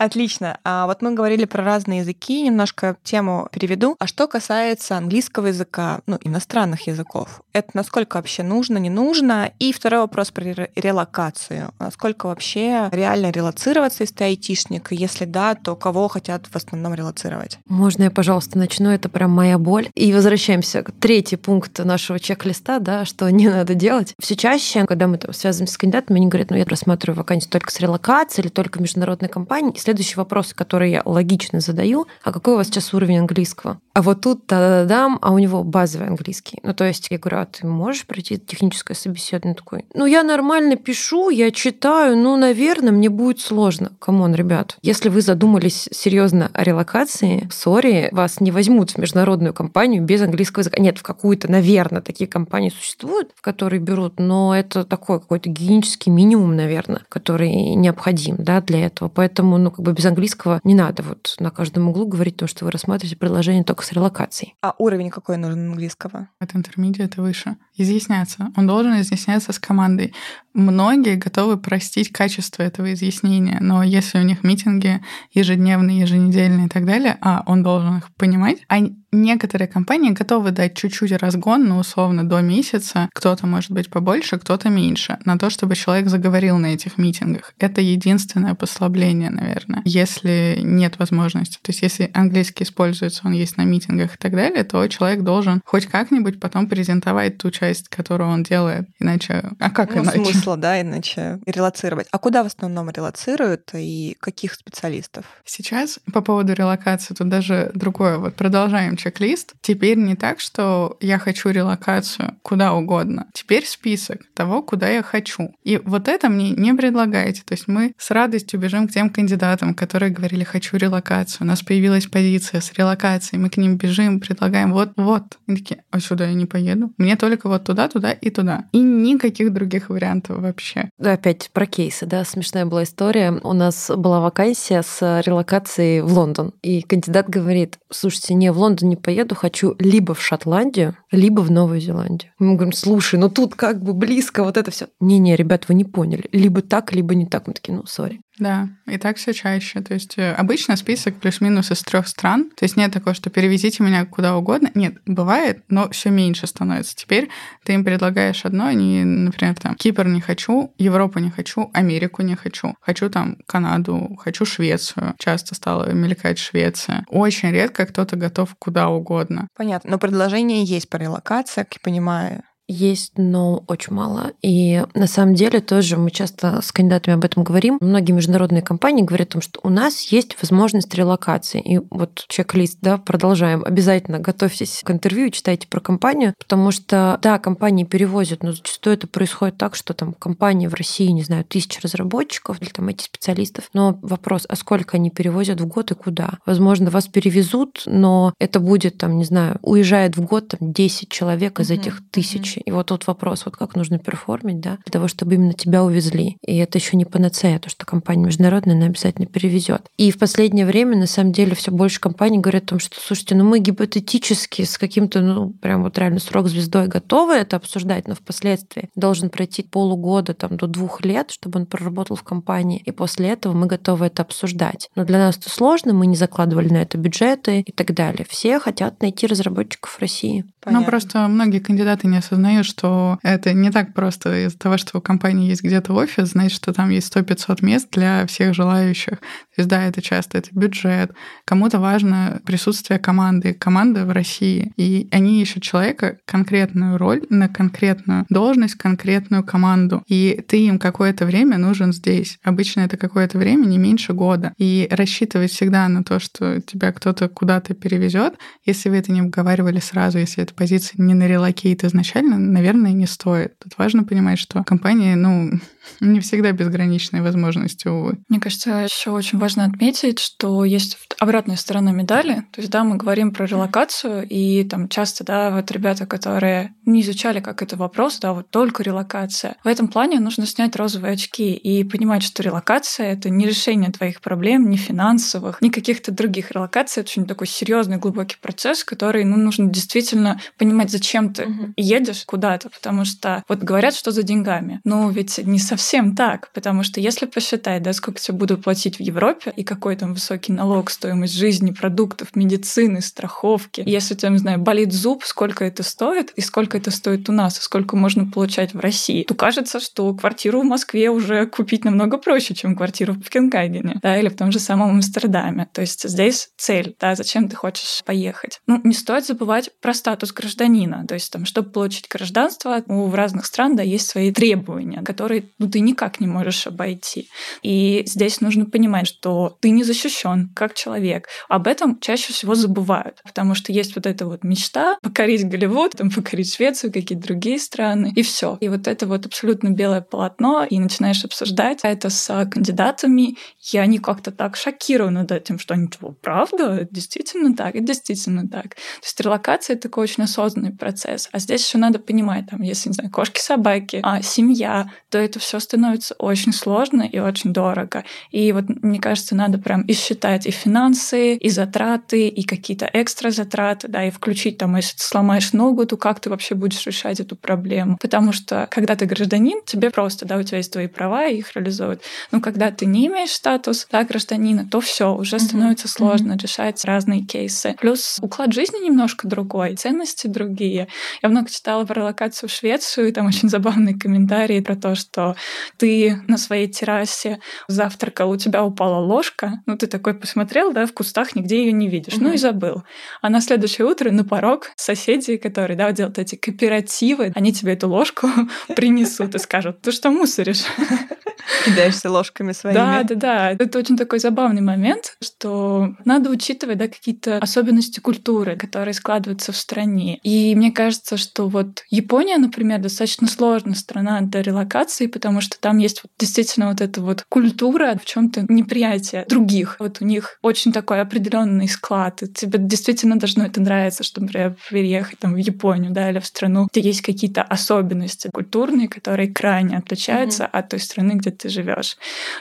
Отлично. 0.00 0.58
А 0.64 0.86
вот 0.86 1.02
мы 1.02 1.12
говорили 1.12 1.44
про 1.44 1.62
разные 1.62 2.00
языки, 2.00 2.40
немножко 2.40 2.96
тему 3.04 3.48
переведу. 3.52 3.96
А 3.98 4.06
что 4.06 4.26
касается 4.28 4.96
английского 4.96 5.48
языка, 5.48 6.00
ну, 6.06 6.18
иностранных 6.24 6.86
языков, 6.86 7.42
это 7.52 7.68
насколько 7.74 8.16
вообще 8.16 8.42
нужно, 8.42 8.78
не 8.78 8.88
нужно? 8.88 9.52
И 9.58 9.74
второй 9.74 10.00
вопрос 10.00 10.30
про 10.30 10.42
релокацию. 10.74 11.74
Насколько 11.78 12.26
вообще 12.26 12.88
реально 12.92 13.30
релацироваться, 13.30 14.04
если 14.04 14.14
ты 14.14 14.24
айтишник? 14.24 14.90
Если 14.90 15.26
да, 15.26 15.54
то 15.54 15.76
кого 15.76 16.08
хотят 16.08 16.46
в 16.46 16.56
основном 16.56 16.94
релацировать? 16.94 17.58
Можно 17.66 18.04
я, 18.04 18.10
пожалуйста, 18.10 18.56
начну? 18.56 18.88
Это 18.88 19.10
прям 19.10 19.32
моя 19.32 19.58
боль. 19.58 19.90
И 19.94 20.14
возвращаемся 20.14 20.82
к 20.82 20.92
третий 20.92 21.36
пункт 21.36 21.78
нашего 21.78 22.18
чек-листа, 22.18 22.78
да, 22.78 23.04
что 23.04 23.28
не 23.28 23.50
надо 23.50 23.74
делать. 23.74 24.14
Все 24.18 24.34
чаще, 24.34 24.86
когда 24.86 25.06
мы 25.06 25.18
там 25.18 25.34
связываемся 25.34 25.74
с 25.74 25.76
кандидатами, 25.76 26.16
они 26.20 26.28
говорят, 26.28 26.48
ну, 26.48 26.56
я 26.56 26.64
рассматриваю 26.64 27.18
вакансию 27.18 27.50
только 27.50 27.70
с 27.70 27.78
релокацией 27.80 28.46
или 28.46 28.50
только 28.50 28.80
международной 28.80 29.28
компании. 29.28 29.74
И 29.74 29.89
следующий 29.90 30.16
вопрос, 30.16 30.54
который 30.54 30.92
я 30.92 31.02
логично 31.04 31.58
задаю, 31.58 32.06
а 32.22 32.32
какой 32.32 32.54
у 32.54 32.56
вас 32.58 32.68
сейчас 32.68 32.94
уровень 32.94 33.18
английского? 33.18 33.80
А 33.92 34.02
вот 34.02 34.20
тут 34.20 34.44
да-да-дам, 34.46 35.18
а 35.20 35.32
у 35.32 35.38
него 35.38 35.64
базовый 35.64 36.06
английский. 36.06 36.60
Ну, 36.62 36.74
то 36.74 36.84
есть 36.84 37.08
я 37.10 37.18
говорю, 37.18 37.38
а 37.38 37.46
ты 37.46 37.66
можешь 37.66 38.06
пройти 38.06 38.38
техническое 38.38 38.94
собеседование? 38.94 39.56
Такой, 39.56 39.84
ну, 39.94 40.06
я 40.06 40.22
нормально 40.22 40.76
пишу, 40.76 41.30
я 41.30 41.50
читаю, 41.50 42.16
ну, 42.16 42.36
наверное, 42.36 42.92
мне 42.92 43.08
будет 43.08 43.40
сложно. 43.40 43.90
Come 43.98 44.17
on, 44.17 44.32
ребят, 44.34 44.76
если 44.80 45.08
вы 45.08 45.22
задумались 45.22 45.88
серьезно 45.90 46.50
о 46.54 46.62
релокации, 46.62 47.48
sorry, 47.52 48.10
вас 48.12 48.40
не 48.40 48.52
возьмут 48.52 48.92
в 48.92 48.98
международную 48.98 49.52
компанию 49.52 50.04
без 50.04 50.22
английского 50.22 50.60
языка. 50.60 50.80
Нет, 50.80 50.98
в 50.98 51.02
какую-то, 51.02 51.50
наверное, 51.50 52.00
такие 52.00 52.28
компании 52.28 52.70
существуют, 52.70 53.32
в 53.34 53.42
которые 53.42 53.80
берут, 53.80 54.20
но 54.20 54.56
это 54.56 54.84
такой 54.84 55.18
какой-то 55.18 55.48
гигиенический 55.50 56.12
минимум, 56.12 56.54
наверное, 56.54 57.02
который 57.08 57.74
необходим 57.74 58.36
да, 58.38 58.60
для 58.60 58.86
этого. 58.86 59.08
Поэтому, 59.08 59.58
ну, 59.58 59.72
как 59.80 59.86
бы 59.86 59.92
без 59.94 60.04
английского 60.04 60.60
не 60.62 60.74
надо 60.74 61.02
вот 61.02 61.36
на 61.38 61.50
каждом 61.50 61.88
углу 61.88 62.06
говорить 62.06 62.36
то, 62.36 62.46
что 62.46 62.66
вы 62.66 62.70
рассматриваете 62.70 63.16
предложение 63.16 63.64
только 63.64 63.82
с 63.82 63.92
релокацией. 63.92 64.54
А 64.60 64.74
уровень 64.76 65.08
какой 65.08 65.38
нужен 65.38 65.70
английского? 65.70 66.28
От 66.38 66.54
интермедиа 66.54 67.06
и 67.06 67.20
выше. 67.20 67.56
Изъясняться. 67.76 68.52
Он 68.58 68.66
должен 68.66 69.00
изъясняться 69.00 69.52
с 69.52 69.58
командой. 69.58 70.12
Многие 70.52 71.16
готовы 71.16 71.56
простить 71.56 72.10
качество 72.12 72.62
этого 72.62 72.92
изъяснения, 72.92 73.58
но 73.60 73.82
если 73.82 74.18
у 74.18 74.22
них 74.22 74.42
митинги 74.42 75.00
ежедневные, 75.32 76.00
еженедельные 76.00 76.66
и 76.66 76.68
так 76.68 76.86
далее, 76.86 77.16
а 77.20 77.42
он 77.46 77.62
должен 77.62 77.98
их 77.98 78.12
понимать, 78.16 78.58
а 78.68 78.80
некоторые 79.12 79.68
компании 79.68 80.10
готовы 80.10 80.50
дать 80.50 80.76
чуть-чуть 80.76 81.12
разгон, 81.12 81.66
ну, 81.66 81.78
условно, 81.78 82.28
до 82.28 82.40
месяца. 82.40 83.08
Кто-то 83.14 83.46
может 83.46 83.70
быть 83.70 83.90
побольше, 83.90 84.38
кто-то 84.38 84.68
меньше, 84.68 85.18
на 85.24 85.38
то, 85.38 85.50
чтобы 85.50 85.74
человек 85.74 86.08
заговорил 86.08 86.58
на 86.58 86.66
этих 86.66 86.98
митингах. 86.98 87.54
Это 87.58 87.80
единственное 87.80 88.54
послабление, 88.54 89.30
наверное, 89.30 89.82
если 89.84 90.58
нет 90.62 90.98
возможности. 90.98 91.58
То 91.62 91.70
есть 91.70 91.82
если 91.82 92.10
английский 92.14 92.64
используется, 92.64 93.22
он 93.24 93.32
есть 93.32 93.56
на 93.56 93.62
митингах 93.62 94.14
и 94.14 94.18
так 94.18 94.32
далее, 94.32 94.64
то 94.64 94.86
человек 94.88 95.22
должен 95.22 95.60
хоть 95.64 95.86
как-нибудь 95.86 96.40
потом 96.40 96.68
презентовать 96.68 97.38
ту 97.38 97.50
часть, 97.50 97.88
которую 97.88 98.30
он 98.30 98.42
делает. 98.42 98.88
Иначе... 98.98 99.50
А 99.58 99.70
как 99.70 99.94
ну, 99.94 100.02
иначе? 100.02 100.39
Смысла, 100.40 100.56
да, 100.56 100.80
иначе 100.80 101.38
релацировать. 101.46 102.06
А 102.10 102.18
куда 102.18 102.42
в 102.42 102.46
основном 102.46 102.90
релацируют 102.90 103.70
и 103.74 104.16
каких 104.20 104.54
специалистов? 104.54 105.24
Сейчас 105.44 105.98
по 106.12 106.20
поводу 106.20 106.52
релокации 106.52 107.14
тут 107.14 107.28
даже 107.28 107.70
другое. 107.74 108.18
Вот 108.18 108.34
продолжаем 108.34 108.96
чек-лист. 108.96 109.54
Теперь 109.60 109.98
не 109.98 110.16
так, 110.16 110.40
что 110.40 110.96
я 111.00 111.18
хочу 111.18 111.50
релокацию 111.50 112.36
куда 112.42 112.72
угодно. 112.72 113.26
Теперь 113.32 113.66
список 113.66 114.20
того, 114.34 114.62
куда 114.62 114.88
я 114.88 115.02
хочу. 115.02 115.54
И 115.62 115.78
вот 115.84 116.08
это 116.08 116.28
мне 116.28 116.50
не 116.50 116.74
предлагаете. 116.74 117.42
То 117.44 117.54
есть 117.54 117.68
мы 117.68 117.92
с 117.98 118.10
радостью 118.10 118.60
бежим 118.60 118.88
к 118.88 118.92
тем 118.92 119.10
кандидатам, 119.10 119.74
которые 119.74 120.10
говорили 120.10 120.44
«хочу 120.44 120.76
релокацию». 120.76 121.38
У 121.42 121.48
нас 121.48 121.62
появилась 121.62 122.06
позиция 122.06 122.60
с 122.60 122.72
релокацией. 122.72 123.40
Мы 123.40 123.50
к 123.50 123.56
ним 123.56 123.76
бежим, 123.76 124.20
предлагаем 124.20 124.72
«вот-вот». 124.72 125.38
Они 125.46 125.58
такие 125.58 125.82
«а 125.90 126.00
сюда 126.00 126.26
я 126.26 126.34
не 126.34 126.46
поеду. 126.46 126.92
Мне 126.96 127.16
только 127.16 127.48
вот 127.48 127.64
туда, 127.64 127.88
туда 127.88 128.12
и 128.12 128.30
туда». 128.30 128.64
И 128.72 128.78
никаких 128.78 129.52
других 129.52 129.90
вариантов 129.90 130.29
вообще. 130.38 130.90
Да, 130.98 131.12
опять 131.12 131.50
про 131.52 131.66
кейсы, 131.66 132.06
да, 132.06 132.24
смешная 132.24 132.66
была 132.66 132.84
история. 132.84 133.32
У 133.42 133.52
нас 133.52 133.90
была 133.94 134.20
вакансия 134.20 134.82
с 134.82 135.22
релокацией 135.24 136.00
в 136.00 136.12
Лондон. 136.12 136.52
И 136.62 136.82
кандидат 136.82 137.28
говорит, 137.28 137.78
слушайте, 137.90 138.34
не, 138.34 138.52
в 138.52 138.58
Лондон 138.58 138.88
не 138.88 138.96
поеду, 138.96 139.34
хочу 139.34 139.74
либо 139.78 140.14
в 140.14 140.22
Шотландию, 140.22 140.96
либо 141.10 141.40
в 141.40 141.50
Новую 141.50 141.80
Зеландию. 141.80 142.32
Мы 142.38 142.54
говорим, 142.54 142.72
слушай, 142.72 143.18
ну 143.18 143.28
тут 143.28 143.54
как 143.54 143.82
бы 143.82 143.92
близко 143.92 144.44
вот 144.44 144.56
это 144.56 144.70
все. 144.70 144.86
Не-не, 145.00 145.36
ребят, 145.36 145.68
вы 145.68 145.74
не 145.74 145.84
поняли. 145.84 146.28
Либо 146.32 146.62
так, 146.62 146.92
либо 146.92 147.14
не 147.14 147.26
так. 147.26 147.46
Мы 147.46 147.54
такие, 147.54 147.74
ну, 147.74 147.86
сори. 147.86 148.20
Да, 148.40 148.68
и 148.86 148.96
так 148.96 149.18
все 149.18 149.34
чаще. 149.34 149.82
То 149.82 149.94
есть 149.94 150.16
э, 150.16 150.32
обычно 150.32 150.74
список 150.76 151.14
плюс-минус 151.16 151.70
из 151.70 151.82
трех 151.82 152.08
стран. 152.08 152.50
То 152.56 152.64
есть 152.64 152.76
нет 152.76 152.90
такого, 152.92 153.14
что 153.14 153.28
перевезите 153.28 153.82
меня 153.82 154.06
куда 154.06 154.36
угодно. 154.36 154.70
Нет, 154.74 154.96
бывает, 155.04 155.62
но 155.68 155.90
все 155.90 156.08
меньше 156.08 156.46
становится. 156.46 156.96
Теперь 156.96 157.28
ты 157.64 157.74
им 157.74 157.84
предлагаешь 157.84 158.44
одно, 158.46 158.66
они, 158.66 159.04
например, 159.04 159.54
там 159.56 159.74
Кипр 159.74 160.06
не 160.06 160.22
хочу, 160.22 160.72
Европу 160.78 161.18
не 161.18 161.30
хочу, 161.30 161.70
Америку 161.74 162.22
не 162.22 162.34
хочу, 162.34 162.74
хочу 162.80 163.10
там 163.10 163.36
Канаду, 163.46 164.16
хочу 164.18 164.46
Швецию. 164.46 165.14
Часто 165.18 165.54
стала 165.54 165.92
мелькать 165.92 166.38
Швеция. 166.38 167.04
Очень 167.08 167.50
редко 167.50 167.84
кто-то 167.84 168.16
готов 168.16 168.54
куда 168.58 168.88
угодно. 168.88 169.48
Понятно. 169.54 169.90
Но 169.90 169.98
предложение 169.98 170.64
есть 170.64 170.88
по 170.88 170.96
релокации, 170.96 171.62
как 171.62 171.74
я 171.74 171.80
понимаю. 171.82 172.42
Есть, 172.70 173.14
но 173.16 173.64
очень 173.66 173.94
мало. 173.94 174.30
И 174.42 174.84
на 174.94 175.08
самом 175.08 175.34
деле 175.34 175.60
тоже 175.60 175.96
мы 175.96 176.12
часто 176.12 176.60
с 176.62 176.70
кандидатами 176.70 177.16
об 177.16 177.24
этом 177.24 177.42
говорим. 177.42 177.78
Многие 177.80 178.12
международные 178.12 178.62
компании 178.62 179.02
говорят 179.02 179.30
о 179.30 179.32
том, 179.32 179.42
что 179.42 179.58
у 179.64 179.70
нас 179.70 180.00
есть 180.12 180.40
возможность 180.40 180.94
релокации. 180.94 181.60
И 181.60 181.80
вот 181.90 182.24
чек-лист, 182.28 182.78
да, 182.80 182.96
продолжаем. 182.96 183.64
Обязательно 183.64 184.20
готовьтесь 184.20 184.82
к 184.84 184.90
интервью 184.92 185.26
и 185.26 185.32
читайте 185.32 185.66
про 185.66 185.80
компанию, 185.80 186.32
потому 186.38 186.70
что, 186.70 187.18
да, 187.22 187.40
компании 187.40 187.82
перевозят, 187.82 188.44
но 188.44 188.52
зачастую 188.52 188.94
это 188.94 189.08
происходит 189.08 189.58
так, 189.58 189.74
что 189.74 189.92
там 189.92 190.12
компания 190.12 190.68
в 190.68 190.74
России, 190.74 191.08
не 191.08 191.24
знаю, 191.24 191.44
тысяча 191.44 191.80
разработчиков 191.82 192.62
или 192.62 192.68
там 192.68 192.86
эти 192.86 193.02
специалистов. 193.02 193.68
Но 193.72 193.98
вопрос, 194.00 194.46
а 194.48 194.54
сколько 194.54 194.96
они 194.96 195.10
перевозят 195.10 195.60
в 195.60 195.66
год 195.66 195.90
и 195.90 195.94
куда? 195.94 196.38
Возможно, 196.46 196.90
вас 196.90 197.08
перевезут, 197.08 197.82
но 197.86 198.32
это 198.38 198.60
будет 198.60 198.96
там, 198.96 199.18
не 199.18 199.24
знаю, 199.24 199.58
уезжает 199.62 200.16
в 200.16 200.22
год 200.24 200.48
там 200.48 200.72
10 200.72 201.08
человек 201.08 201.58
из 201.58 201.72
этих 201.72 202.00
тысяч. 202.12 202.59
И 202.64 202.70
вот 202.70 202.86
тут 202.86 203.06
вопрос, 203.06 203.44
вот 203.44 203.56
как 203.56 203.76
нужно 203.76 203.98
перформить, 203.98 204.60
да, 204.60 204.78
для 204.84 204.92
того, 204.92 205.08
чтобы 205.08 205.34
именно 205.34 205.52
тебя 205.52 205.84
увезли. 205.84 206.36
И 206.46 206.56
это 206.56 206.78
еще 206.78 206.96
не 206.96 207.04
панацея, 207.04 207.58
то, 207.58 207.68
что 207.70 207.86
компания 207.86 208.24
международная, 208.24 208.74
она 208.74 208.86
обязательно 208.86 209.26
перевезет. 209.26 209.82
И 209.96 210.10
в 210.10 210.18
последнее 210.18 210.66
время, 210.66 210.96
на 210.96 211.06
самом 211.06 211.32
деле, 211.32 211.54
все 211.54 211.70
больше 211.70 212.00
компаний 212.00 212.38
говорят 212.38 212.64
о 212.64 212.66
том, 212.68 212.78
что, 212.78 213.00
слушайте, 213.00 213.34
ну 213.34 213.44
мы 213.44 213.58
гипотетически 213.58 214.62
с 214.62 214.78
каким-то, 214.78 215.20
ну, 215.20 215.50
прям 215.50 215.82
вот 215.82 215.98
реально 215.98 216.20
срок 216.20 216.48
звездой 216.48 216.86
готовы 216.86 217.34
это 217.34 217.56
обсуждать, 217.56 218.08
но 218.08 218.14
впоследствии 218.14 218.90
должен 218.94 219.30
пройти 219.30 219.62
полугода 219.62 220.34
там, 220.34 220.56
до 220.56 220.66
двух 220.66 221.04
лет, 221.04 221.30
чтобы 221.30 221.60
он 221.60 221.66
проработал 221.66 222.16
в 222.16 222.22
компании, 222.22 222.82
и 222.84 222.90
после 222.90 223.30
этого 223.30 223.52
мы 223.52 223.66
готовы 223.66 224.06
это 224.06 224.22
обсуждать. 224.22 224.88
Но 224.96 225.04
для 225.04 225.18
нас 225.18 225.36
это 225.36 225.50
сложно, 225.50 225.92
мы 225.92 226.06
не 226.06 226.16
закладывали 226.16 226.68
на 226.68 226.78
это 226.78 226.98
бюджеты 226.98 227.60
и 227.60 227.72
так 227.72 227.94
далее. 227.94 228.26
Все 228.28 228.58
хотят 228.58 229.00
найти 229.02 229.26
разработчиков 229.26 229.90
в 229.90 230.00
России. 230.00 230.44
Ну, 230.60 230.72
Понятно. 230.72 230.84
Ну, 230.84 230.90
просто 230.90 231.28
многие 231.28 231.58
кандидаты 231.58 232.06
не 232.06 232.18
осознают, 232.18 232.66
что 232.66 233.18
это 233.22 233.54
не 233.54 233.70
так 233.70 233.94
просто. 233.94 234.46
Из-за 234.46 234.58
того, 234.58 234.76
что 234.76 234.98
у 234.98 235.00
компании 235.00 235.48
есть 235.48 235.62
где-то 235.62 235.94
офис, 235.94 236.30
значит, 236.30 236.52
что 236.56 236.74
там 236.74 236.90
есть 236.90 237.14
100-500 237.14 237.64
мест 237.64 237.88
для 237.90 238.26
всех 238.26 238.54
желающих. 238.54 239.20
То 239.20 239.56
есть, 239.56 239.68
да, 239.68 239.82
это 239.82 240.02
часто 240.02 240.36
это 240.36 240.50
бюджет. 240.52 241.12
Кому-то 241.46 241.80
важно 241.80 242.42
присутствие 242.44 242.98
команды, 242.98 243.54
команда 243.54 244.04
в 244.04 244.12
России. 244.12 244.72
И 244.76 245.08
они 245.10 245.40
ищут 245.40 245.62
человека 245.62 246.18
конкретную 246.26 246.98
роль 246.98 247.22
на 247.30 247.48
конкретную 247.48 248.26
должность, 248.28 248.74
конкретную 248.74 249.42
команду. 249.42 250.02
И 250.08 250.44
ты 250.46 250.66
им 250.66 250.78
какое-то 250.78 251.24
время 251.24 251.56
нужен 251.56 251.94
здесь. 251.94 252.38
Обычно 252.42 252.80
это 252.80 252.98
какое-то 252.98 253.38
время, 253.38 253.64
не 253.64 253.78
меньше 253.78 254.12
года. 254.12 254.52
И 254.58 254.86
рассчитывать 254.90 255.52
всегда 255.52 255.88
на 255.88 256.04
то, 256.04 256.18
что 256.18 256.60
тебя 256.60 256.92
кто-то 256.92 257.30
куда-то 257.30 257.72
перевезет, 257.72 258.34
если 258.66 258.90
вы 258.90 258.96
это 258.96 259.10
не 259.10 259.20
обговаривали 259.20 259.80
сразу, 259.80 260.18
если 260.18 260.49
эта 260.50 260.54
позиция 260.54 261.02
не 261.02 261.14
на 261.14 261.26
релокейт 261.26 261.84
изначально, 261.84 262.38
наверное, 262.38 262.92
не 262.92 263.06
стоит. 263.06 263.58
Тут 263.58 263.78
важно 263.78 264.04
понимать, 264.04 264.38
что 264.38 264.62
компания, 264.64 265.16
ну, 265.16 265.50
не 266.00 266.20
всегда 266.20 266.52
безграничные 266.52 267.22
возможности, 267.22 267.88
увы. 267.88 268.18
Мне 268.28 268.40
кажется, 268.40 268.86
еще 268.90 269.10
очень 269.10 269.38
важно 269.38 269.64
отметить, 269.64 270.18
что 270.18 270.64
есть 270.64 270.98
обратная 271.18 271.56
сторона 271.56 271.92
медали. 271.92 272.44
То 272.52 272.60
есть, 272.60 272.70
да, 272.70 272.84
мы 272.84 272.96
говорим 272.96 273.32
про 273.32 273.46
релокацию, 273.46 274.26
и 274.28 274.64
там 274.64 274.88
часто, 274.88 275.24
да, 275.24 275.50
вот 275.50 275.70
ребята, 275.70 276.06
которые 276.06 276.74
не 276.84 277.02
изучали, 277.02 277.40
как 277.40 277.62
это 277.62 277.76
вопрос, 277.76 278.18
да, 278.18 278.32
вот 278.32 278.50
только 278.50 278.82
релокация. 278.82 279.56
В 279.64 279.68
этом 279.68 279.88
плане 279.88 280.20
нужно 280.20 280.46
снять 280.46 280.76
розовые 280.76 281.14
очки 281.14 281.54
и 281.54 281.84
понимать, 281.84 282.22
что 282.22 282.42
релокация— 282.42 283.12
это 283.12 283.30
не 283.30 283.46
решение 283.46 283.90
твоих 283.90 284.20
проблем, 284.20 284.68
ни 284.70 284.76
финансовых, 284.76 285.60
ни 285.60 285.68
каких-то 285.68 286.12
других. 286.12 286.50
Релокация— 286.50 287.02
это 287.02 287.10
очень 287.10 287.26
такой 287.26 287.46
серьезный, 287.46 287.98
глубокий 287.98 288.36
процесс, 288.40 288.84
который, 288.84 289.24
ну, 289.24 289.36
нужно 289.36 289.68
действительно 289.68 290.39
понимать, 290.58 290.90
зачем 290.90 291.32
ты 291.32 291.44
угу. 291.44 291.72
едешь 291.76 292.24
куда-то, 292.26 292.70
потому 292.70 293.04
что 293.04 293.42
вот 293.48 293.60
говорят, 293.60 293.94
что 293.94 294.10
за 294.10 294.22
деньгами. 294.22 294.80
Но 294.84 295.10
ведь 295.10 295.38
не 295.38 295.58
совсем 295.58 296.14
так, 296.16 296.50
потому 296.52 296.82
что 296.82 297.00
если 297.00 297.26
посчитать, 297.26 297.82
да, 297.82 297.92
сколько 297.92 298.20
тебе 298.20 298.38
буду 298.38 298.58
платить 298.58 298.96
в 298.96 299.00
Европе 299.00 299.52
и 299.56 299.64
какой 299.64 299.96
там 299.96 300.14
высокий 300.14 300.52
налог, 300.52 300.90
стоимость 300.90 301.34
жизни, 301.34 301.70
продуктов, 301.70 302.34
медицины, 302.34 303.00
страховки, 303.00 303.82
если 303.86 304.14
у 304.14 304.16
тебя, 304.16 304.30
не 304.30 304.38
знаю, 304.38 304.58
болит 304.58 304.92
зуб, 304.92 305.24
сколько 305.24 305.64
это 305.64 305.82
стоит 305.82 306.32
и 306.36 306.40
сколько 306.40 306.76
это 306.78 306.90
стоит 306.90 307.28
у 307.28 307.32
нас, 307.32 307.58
и 307.58 307.62
сколько 307.62 307.96
можно 307.96 308.26
получать 308.26 308.74
в 308.74 308.80
России, 308.80 309.24
то 309.24 309.34
кажется, 309.34 309.80
что 309.80 310.14
квартиру 310.14 310.62
в 310.62 310.64
Москве 310.64 311.10
уже 311.10 311.46
купить 311.46 311.84
намного 311.84 312.18
проще, 312.18 312.54
чем 312.54 312.76
квартиру 312.76 313.14
в 313.14 313.22
Копенгагене, 313.22 313.98
да, 314.02 314.18
или 314.18 314.28
в 314.28 314.36
том 314.36 314.52
же 314.52 314.58
самом 314.58 314.90
Амстердаме. 314.90 315.68
То 315.72 315.80
есть 315.80 316.08
здесь 316.08 316.50
цель, 316.56 316.94
да, 317.00 317.14
зачем 317.14 317.48
ты 317.48 317.56
хочешь 317.56 318.02
поехать. 318.04 318.60
Ну, 318.66 318.80
не 318.84 318.94
стоит 318.94 319.26
забывать 319.26 319.70
про 319.80 319.94
статус 319.94 320.29
гражданина. 320.32 321.04
То 321.06 321.14
есть 321.14 321.32
там, 321.32 321.44
чтобы 321.44 321.70
получить 321.70 322.08
гражданство, 322.08 322.82
у 322.86 323.10
разных 323.10 323.46
стран, 323.46 323.76
да, 323.76 323.82
есть 323.82 324.08
свои 324.08 324.32
требования, 324.32 325.02
которые 325.02 325.44
ну, 325.58 325.68
ты 325.68 325.80
никак 325.80 326.20
не 326.20 326.26
можешь 326.26 326.66
обойти. 326.66 327.28
И 327.62 328.02
здесь 328.06 328.40
нужно 328.40 328.66
понимать, 328.66 329.06
что 329.06 329.56
ты 329.60 329.70
не 329.70 329.84
защищен 329.84 330.50
как 330.54 330.74
человек. 330.74 331.28
Об 331.48 331.66
этом 331.66 331.98
чаще 332.00 332.32
всего 332.32 332.54
забывают, 332.54 333.20
потому 333.24 333.54
что 333.54 333.72
есть 333.72 333.94
вот 333.96 334.06
эта 334.06 334.26
вот 334.26 334.44
мечта 334.44 334.98
покорить 335.02 335.48
Голливуд, 335.48 335.92
там, 335.92 336.10
покорить 336.10 336.54
Швецию, 336.54 336.92
какие-то 336.92 337.26
другие 337.26 337.58
страны, 337.58 338.12
и 338.14 338.22
все. 338.22 338.58
И 338.60 338.68
вот 338.68 338.86
это 338.86 339.06
вот 339.06 339.26
абсолютно 339.26 339.70
белое 339.70 340.00
полотно, 340.00 340.64
и 340.68 340.78
начинаешь 340.78 341.24
обсуждать 341.24 341.80
это 341.82 342.10
с 342.10 342.26
кандидатами, 342.50 343.36
и 343.72 343.78
они 343.78 343.98
как-то 343.98 344.30
так 344.30 344.56
шокированы 344.56 345.26
этим, 345.30 345.58
что 345.58 345.74
они, 345.74 345.88
типа, 345.88 346.14
правда, 346.20 346.86
действительно 346.90 347.54
так, 347.54 347.74
и 347.74 347.80
действительно 347.80 348.48
так. 348.48 348.74
То 348.74 349.04
есть 349.04 349.20
релокация— 349.20 349.74
это 349.76 349.88
такой 349.88 350.04
очень 350.04 350.19
осознанный 350.22 350.72
процесс. 350.72 351.28
А 351.32 351.38
здесь 351.38 351.66
еще 351.66 351.78
надо 351.78 351.98
понимать, 351.98 352.46
там, 352.50 352.62
если, 352.62 352.88
не 352.88 352.94
знаю, 352.94 353.10
кошки, 353.10 353.40
собаки, 353.40 354.00
а 354.02 354.22
семья, 354.22 354.90
то 355.08 355.18
это 355.18 355.38
все 355.38 355.60
становится 355.60 356.14
очень 356.18 356.52
сложно 356.52 357.02
и 357.02 357.18
очень 357.18 357.52
дорого. 357.52 358.04
И 358.30 358.52
вот, 358.52 358.64
мне 358.68 359.00
кажется, 359.00 359.34
надо 359.34 359.58
прям 359.58 359.82
и 359.82 359.92
считать 359.92 360.46
и 360.46 360.50
финансы, 360.50 361.34
и 361.34 361.48
затраты, 361.48 362.28
и 362.28 362.42
какие-то 362.42 362.88
экстра 362.92 363.30
затраты, 363.30 363.88
да, 363.88 364.04
и 364.04 364.10
включить 364.10 364.58
там, 364.58 364.76
если 364.76 364.96
ты 364.96 365.02
сломаешь 365.02 365.52
ногу, 365.52 365.86
то 365.86 365.96
как 365.96 366.20
ты 366.20 366.30
вообще 366.30 366.54
будешь 366.54 366.86
решать 366.86 367.20
эту 367.20 367.36
проблему? 367.36 367.98
Потому 368.00 368.32
что, 368.32 368.68
когда 368.70 368.96
ты 368.96 369.06
гражданин, 369.06 369.60
тебе 369.64 369.90
просто, 369.90 370.26
да, 370.26 370.36
у 370.36 370.42
тебя 370.42 370.58
есть 370.58 370.72
твои 370.72 370.86
права, 370.86 371.26
и 371.26 371.38
их 371.38 371.54
реализуют. 371.54 372.02
Но 372.30 372.40
когда 372.40 372.70
ты 372.70 372.86
не 372.86 373.06
имеешь 373.06 373.32
статус, 373.32 373.86
да, 373.90 374.04
гражданина, 374.04 374.66
то 374.70 374.80
все 374.80 375.14
уже 375.14 375.38
становится 375.38 375.86
mm-hmm. 375.86 375.90
сложно 375.90 376.32
mm-hmm. 376.32 376.42
решать 376.42 376.84
разные 376.84 377.22
кейсы. 377.22 377.76
Плюс 377.80 378.18
уклад 378.20 378.52
жизни 378.52 378.84
немножко 378.84 379.28
другой, 379.28 379.76
ценности 379.76 380.09
другие. 380.28 380.88
Я 381.22 381.28
много 381.28 381.50
читала 381.50 381.84
про 381.84 382.04
локацию 382.04 382.48
в 382.48 382.52
Швецию, 382.52 383.08
и 383.08 383.12
там 383.12 383.26
очень 383.26 383.48
забавные 383.48 383.98
комментарии 383.98 384.60
про 384.60 384.76
то, 384.76 384.94
что 384.94 385.36
ты 385.76 386.22
на 386.28 386.38
своей 386.38 386.68
террасе 386.68 387.40
завтракал, 387.68 388.30
у 388.30 388.36
тебя 388.36 388.64
упала 388.64 388.98
ложка, 388.98 389.62
ну 389.66 389.76
ты 389.76 389.86
такой 389.86 390.14
посмотрел, 390.14 390.72
да, 390.72 390.86
в 390.86 390.92
кустах 390.92 391.34
нигде 391.34 391.64
ее 391.64 391.72
не 391.72 391.88
видишь, 391.88 392.14
mm-hmm. 392.14 392.22
ну 392.22 392.32
и 392.32 392.36
забыл. 392.36 392.82
А 393.22 393.28
на 393.28 393.40
следующее 393.40 393.86
утро 393.86 394.10
на 394.10 394.24
порог 394.24 394.70
соседи, 394.76 395.36
которые, 395.36 395.76
да, 395.76 395.92
делают 395.92 396.18
эти 396.18 396.36
кооперативы, 396.36 397.32
они 397.34 397.52
тебе 397.52 397.74
эту 397.74 397.88
ложку 397.88 398.28
принесут 398.74 399.34
и 399.34 399.38
скажут, 399.38 399.80
ты 399.82 399.92
что 399.92 400.10
мусоришь? 400.10 400.64
Кидаешься 401.64 402.10
ложками 402.10 402.52
своими. 402.52 402.76
Да, 402.76 403.02
да, 403.02 403.14
да. 403.14 403.50
Это 403.52 403.78
очень 403.78 403.96
такой 403.96 404.18
забавный 404.18 404.62
момент, 404.62 405.16
что 405.22 405.94
надо 406.04 406.30
учитывать, 406.30 406.78
да, 406.78 406.88
какие-то 406.88 407.38
особенности 407.38 408.00
культуры, 408.00 408.56
которые 408.56 408.94
складываются 408.94 409.52
в 409.52 409.56
стране. 409.56 410.18
И 410.22 410.54
мне 410.54 410.72
кажется, 410.72 411.16
что 411.16 411.48
вот 411.48 411.84
Япония, 411.90 412.38
например, 412.38 412.80
достаточно 412.80 413.26
сложная 413.26 413.74
страна 413.74 414.20
для 414.20 414.42
релокации, 414.42 415.06
потому 415.06 415.40
что 415.40 415.58
там 415.60 415.78
есть 415.78 416.02
вот 416.02 416.12
действительно 416.18 416.68
вот 416.68 416.80
эта 416.80 417.00
вот 417.00 417.24
культура 417.28 417.98
в 418.00 418.04
чем 418.04 418.30
то 418.30 418.44
неприятие 418.48 419.24
других. 419.28 419.76
Вот 419.78 419.98
у 420.00 420.04
них 420.04 420.38
очень 420.42 420.72
такой 420.72 421.00
определенный 421.00 421.68
склад. 421.68 422.22
И 422.22 422.28
тебе 422.28 422.58
действительно 422.58 423.16
должно 423.16 423.44
это 423.44 423.60
нравиться, 423.60 424.02
чтобы, 424.02 424.26
например, 424.26 424.56
переехать 424.70 425.18
там 425.18 425.34
в 425.34 425.36
Японию, 425.36 425.92
да, 425.92 426.10
или 426.10 426.18
в 426.18 426.26
страну, 426.26 426.68
где 426.70 426.80
есть 426.80 427.02
какие-то 427.02 427.42
особенности 427.42 428.28
культурные, 428.32 428.88
которые 428.88 429.32
крайне 429.32 429.76
отличаются 429.76 430.44
mm-hmm. 430.44 430.58
от 430.58 430.68
той 430.68 430.80
страны, 430.80 431.12
где 431.12 431.30
ты 431.40 431.48
живешь. 431.48 431.96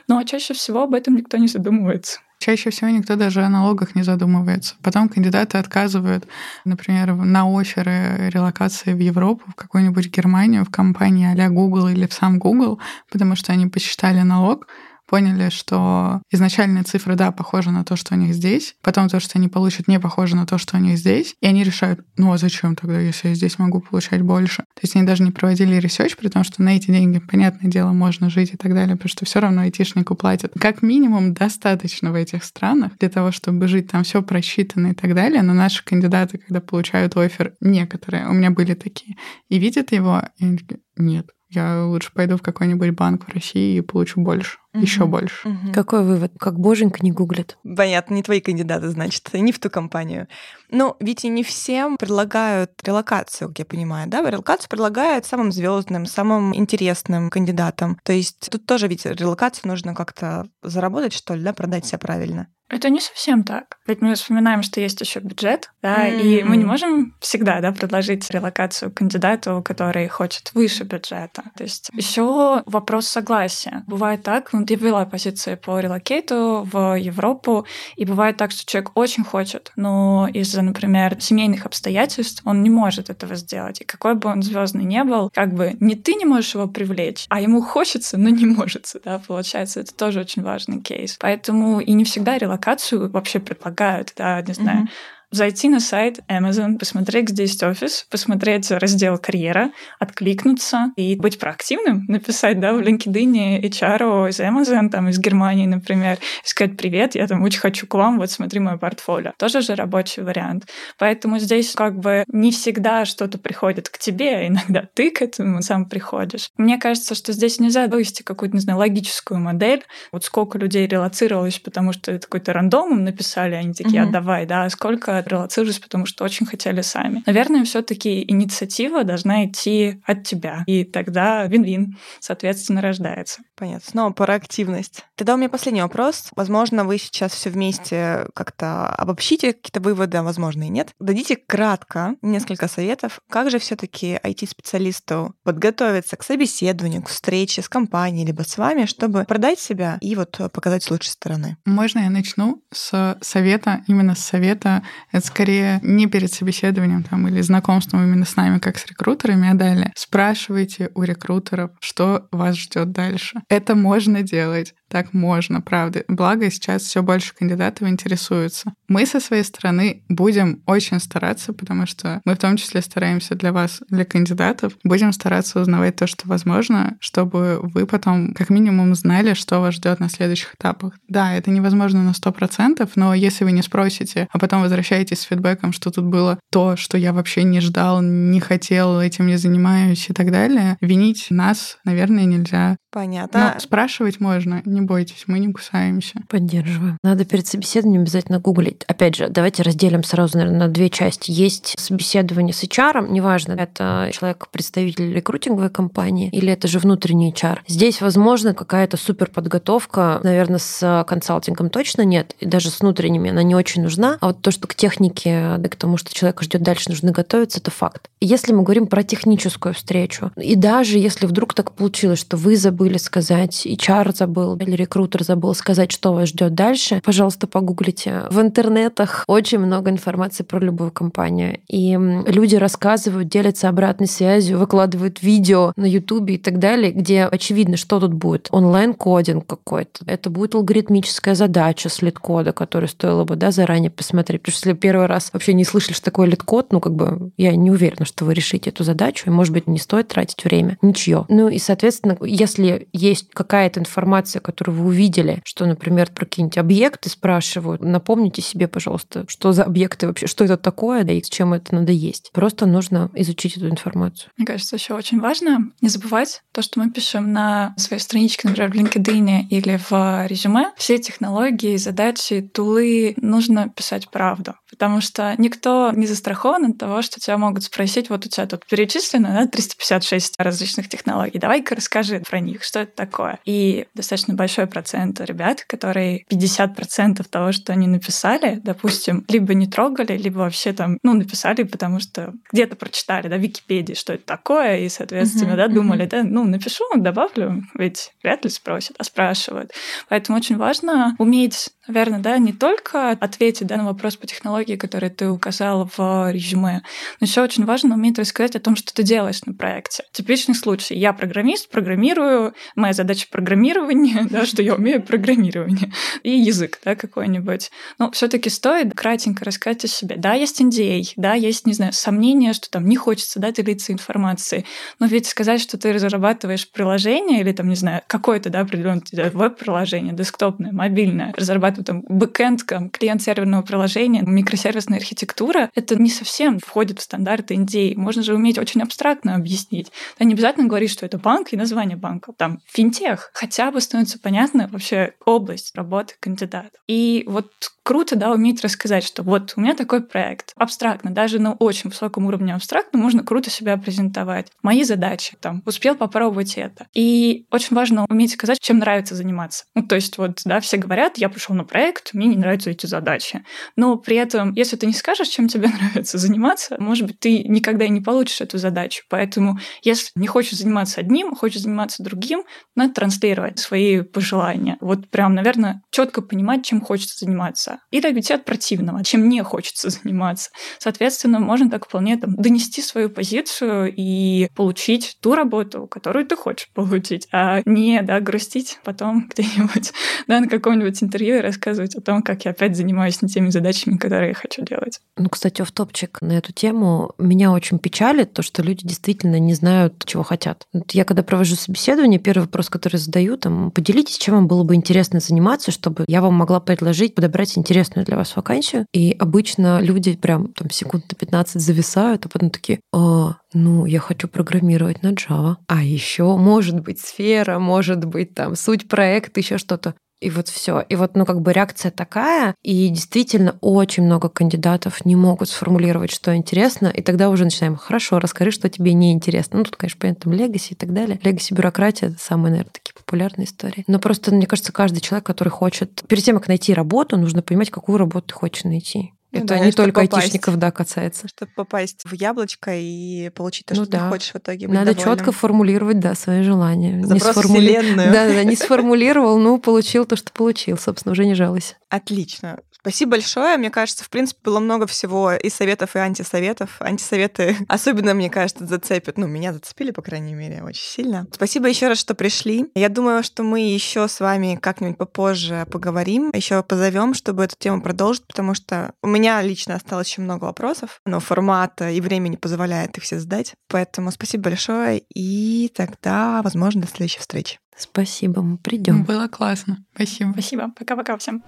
Но 0.07 0.23
чаще 0.23 0.53
всего 0.53 0.83
об 0.83 0.93
этом 0.93 1.15
никто 1.15 1.37
не 1.37 1.47
задумывается. 1.47 2.19
Чаще 2.39 2.69
всего 2.69 2.89
никто 2.89 3.15
даже 3.17 3.41
о 3.41 3.49
налогах 3.49 3.95
не 3.95 4.03
задумывается. 4.03 4.75
Потом 4.81 5.09
кандидаты 5.09 5.57
отказывают, 5.57 6.25
например, 6.63 7.13
на 7.13 7.43
offer-ы 7.43 8.29
релокации 8.33 8.93
в 8.93 8.99
Европу, 8.99 9.43
в 9.47 9.55
какую-нибудь 9.55 10.07
Германию, 10.07 10.63
в 10.63 10.71
компании 10.71 11.27
а 11.37 11.49
Google 11.49 11.89
или 11.89 12.07
в 12.07 12.13
сам 12.13 12.39
Google, 12.39 12.79
потому 13.11 13.35
что 13.35 13.51
они 13.51 13.67
посчитали 13.67 14.21
налог, 14.21 14.67
поняли, 15.09 15.49
что 15.49 16.21
изначальная 16.31 16.83
цифра, 16.83 17.15
да, 17.15 17.31
похожа 17.31 17.71
на 17.71 17.83
то, 17.83 17.95
что 17.95 18.13
у 18.13 18.17
них 18.17 18.33
здесь, 18.33 18.75
потом 18.83 19.09
то, 19.09 19.19
что 19.19 19.39
они 19.39 19.47
получат, 19.47 19.87
не 19.87 19.99
похоже 19.99 20.35
на 20.35 20.45
то, 20.45 20.59
что 20.59 20.77
у 20.77 20.79
них 20.79 20.97
здесь, 20.97 21.35
и 21.41 21.47
они 21.47 21.63
решают, 21.63 22.01
ну 22.15 22.31
а 22.31 22.37
зачем 22.37 22.75
тогда, 22.75 22.99
если 22.99 23.29
я 23.29 23.33
здесь 23.33 23.57
могу 23.57 23.81
получать 23.81 24.21
больше? 24.21 24.57
То 24.75 24.81
есть 24.83 24.95
они 24.95 25.07
даже 25.07 25.23
не 25.23 25.31
проводили 25.31 25.75
research, 25.75 26.15
при 26.15 26.27
том, 26.27 26.43
что 26.43 26.61
на 26.61 26.75
эти 26.75 26.91
деньги, 26.91 27.19
понятное 27.19 27.71
дело, 27.71 27.91
можно 27.91 28.29
жить 28.29 28.53
и 28.53 28.57
так 28.57 28.73
далее, 28.73 28.95
потому 28.95 29.09
что 29.09 29.25
все 29.25 29.39
равно 29.39 29.61
айтишнику 29.61 30.15
платят. 30.15 30.53
Как 30.59 30.83
минимум 30.83 31.33
достаточно 31.33 32.11
в 32.11 32.15
этих 32.15 32.43
странах 32.43 32.97
для 32.99 33.09
того, 33.09 33.31
чтобы 33.31 33.67
жить, 33.67 33.89
там 33.89 34.03
все 34.03 34.21
просчитано 34.21 34.87
и 34.87 34.93
так 34.93 35.15
далее, 35.15 35.41
но 35.41 35.53
наши 35.53 35.83
кандидаты, 35.83 36.37
когда 36.37 36.61
получают 36.61 37.17
офер, 37.17 37.53
некоторые, 37.61 38.27
у 38.27 38.33
меня 38.33 38.51
были 38.51 38.75
такие, 38.75 39.15
и 39.47 39.57
видят 39.57 39.91
его, 39.91 40.21
и 40.37 40.45
они 40.45 40.57
такие, 40.57 40.81
нет, 40.97 41.31
я 41.49 41.83
лучше 41.85 42.11
пойду 42.13 42.37
в 42.37 42.43
какой-нибудь 42.43 42.91
банк 42.91 43.25
в 43.25 43.33
России 43.33 43.77
и 43.77 43.81
получу 43.81 44.21
больше, 44.21 44.59
угу. 44.73 44.81
еще 44.81 45.05
больше. 45.05 45.49
Угу. 45.49 45.71
Какой 45.73 46.03
вывод? 46.03 46.33
Как 46.39 46.59
боженька 46.59 46.99
не 47.01 47.11
гуглит? 47.11 47.57
Понятно, 47.63 48.13
не 48.13 48.23
твои 48.23 48.39
кандидаты, 48.41 48.89
значит, 48.89 49.29
не 49.33 49.51
в 49.51 49.59
ту 49.59 49.69
компанию. 49.69 50.27
Ну, 50.69 50.95
ведь 50.99 51.25
и 51.25 51.29
не 51.29 51.43
всем 51.43 51.97
предлагают 51.97 52.71
релокацию, 52.83 53.49
как 53.49 53.59
я 53.59 53.65
понимаю, 53.65 54.07
да? 54.07 54.27
Релокацию 54.29 54.69
предлагают 54.69 55.25
самым 55.25 55.51
звездным, 55.51 56.05
самым 56.05 56.55
интересным 56.55 57.29
кандидатам. 57.29 57.99
То 58.03 58.13
есть 58.13 58.49
тут 58.51 58.65
тоже 58.65 58.87
ведь 58.87 59.05
релокацию 59.05 59.67
нужно 59.67 59.95
как-то 59.95 60.47
заработать, 60.61 61.13
что 61.13 61.33
ли, 61.33 61.43
да, 61.43 61.53
продать 61.53 61.85
себя 61.85 61.97
правильно. 61.97 62.47
Это 62.69 62.89
не 62.89 62.99
совсем 62.99 63.43
так. 63.43 63.77
Ведь 63.87 64.01
мы 64.01 64.13
вспоминаем, 64.13 64.61
что 64.61 64.79
есть 64.79 65.01
еще 65.01 65.19
бюджет, 65.19 65.71
да, 65.81 66.07
mm-hmm. 66.07 66.21
и 66.21 66.43
мы 66.43 66.55
не 66.55 66.65
можем 66.65 67.15
всегда, 67.19 67.61
да, 67.61 67.71
предложить 67.71 68.29
релокацию 68.29 68.91
кандидату, 68.91 69.63
который 69.65 70.07
хочет 70.07 70.51
выше 70.53 70.83
бюджета. 70.83 71.43
То 71.57 71.63
есть 71.63 71.89
еще 71.93 72.61
вопрос 72.67 73.07
согласия. 73.07 73.83
Бывает 73.87 74.21
так, 74.21 74.53
вела 74.67 75.05
позиции 75.05 75.55
по 75.55 75.79
релокейту 75.79 76.67
в 76.71 76.95
Европу, 76.95 77.65
и 77.95 78.05
бывает 78.05 78.37
так, 78.37 78.51
что 78.51 78.65
человек 78.65 78.91
очень 78.95 79.23
хочет, 79.23 79.71
но 79.75 80.27
из-за, 80.33 80.61
например, 80.61 81.19
семейных 81.19 81.65
обстоятельств 81.65 82.41
он 82.45 82.63
не 82.63 82.69
может 82.69 83.09
этого 83.09 83.35
сделать. 83.35 83.81
И 83.81 83.85
какой 83.85 84.15
бы 84.15 84.29
он 84.29 84.41
звездный 84.41 84.85
не 84.85 85.03
был, 85.03 85.29
как 85.33 85.53
бы 85.53 85.75
не 85.79 85.95
ты 85.95 86.13
не 86.15 86.25
можешь 86.25 86.55
его 86.55 86.67
привлечь, 86.67 87.25
а 87.29 87.41
ему 87.41 87.61
хочется, 87.61 88.17
но 88.17 88.29
не 88.29 88.45
может, 88.45 88.95
да, 89.03 89.21
получается, 89.25 89.81
это 89.81 89.93
тоже 89.93 90.21
очень 90.21 90.43
важный 90.43 90.81
кейс. 90.81 91.17
Поэтому 91.19 91.79
и 91.79 91.91
не 91.93 92.03
всегда 92.03 92.37
релокацию 92.37 93.09
вообще 93.09 93.39
предлагают, 93.39 94.13
да, 94.15 94.41
не 94.41 94.53
знаю, 94.53 94.83
mm-hmm 94.83 95.18
зайти 95.31 95.69
на 95.69 95.79
сайт 95.79 96.19
Amazon, 96.27 96.77
посмотреть, 96.77 97.29
где 97.29 97.43
есть 97.43 97.61
офис, 97.63 98.05
посмотреть 98.09 98.71
раздел 98.71 99.17
«Карьера», 99.17 99.71
откликнуться 99.99 100.91
и 100.95 101.15
быть 101.15 101.39
проактивным, 101.39 102.05
написать 102.07 102.59
да, 102.59 102.73
в 102.73 102.79
LinkedIn 102.79 103.61
HR 103.61 104.29
из 104.29 104.39
Amazon, 104.39 104.89
там, 104.89 105.09
из 105.09 105.19
Германии, 105.19 105.67
например, 105.67 106.17
и 106.43 106.47
сказать 106.47 106.77
«Привет, 106.77 107.15
я 107.15 107.27
там 107.27 107.43
очень 107.43 107.59
хочу 107.59 107.85
к 107.87 107.93
вам, 107.93 108.17
вот 108.17 108.31
смотри 108.31 108.59
мое 108.59 108.77
портфолио». 108.77 109.33
Тоже 109.37 109.61
же 109.61 109.75
рабочий 109.75 110.23
вариант. 110.23 110.67
Поэтому 110.97 111.39
здесь 111.39 111.73
как 111.73 111.99
бы 111.99 112.23
не 112.27 112.51
всегда 112.51 113.05
что-то 113.05 113.37
приходит 113.37 113.89
к 113.89 113.97
тебе, 113.97 114.35
а 114.35 114.47
иногда 114.47 114.87
ты 114.93 115.11
к 115.11 115.21
этому 115.21 115.61
сам 115.61 115.85
приходишь. 115.85 116.49
Мне 116.57 116.77
кажется, 116.77 117.15
что 117.15 117.33
здесь 117.33 117.59
нельзя 117.59 117.87
вывести 117.87 118.23
какую-то, 118.23 118.55
не 118.55 118.61
знаю, 118.61 118.79
логическую 118.79 119.39
модель. 119.39 119.83
Вот 120.11 120.23
сколько 120.23 120.57
людей 120.57 120.87
релацировалось, 120.87 121.59
потому 121.59 121.93
что 121.93 122.11
это 122.11 122.25
какой-то 122.27 122.53
рандомом 122.53 123.03
написали, 123.03 123.55
они 123.55 123.73
такие, 123.73 124.01
mm-hmm. 124.01 124.07
отдавай, 124.07 124.45
да, 124.45 124.63
а 124.63 124.69
сколько 124.69 125.18
релацировались, 125.27 125.79
потому 125.79 126.05
что 126.05 126.23
очень 126.23 126.45
хотели 126.45 126.81
сами. 126.81 127.23
Наверное, 127.25 127.63
все 127.63 127.81
таки 127.81 128.23
инициатива 128.27 129.03
должна 129.03 129.45
идти 129.45 130.01
от 130.05 130.23
тебя, 130.23 130.63
и 130.67 130.83
тогда 130.83 131.45
вин-вин, 131.45 131.97
соответственно, 132.19 132.81
рождается. 132.81 133.41
Понятно. 133.55 133.89
Снова 133.89 134.11
про 134.11 134.35
активность. 134.35 135.03
Тогда 135.15 135.33
у 135.33 135.37
меня 135.37 135.49
последний 135.49 135.81
вопрос. 135.81 136.29
Возможно, 136.35 136.83
вы 136.83 136.97
сейчас 136.97 137.33
все 137.33 137.49
вместе 137.49 138.27
как-то 138.33 138.87
обобщите 138.95 139.53
какие-то 139.53 139.81
выводы, 139.81 140.17
а 140.17 140.23
возможно 140.23 140.63
и 140.63 140.69
нет. 140.69 140.89
Дадите 140.99 141.35
кратко 141.35 142.15
несколько 142.21 142.67
советов, 142.67 143.19
как 143.29 143.49
же 143.49 143.59
все 143.59 143.75
таки 143.75 144.19
IT-специалисту 144.23 145.33
подготовиться 145.43 146.15
к 146.15 146.23
собеседованию, 146.23 147.01
к 147.01 147.09
встрече 147.09 147.61
с 147.61 147.69
компанией, 147.69 148.25
либо 148.25 148.43
с 148.43 148.57
вами, 148.57 148.85
чтобы 148.85 149.25
продать 149.25 149.59
себя 149.59 149.97
и 150.01 150.15
вот 150.15 150.39
показать 150.53 150.83
с 150.83 150.91
лучшей 150.91 151.09
стороны. 151.11 151.57
Можно 151.65 151.99
я 151.99 152.09
начну 152.09 152.63
с 152.71 153.17
совета, 153.21 153.83
именно 153.87 154.15
с 154.15 154.19
совета 154.19 154.83
это 155.11 155.25
скорее 155.25 155.79
не 155.83 156.07
перед 156.07 156.31
собеседованием 156.31 157.03
там, 157.03 157.27
или 157.27 157.41
знакомством 157.41 158.03
именно 158.03 158.25
с 158.25 158.35
нами, 158.35 158.59
как 158.59 158.77
с 158.77 158.85
рекрутерами, 158.85 159.49
а 159.49 159.53
далее. 159.53 159.91
Спрашивайте 159.95 160.91
у 160.95 161.03
рекрутеров, 161.03 161.71
что 161.79 162.27
вас 162.31 162.57
ждет 162.57 162.91
дальше. 162.91 163.41
Это 163.49 163.75
можно 163.75 164.21
делать. 164.21 164.73
Так 164.89 165.13
можно, 165.13 165.61
правда. 165.61 166.03
Благо, 166.07 166.49
сейчас 166.49 166.83
все 166.83 167.03
больше 167.03 167.33
кандидатов 167.35 167.87
интересуются. 167.87 168.73
Мы 168.87 169.05
со 169.05 169.19
своей 169.19 169.43
стороны 169.43 170.03
будем 170.09 170.63
очень 170.65 170.99
стараться, 170.99 171.53
потому 171.53 171.85
что 171.85 172.21
мы 172.25 172.35
в 172.35 172.39
том 172.39 172.57
числе 172.57 172.81
стараемся 172.81 173.35
для 173.35 173.53
вас, 173.53 173.81
для 173.89 174.03
кандидатов, 174.03 174.73
будем 174.83 175.13
стараться 175.13 175.61
узнавать 175.61 175.95
то, 175.95 176.07
что 176.07 176.27
возможно, 176.27 176.97
чтобы 176.99 177.59
вы 177.61 177.85
потом 177.85 178.33
как 178.33 178.49
минимум 178.49 178.95
знали, 178.95 179.33
что 179.33 179.59
вас 179.59 179.75
ждет 179.75 179.99
на 179.99 180.09
следующих 180.09 180.55
этапах. 180.55 180.93
Да, 181.07 181.33
это 181.33 181.51
невозможно 181.51 182.03
на 182.03 182.11
100%, 182.11 182.89
но 182.95 183.13
если 183.13 183.43
вы 183.43 183.51
не 183.51 183.61
спросите, 183.61 184.27
а 184.31 184.39
потом 184.39 184.61
возвращаетесь 184.61 185.19
с 185.19 185.23
фидбэком, 185.23 185.71
что 185.71 185.91
тут 185.91 186.05
было 186.05 186.39
то, 186.51 186.75
что 186.75 186.97
я 186.97 187.13
вообще 187.13 187.43
не 187.43 187.61
ждал, 187.61 188.01
не 188.01 188.39
хотел, 188.39 188.99
этим 188.99 189.27
не 189.27 189.37
занимаюсь 189.37 190.09
и 190.09 190.13
так 190.13 190.31
далее, 190.31 190.77
винить 190.81 191.27
нас, 191.29 191.77
наверное, 191.85 192.25
нельзя. 192.25 192.77
Понятно. 192.91 193.53
Но 193.53 193.59
спрашивать 193.59 194.19
можно, 194.19 194.61
не 194.79 194.85
бойтесь, 194.85 195.23
мы 195.27 195.39
не 195.39 195.51
кусаемся. 195.51 196.21
Поддерживаю. 196.27 196.97
Надо 197.03 197.25
перед 197.25 197.47
собеседованием 197.47 198.01
обязательно 198.03 198.39
гуглить. 198.39 198.83
Опять 198.87 199.15
же, 199.15 199.27
давайте 199.29 199.63
разделим 199.63 200.03
сразу, 200.03 200.37
наверное, 200.37 200.59
на 200.59 200.67
две 200.67 200.89
части. 200.89 201.31
Есть 201.31 201.75
собеседование 201.77 202.53
с 202.53 202.63
HR, 202.63 203.09
неважно, 203.11 203.53
это 203.53 204.09
человек-представитель 204.13 205.13
рекрутинговой 205.13 205.69
компании 205.69 206.29
или 206.31 206.51
это 206.51 206.67
же 206.67 206.79
внутренний 206.79 207.31
HR. 207.31 207.59
Здесь, 207.67 208.01
возможно, 208.01 208.53
какая-то 208.53 208.97
супер 208.97 209.29
подготовка, 209.29 210.19
наверное, 210.23 210.59
с 210.59 211.05
консалтингом 211.07 211.69
точно 211.69 212.03
нет, 212.03 212.35
и 212.39 212.45
даже 212.45 212.69
с 212.69 212.79
внутренними 212.79 213.29
она 213.29 213.43
не 213.43 213.55
очень 213.55 213.83
нужна. 213.83 214.17
А 214.21 214.27
вот 214.27 214.41
то, 214.41 214.51
что 214.51 214.67
к 214.67 214.75
технике, 214.75 215.55
да 215.57 215.69
к 215.69 215.75
тому, 215.75 215.97
что 215.97 216.13
человека 216.13 216.43
ждет 216.43 216.61
дальше, 216.61 216.89
нужно 216.89 217.11
готовиться, 217.11 217.59
это 217.59 217.71
факт. 217.71 218.09
Если 218.21 218.53
мы 218.53 218.63
говорим 218.63 218.87
про 218.87 219.03
техническую 219.03 219.73
встречу, 219.73 220.31
и 220.35 220.55
даже 220.55 220.97
если 220.97 221.25
вдруг 221.25 221.53
так 221.53 221.71
получилось, 221.73 222.19
что 222.19 222.37
вы 222.37 222.57
забыли 222.57 222.97
сказать, 222.97 223.65
HR 223.65 224.15
забыл, 224.15 224.55
или 224.69 224.75
рекрутер 224.75 225.23
забыл 225.23 225.53
сказать, 225.53 225.91
что 225.91 226.13
вас 226.13 226.29
ждет 226.29 226.53
дальше, 226.53 227.01
пожалуйста, 227.03 227.47
погуглите. 227.47 228.23
В 228.29 228.39
интернетах 228.39 229.23
очень 229.27 229.59
много 229.59 229.89
информации 229.89 230.43
про 230.43 230.59
любую 230.59 230.91
компанию. 230.91 231.59
И 231.67 231.97
люди 232.27 232.55
рассказывают, 232.55 233.27
делятся 233.27 233.69
обратной 233.69 234.07
связью, 234.07 234.59
выкладывают 234.59 235.21
видео 235.21 235.73
на 235.75 235.85
Ютубе 235.85 236.35
и 236.35 236.37
так 236.37 236.59
далее, 236.59 236.91
где 236.91 237.25
очевидно, 237.25 237.77
что 237.77 237.99
тут 237.99 238.13
будет. 238.13 238.47
Онлайн-кодинг 238.51 239.45
какой-то. 239.45 240.05
Это 240.05 240.29
будет 240.29 240.55
алгоритмическая 240.55 241.35
задача 241.35 241.89
с 241.89 242.01
LeetCode-а, 242.01 242.53
которую 242.53 242.89
стоило 242.89 243.23
бы 243.23 243.35
да, 243.35 243.51
заранее 243.51 243.91
посмотреть. 243.91 244.41
Потому 244.41 244.57
что 244.57 244.69
если 244.69 244.79
первый 244.79 245.07
раз 245.07 245.31
вообще 245.33 245.53
не 245.53 245.63
слышали, 245.63 245.93
что 245.93 246.05
такое 246.05 246.27
LeetCode, 246.27 246.71
ну, 246.71 246.79
как 246.79 246.93
бы 246.93 247.31
я 247.37 247.55
не 247.55 247.71
уверена, 247.71 248.05
что 248.05 248.25
вы 248.25 248.33
решите 248.33 248.69
эту 248.69 248.83
задачу, 248.83 249.23
и, 249.27 249.29
может 249.31 249.53
быть, 249.53 249.67
не 249.67 249.79
стоит 249.79 250.07
тратить 250.09 250.43
время. 250.43 250.77
Ничьё. 250.81 251.25
Ну 251.29 251.49
и, 251.49 251.59
соответственно, 251.59 252.17
если 252.21 252.87
есть 252.93 253.29
какая-то 253.33 253.79
информация, 253.79 254.39
которую 254.39 254.58
которые 254.59 254.75
вы 254.75 254.87
увидели, 254.89 255.41
что, 255.45 255.65
например, 255.65 256.11
про 256.11 256.25
какие-нибудь 256.25 256.57
объекты 256.57 257.09
спрашивают, 257.09 257.81
напомните 257.81 258.41
себе, 258.41 258.67
пожалуйста, 258.67 259.23
что 259.29 259.53
за 259.53 259.63
объекты 259.63 260.05
вообще, 260.05 260.27
что 260.27 260.43
это 260.43 260.57
такое, 260.57 261.03
да 261.05 261.13
и 261.13 261.23
с 261.23 261.29
чем 261.29 261.53
это 261.53 261.73
надо 261.73 261.93
есть. 261.93 262.29
Просто 262.33 262.65
нужно 262.65 263.09
изучить 263.13 263.55
эту 263.55 263.69
информацию. 263.69 264.31
Мне 264.35 264.45
кажется, 264.45 264.75
еще 264.75 264.95
очень 264.95 265.21
важно 265.21 265.71
не 265.79 265.87
забывать 265.87 266.41
то, 266.51 266.61
что 266.61 266.81
мы 266.81 266.91
пишем 266.91 267.31
на 267.31 267.73
своей 267.77 268.01
страничке, 268.01 268.49
например, 268.49 268.71
в 268.71 268.75
LinkedIn 268.75 269.47
или 269.49 269.79
в 269.89 270.27
резюме. 270.27 270.71
Все 270.75 270.97
технологии, 270.97 271.77
задачи, 271.77 272.41
тулы 272.41 273.13
нужно 273.15 273.69
писать 273.69 274.09
правду. 274.09 274.55
Потому 274.69 274.99
что 274.99 275.35
никто 275.37 275.91
не 275.95 276.05
застрахован 276.05 276.71
от 276.71 276.77
того, 276.77 277.01
что 277.01 277.19
тебя 277.19 277.37
могут 277.37 277.63
спросить, 277.63 278.09
вот 278.09 278.25
у 278.25 278.29
тебя 278.29 278.45
тут 278.45 278.65
перечислено 278.65 279.29
да, 279.29 279.47
356 279.47 280.35
различных 280.37 280.89
технологий, 280.89 281.39
давай-ка 281.39 281.75
расскажи 281.75 282.19
про 282.19 282.41
них, 282.41 282.63
что 282.63 282.81
это 282.81 282.91
такое. 282.93 283.39
И 283.45 283.87
достаточно 283.93 284.33
большой 284.33 284.48
большой 284.49 284.65
процент 284.65 285.21
ребят, 285.21 285.63
которые 285.67 286.25
50% 286.31 287.23
того, 287.29 287.51
что 287.51 287.71
они 287.71 287.87
написали, 287.87 288.59
допустим, 288.63 289.23
либо 289.27 289.53
не 289.53 289.67
трогали, 289.67 290.17
либо 290.17 290.39
вообще 290.39 290.73
там, 290.73 290.97
ну, 291.03 291.13
написали, 291.13 291.61
потому 291.61 291.99
что 291.99 292.33
где-то 292.51 292.75
прочитали, 292.75 293.27
да, 293.27 293.37
в 293.37 293.41
Википедии, 293.41 293.93
что 293.93 294.13
это 294.13 294.25
такое, 294.25 294.79
и, 294.79 294.89
соответственно, 294.89 295.51
uh-huh, 295.51 295.57
да, 295.57 295.67
думали, 295.67 296.05
uh-huh. 296.05 296.09
да, 296.09 296.23
ну, 296.23 296.45
напишу, 296.45 296.83
добавлю, 296.95 297.63
ведь 297.75 298.11
вряд 298.23 298.43
ли 298.43 298.49
спросят, 298.49 298.95
а 298.97 299.03
спрашивают. 299.03 299.71
Поэтому 300.09 300.39
очень 300.39 300.57
важно 300.57 301.15
уметь 301.19 301.69
наверное, 301.89 302.19
да, 302.19 302.37
не 302.37 302.53
только 302.53 303.11
ответить 303.11 303.67
да, 303.67 303.77
на 303.77 303.85
вопрос 303.85 304.15
по 304.15 304.27
технологии, 304.27 304.75
который 304.75 305.09
ты 305.09 305.29
указал 305.29 305.89
в 305.97 306.31
резюме, 306.31 306.83
но 307.19 307.25
еще 307.25 307.41
очень 307.41 307.65
важно 307.65 307.95
уметь 307.95 308.17
рассказать 308.17 308.55
о 308.55 308.59
том, 308.59 308.75
что 308.75 308.93
ты 308.93 309.03
делаешь 309.03 309.43
на 309.45 309.53
проекте. 309.53 310.03
Типичный 310.11 310.55
случай. 310.55 310.95
Я 310.95 311.13
программист, 311.13 311.69
программирую, 311.69 312.53
моя 312.75 312.93
задача 312.93 313.27
программирования, 313.29 314.27
да, 314.31 314.45
что 314.45 314.61
я 314.61 314.75
умею 314.75 315.01
программирование, 315.01 315.91
и 316.23 316.31
язык 316.31 316.79
да, 316.83 316.95
какой-нибудь. 316.95 317.71
Но 317.97 318.11
все 318.11 318.27
таки 318.27 318.49
стоит 318.49 318.93
кратенько 318.93 319.45
рассказать 319.45 319.85
о 319.85 319.87
себе. 319.87 320.15
Да, 320.17 320.33
есть 320.33 320.61
NDA, 320.61 321.03
да, 321.15 321.33
есть, 321.33 321.65
не 321.65 321.73
знаю, 321.73 321.93
сомнения, 321.93 322.53
что 322.53 322.69
там 322.69 322.87
не 322.87 322.95
хочется 322.95 323.39
да, 323.39 323.51
делиться 323.51 323.91
информацией, 323.91 324.65
но 324.99 325.07
ведь 325.07 325.27
сказать, 325.27 325.61
что 325.61 325.77
ты 325.77 325.93
разрабатываешь 325.93 326.69
приложение 326.69 327.41
или 327.41 327.51
там, 327.51 327.69
не 327.69 327.75
знаю, 327.75 328.01
какое-то 328.07 328.49
да, 328.49 328.61
определенное 328.61 329.03
веб-приложение, 329.31 330.13
десктопное, 330.13 330.71
мобильное, 330.71 331.33
разрабатываешь 331.35 331.87
там, 331.87 332.03
бэкэнд, 332.07 332.65
там, 332.65 332.89
клиент 332.89 333.21
серверного 333.21 333.61
приложения, 333.61 334.21
микросервисная 334.21 334.97
архитектура, 334.97 335.69
это 335.75 335.95
не 335.95 336.09
совсем 336.09 336.59
входит 336.59 336.99
в 336.99 337.01
стандарты 337.01 337.55
NDA. 337.55 337.95
Можно 337.95 338.23
же 338.23 338.35
уметь 338.35 338.57
очень 338.57 338.81
абстрактно 338.81 339.35
объяснить. 339.35 339.91
Да, 340.17 340.25
не 340.25 340.33
обязательно 340.33 340.67
говорить, 340.67 340.91
что 340.91 341.05
это 341.05 341.17
банк 341.17 341.53
и 341.53 341.57
название 341.57 341.97
банка. 341.97 342.33
Там 342.33 342.61
финтех. 342.65 343.31
Хотя 343.33 343.71
бы 343.71 343.81
становится 343.81 344.18
понятна 344.21 344.67
вообще 344.71 345.13
область 345.25 345.75
работы 345.75 346.15
кандидата. 346.19 346.71
И 346.87 347.23
вот 347.27 347.51
круто, 347.89 348.15
да, 348.15 348.31
уметь 348.31 348.61
рассказать, 348.61 349.03
что 349.03 349.23
вот 349.23 349.53
у 349.55 349.61
меня 349.61 349.73
такой 349.73 350.03
проект. 350.03 350.51
Абстрактно, 350.55 351.09
даже 351.09 351.39
на 351.39 351.53
очень 351.53 351.89
высоком 351.89 352.27
уровне 352.27 352.53
абстрактно 352.53 352.99
можно 352.99 353.23
круто 353.23 353.49
себя 353.49 353.77
презентовать. 353.77 354.51
Мои 354.61 354.83
задачи, 354.83 355.35
там, 355.41 355.63
успел 355.65 355.95
попробовать 355.95 356.53
это. 356.55 356.85
И 356.93 357.47
очень 357.49 357.75
важно 357.75 358.05
уметь 358.07 358.33
сказать, 358.33 358.59
чем 358.59 358.77
нравится 358.77 359.15
заниматься. 359.15 359.65
Ну, 359.73 359.81
то 359.81 359.95
есть 359.95 360.19
вот, 360.19 360.41
да, 360.45 360.59
все 360.59 360.77
говорят, 360.77 361.17
я 361.17 361.29
пришел 361.29 361.55
на 361.55 361.63
проект, 361.63 362.13
мне 362.13 362.27
не 362.27 362.37
нравятся 362.37 362.69
эти 362.69 362.85
задачи. 362.85 363.43
Но 363.75 363.97
при 363.97 364.17
этом, 364.17 364.53
если 364.53 364.75
ты 364.75 364.85
не 364.85 364.93
скажешь, 364.93 365.29
чем 365.29 365.47
тебе 365.47 365.69
нравится 365.81 366.19
заниматься, 366.19 366.75
может 366.77 367.07
быть, 367.07 367.19
ты 367.19 367.41
никогда 367.41 367.85
и 367.85 367.89
не 367.89 368.01
получишь 368.01 368.41
эту 368.41 368.59
задачу. 368.59 369.01
Поэтому, 369.09 369.57
если 369.81 370.11
не 370.13 370.27
хочешь 370.27 370.59
заниматься 370.59 370.99
одним, 370.99 371.35
хочешь 371.35 371.61
заниматься 371.61 372.03
другим, 372.03 372.43
надо 372.75 372.93
транслировать 372.93 373.57
свои 373.57 374.01
пожелания. 374.01 374.77
Вот 374.79 375.09
прям, 375.09 375.33
наверное, 375.33 375.81
четко 375.89 376.21
понимать, 376.21 376.63
чем 376.63 376.81
хочется 376.81 377.25
заниматься 377.25 377.78
или 377.91 378.13
уйти 378.13 378.33
от 378.33 378.45
противного, 378.45 379.03
чем 379.03 379.29
не 379.29 379.43
хочется 379.43 379.89
заниматься. 380.03 380.51
Соответственно, 380.77 381.39
можно 381.39 381.69
так 381.69 381.85
вполне 381.85 382.17
там, 382.17 382.35
донести 382.35 382.81
свою 382.81 383.09
позицию 383.09 383.93
и 383.95 384.49
получить 384.55 385.17
ту 385.21 385.35
работу, 385.35 385.87
которую 385.87 386.25
ты 386.25 386.35
хочешь 386.35 386.69
получить, 386.73 387.27
а 387.31 387.61
не 387.65 388.01
да, 388.01 388.19
грустить 388.19 388.79
потом 388.83 389.29
где-нибудь 389.33 389.91
да, 390.27 390.39
на 390.39 390.47
каком-нибудь 390.47 391.01
интервью 391.03 391.37
и 391.37 391.41
рассказывать 391.41 391.95
о 391.95 392.01
том, 392.01 392.21
как 392.21 392.45
я 392.45 392.51
опять 392.51 392.75
занимаюсь 392.75 393.21
не 393.21 393.29
теми 393.29 393.49
задачами, 393.49 393.97
которые 393.97 394.29
я 394.29 394.35
хочу 394.35 394.63
делать. 394.63 394.99
Ну, 395.17 395.29
кстати, 395.29 395.61
в 395.61 395.71
топчик 395.71 396.21
на 396.21 396.33
эту 396.33 396.53
тему 396.53 397.13
меня 397.17 397.51
очень 397.51 397.79
печалит 397.79 398.33
то, 398.33 398.41
что 398.41 398.61
люди 398.61 398.87
действительно 398.87 399.39
не 399.39 399.53
знают, 399.53 400.03
чего 400.05 400.23
хотят. 400.23 400.65
Вот 400.73 400.91
я 400.91 401.05
когда 401.05 401.23
провожу 401.23 401.55
собеседование, 401.55 402.19
первый 402.19 402.43
вопрос, 402.43 402.69
который 402.69 402.97
задаю, 402.97 403.37
там, 403.37 403.71
поделитесь, 403.71 404.17
чем 404.17 404.35
вам 404.35 404.47
было 404.47 404.63
бы 404.63 404.75
интересно 404.75 405.19
заниматься, 405.19 405.71
чтобы 405.71 406.05
я 406.07 406.21
вам 406.21 406.33
могла 406.33 406.59
предложить, 406.59 407.15
подобрать 407.15 407.57
интересную 407.69 408.03
для 408.05 408.17
вас 408.17 408.35
вакансию. 408.35 408.87
И 408.93 409.15
обычно 409.19 409.79
люди 409.79 410.15
прям 410.15 410.47
там 410.53 410.71
секунд 410.71 411.05
на 411.11 411.15
15 411.15 411.61
зависают, 411.61 412.25
а 412.25 412.29
потом 412.29 412.49
такие, 412.49 412.79
а, 412.91 413.35
ну, 413.53 413.85
я 413.85 413.99
хочу 413.99 414.27
программировать 414.27 415.03
на 415.03 415.13
Java. 415.13 415.57
А 415.67 415.83
еще 415.83 416.35
может 416.35 416.79
быть 416.79 416.99
сфера, 416.99 417.59
может 417.59 418.05
быть 418.05 418.33
там 418.33 418.55
суть 418.55 418.87
проекта, 418.87 419.39
еще 419.39 419.57
что-то. 419.59 419.93
И 420.19 420.29
вот 420.29 420.49
все. 420.49 420.81
И 420.89 420.95
вот, 420.95 421.15
ну, 421.15 421.25
как 421.25 421.41
бы 421.41 421.53
реакция 421.53 421.91
такая, 421.91 422.55
и 422.61 422.89
действительно 422.89 423.57
очень 423.61 424.03
много 424.03 424.27
кандидатов 424.27 425.05
не 425.05 425.15
могут 425.15 425.49
сформулировать, 425.49 426.11
что 426.11 426.35
интересно, 426.35 426.87
и 426.87 427.01
тогда 427.01 427.29
уже 427.29 427.45
начинаем, 427.45 427.77
хорошо, 427.77 428.19
расскажи, 428.19 428.51
что 428.51 428.69
тебе 428.69 428.93
не 428.93 429.13
интересно. 429.13 429.59
Ну, 429.59 429.63
тут, 429.63 429.77
конечно, 429.77 429.99
понятно, 429.99 430.23
там 430.23 430.33
легаси 430.33 430.73
и 430.73 430.75
так 430.75 430.93
далее. 430.93 431.19
Легаси 431.23 431.53
бюрократия— 431.53 432.07
это 432.09 432.19
самые, 432.19 432.51
наверное, 432.51 432.73
такие 432.73 432.93
популярные 432.93 433.45
истории. 433.45 433.85
Но 433.87 433.99
просто, 433.99 434.33
мне 434.33 434.45
кажется, 434.45 434.73
каждый 434.73 434.99
человек, 434.99 435.25
который 435.25 435.49
хочет... 435.49 436.03
Перед 436.07 436.23
тем, 436.23 436.37
как 436.37 436.49
найти 436.49 436.73
работу, 436.73 437.17
нужно 437.17 437.41
понимать, 437.41 437.69
какую 437.69 437.97
работу 437.97 438.27
ты 438.27 438.33
хочешь 438.33 438.65
найти. 438.65 439.13
Ну, 439.31 439.39
это 439.39 439.47
да, 439.47 439.59
не 439.59 439.71
только 439.71 440.01
попасть, 440.01 440.25
айтишников, 440.25 440.57
да, 440.57 440.71
касается. 440.71 441.27
Чтобы 441.27 441.51
попасть 441.55 442.01
в 442.03 442.13
яблочко 442.13 442.71
и 442.75 443.29
получить 443.29 443.67
то, 443.67 443.75
ну, 443.75 443.83
что 443.83 443.91
да. 443.91 443.99
ты 443.99 444.09
хочешь 444.09 444.33
в 444.33 444.37
итоге. 444.37 444.67
Быть 444.67 444.75
Надо 444.75 444.95
четко 444.95 445.31
формулировать, 445.31 445.99
да, 445.99 446.15
свои 446.15 446.41
желания. 446.41 447.03
Запрос 447.05 447.13
не 447.13 447.19
сформули... 447.19 447.67
вселенную. 447.67 448.11
Да, 448.11 448.27
да, 448.27 448.43
не 448.43 448.55
сформулировал, 448.55 449.37
ну, 449.37 449.59
получил 449.59 450.05
то, 450.05 450.15
что 450.15 450.31
получил. 450.31 450.77
Собственно, 450.77 451.11
уже 451.11 451.25
не 451.25 451.35
жалуйся. 451.35 451.75
Отлично. 451.89 452.59
Спасибо 452.81 453.11
большое. 453.11 453.57
Мне 453.57 453.69
кажется, 453.69 454.03
в 454.03 454.09
принципе, 454.09 454.39
было 454.43 454.59
много 454.59 454.87
всего 454.87 455.33
и 455.33 455.49
советов, 455.49 455.95
и 455.95 455.99
антисоветов. 455.99 456.77
Антисоветы 456.79 457.57
особенно, 457.67 458.13
мне 458.13 458.29
кажется, 458.29 458.65
зацепят. 458.65 459.17
Ну, 459.17 459.27
меня 459.27 459.53
зацепили, 459.53 459.91
по 459.91 460.01
крайней 460.01 460.33
мере, 460.33 460.63
очень 460.63 460.85
сильно. 460.85 461.27
Спасибо 461.31 461.67
еще 461.67 461.87
раз, 461.87 461.97
что 461.97 462.15
пришли. 462.15 462.69
Я 462.75 462.89
думаю, 462.89 463.23
что 463.23 463.43
мы 463.43 463.59
еще 463.61 464.07
с 464.07 464.19
вами 464.19 464.57
как-нибудь 464.61 464.97
попозже 464.97 465.67
поговорим, 465.71 466.31
еще 466.33 466.63
позовем, 466.63 467.13
чтобы 467.13 467.43
эту 467.43 467.55
тему 467.57 467.81
продолжить, 467.81 468.25
потому 468.25 468.53
что 468.53 468.93
у 469.01 469.07
меня 469.07 469.41
лично 469.41 469.75
осталось 469.75 470.09
еще 470.09 470.21
много 470.21 470.45
вопросов, 470.45 471.01
но 471.05 471.19
формат 471.19 471.81
и 471.81 471.99
время 472.01 472.29
не 472.29 472.37
позволяет 472.37 472.97
их 472.97 473.03
все 473.03 473.19
задать. 473.19 473.53
Поэтому 473.67 474.11
спасибо 474.11 474.45
большое, 474.45 475.03
и 475.13 475.71
тогда, 475.75 476.41
возможно, 476.43 476.81
до 476.81 476.87
следующей 476.87 477.19
встречи. 477.19 477.59
Спасибо, 477.75 478.41
мы 478.41 478.57
придем. 478.57 479.03
Было 479.03 479.27
классно. 479.27 479.85
Спасибо. 479.95 480.33
Спасибо. 480.33 480.71
Пока-пока 480.77 481.17
всем. 481.17 481.43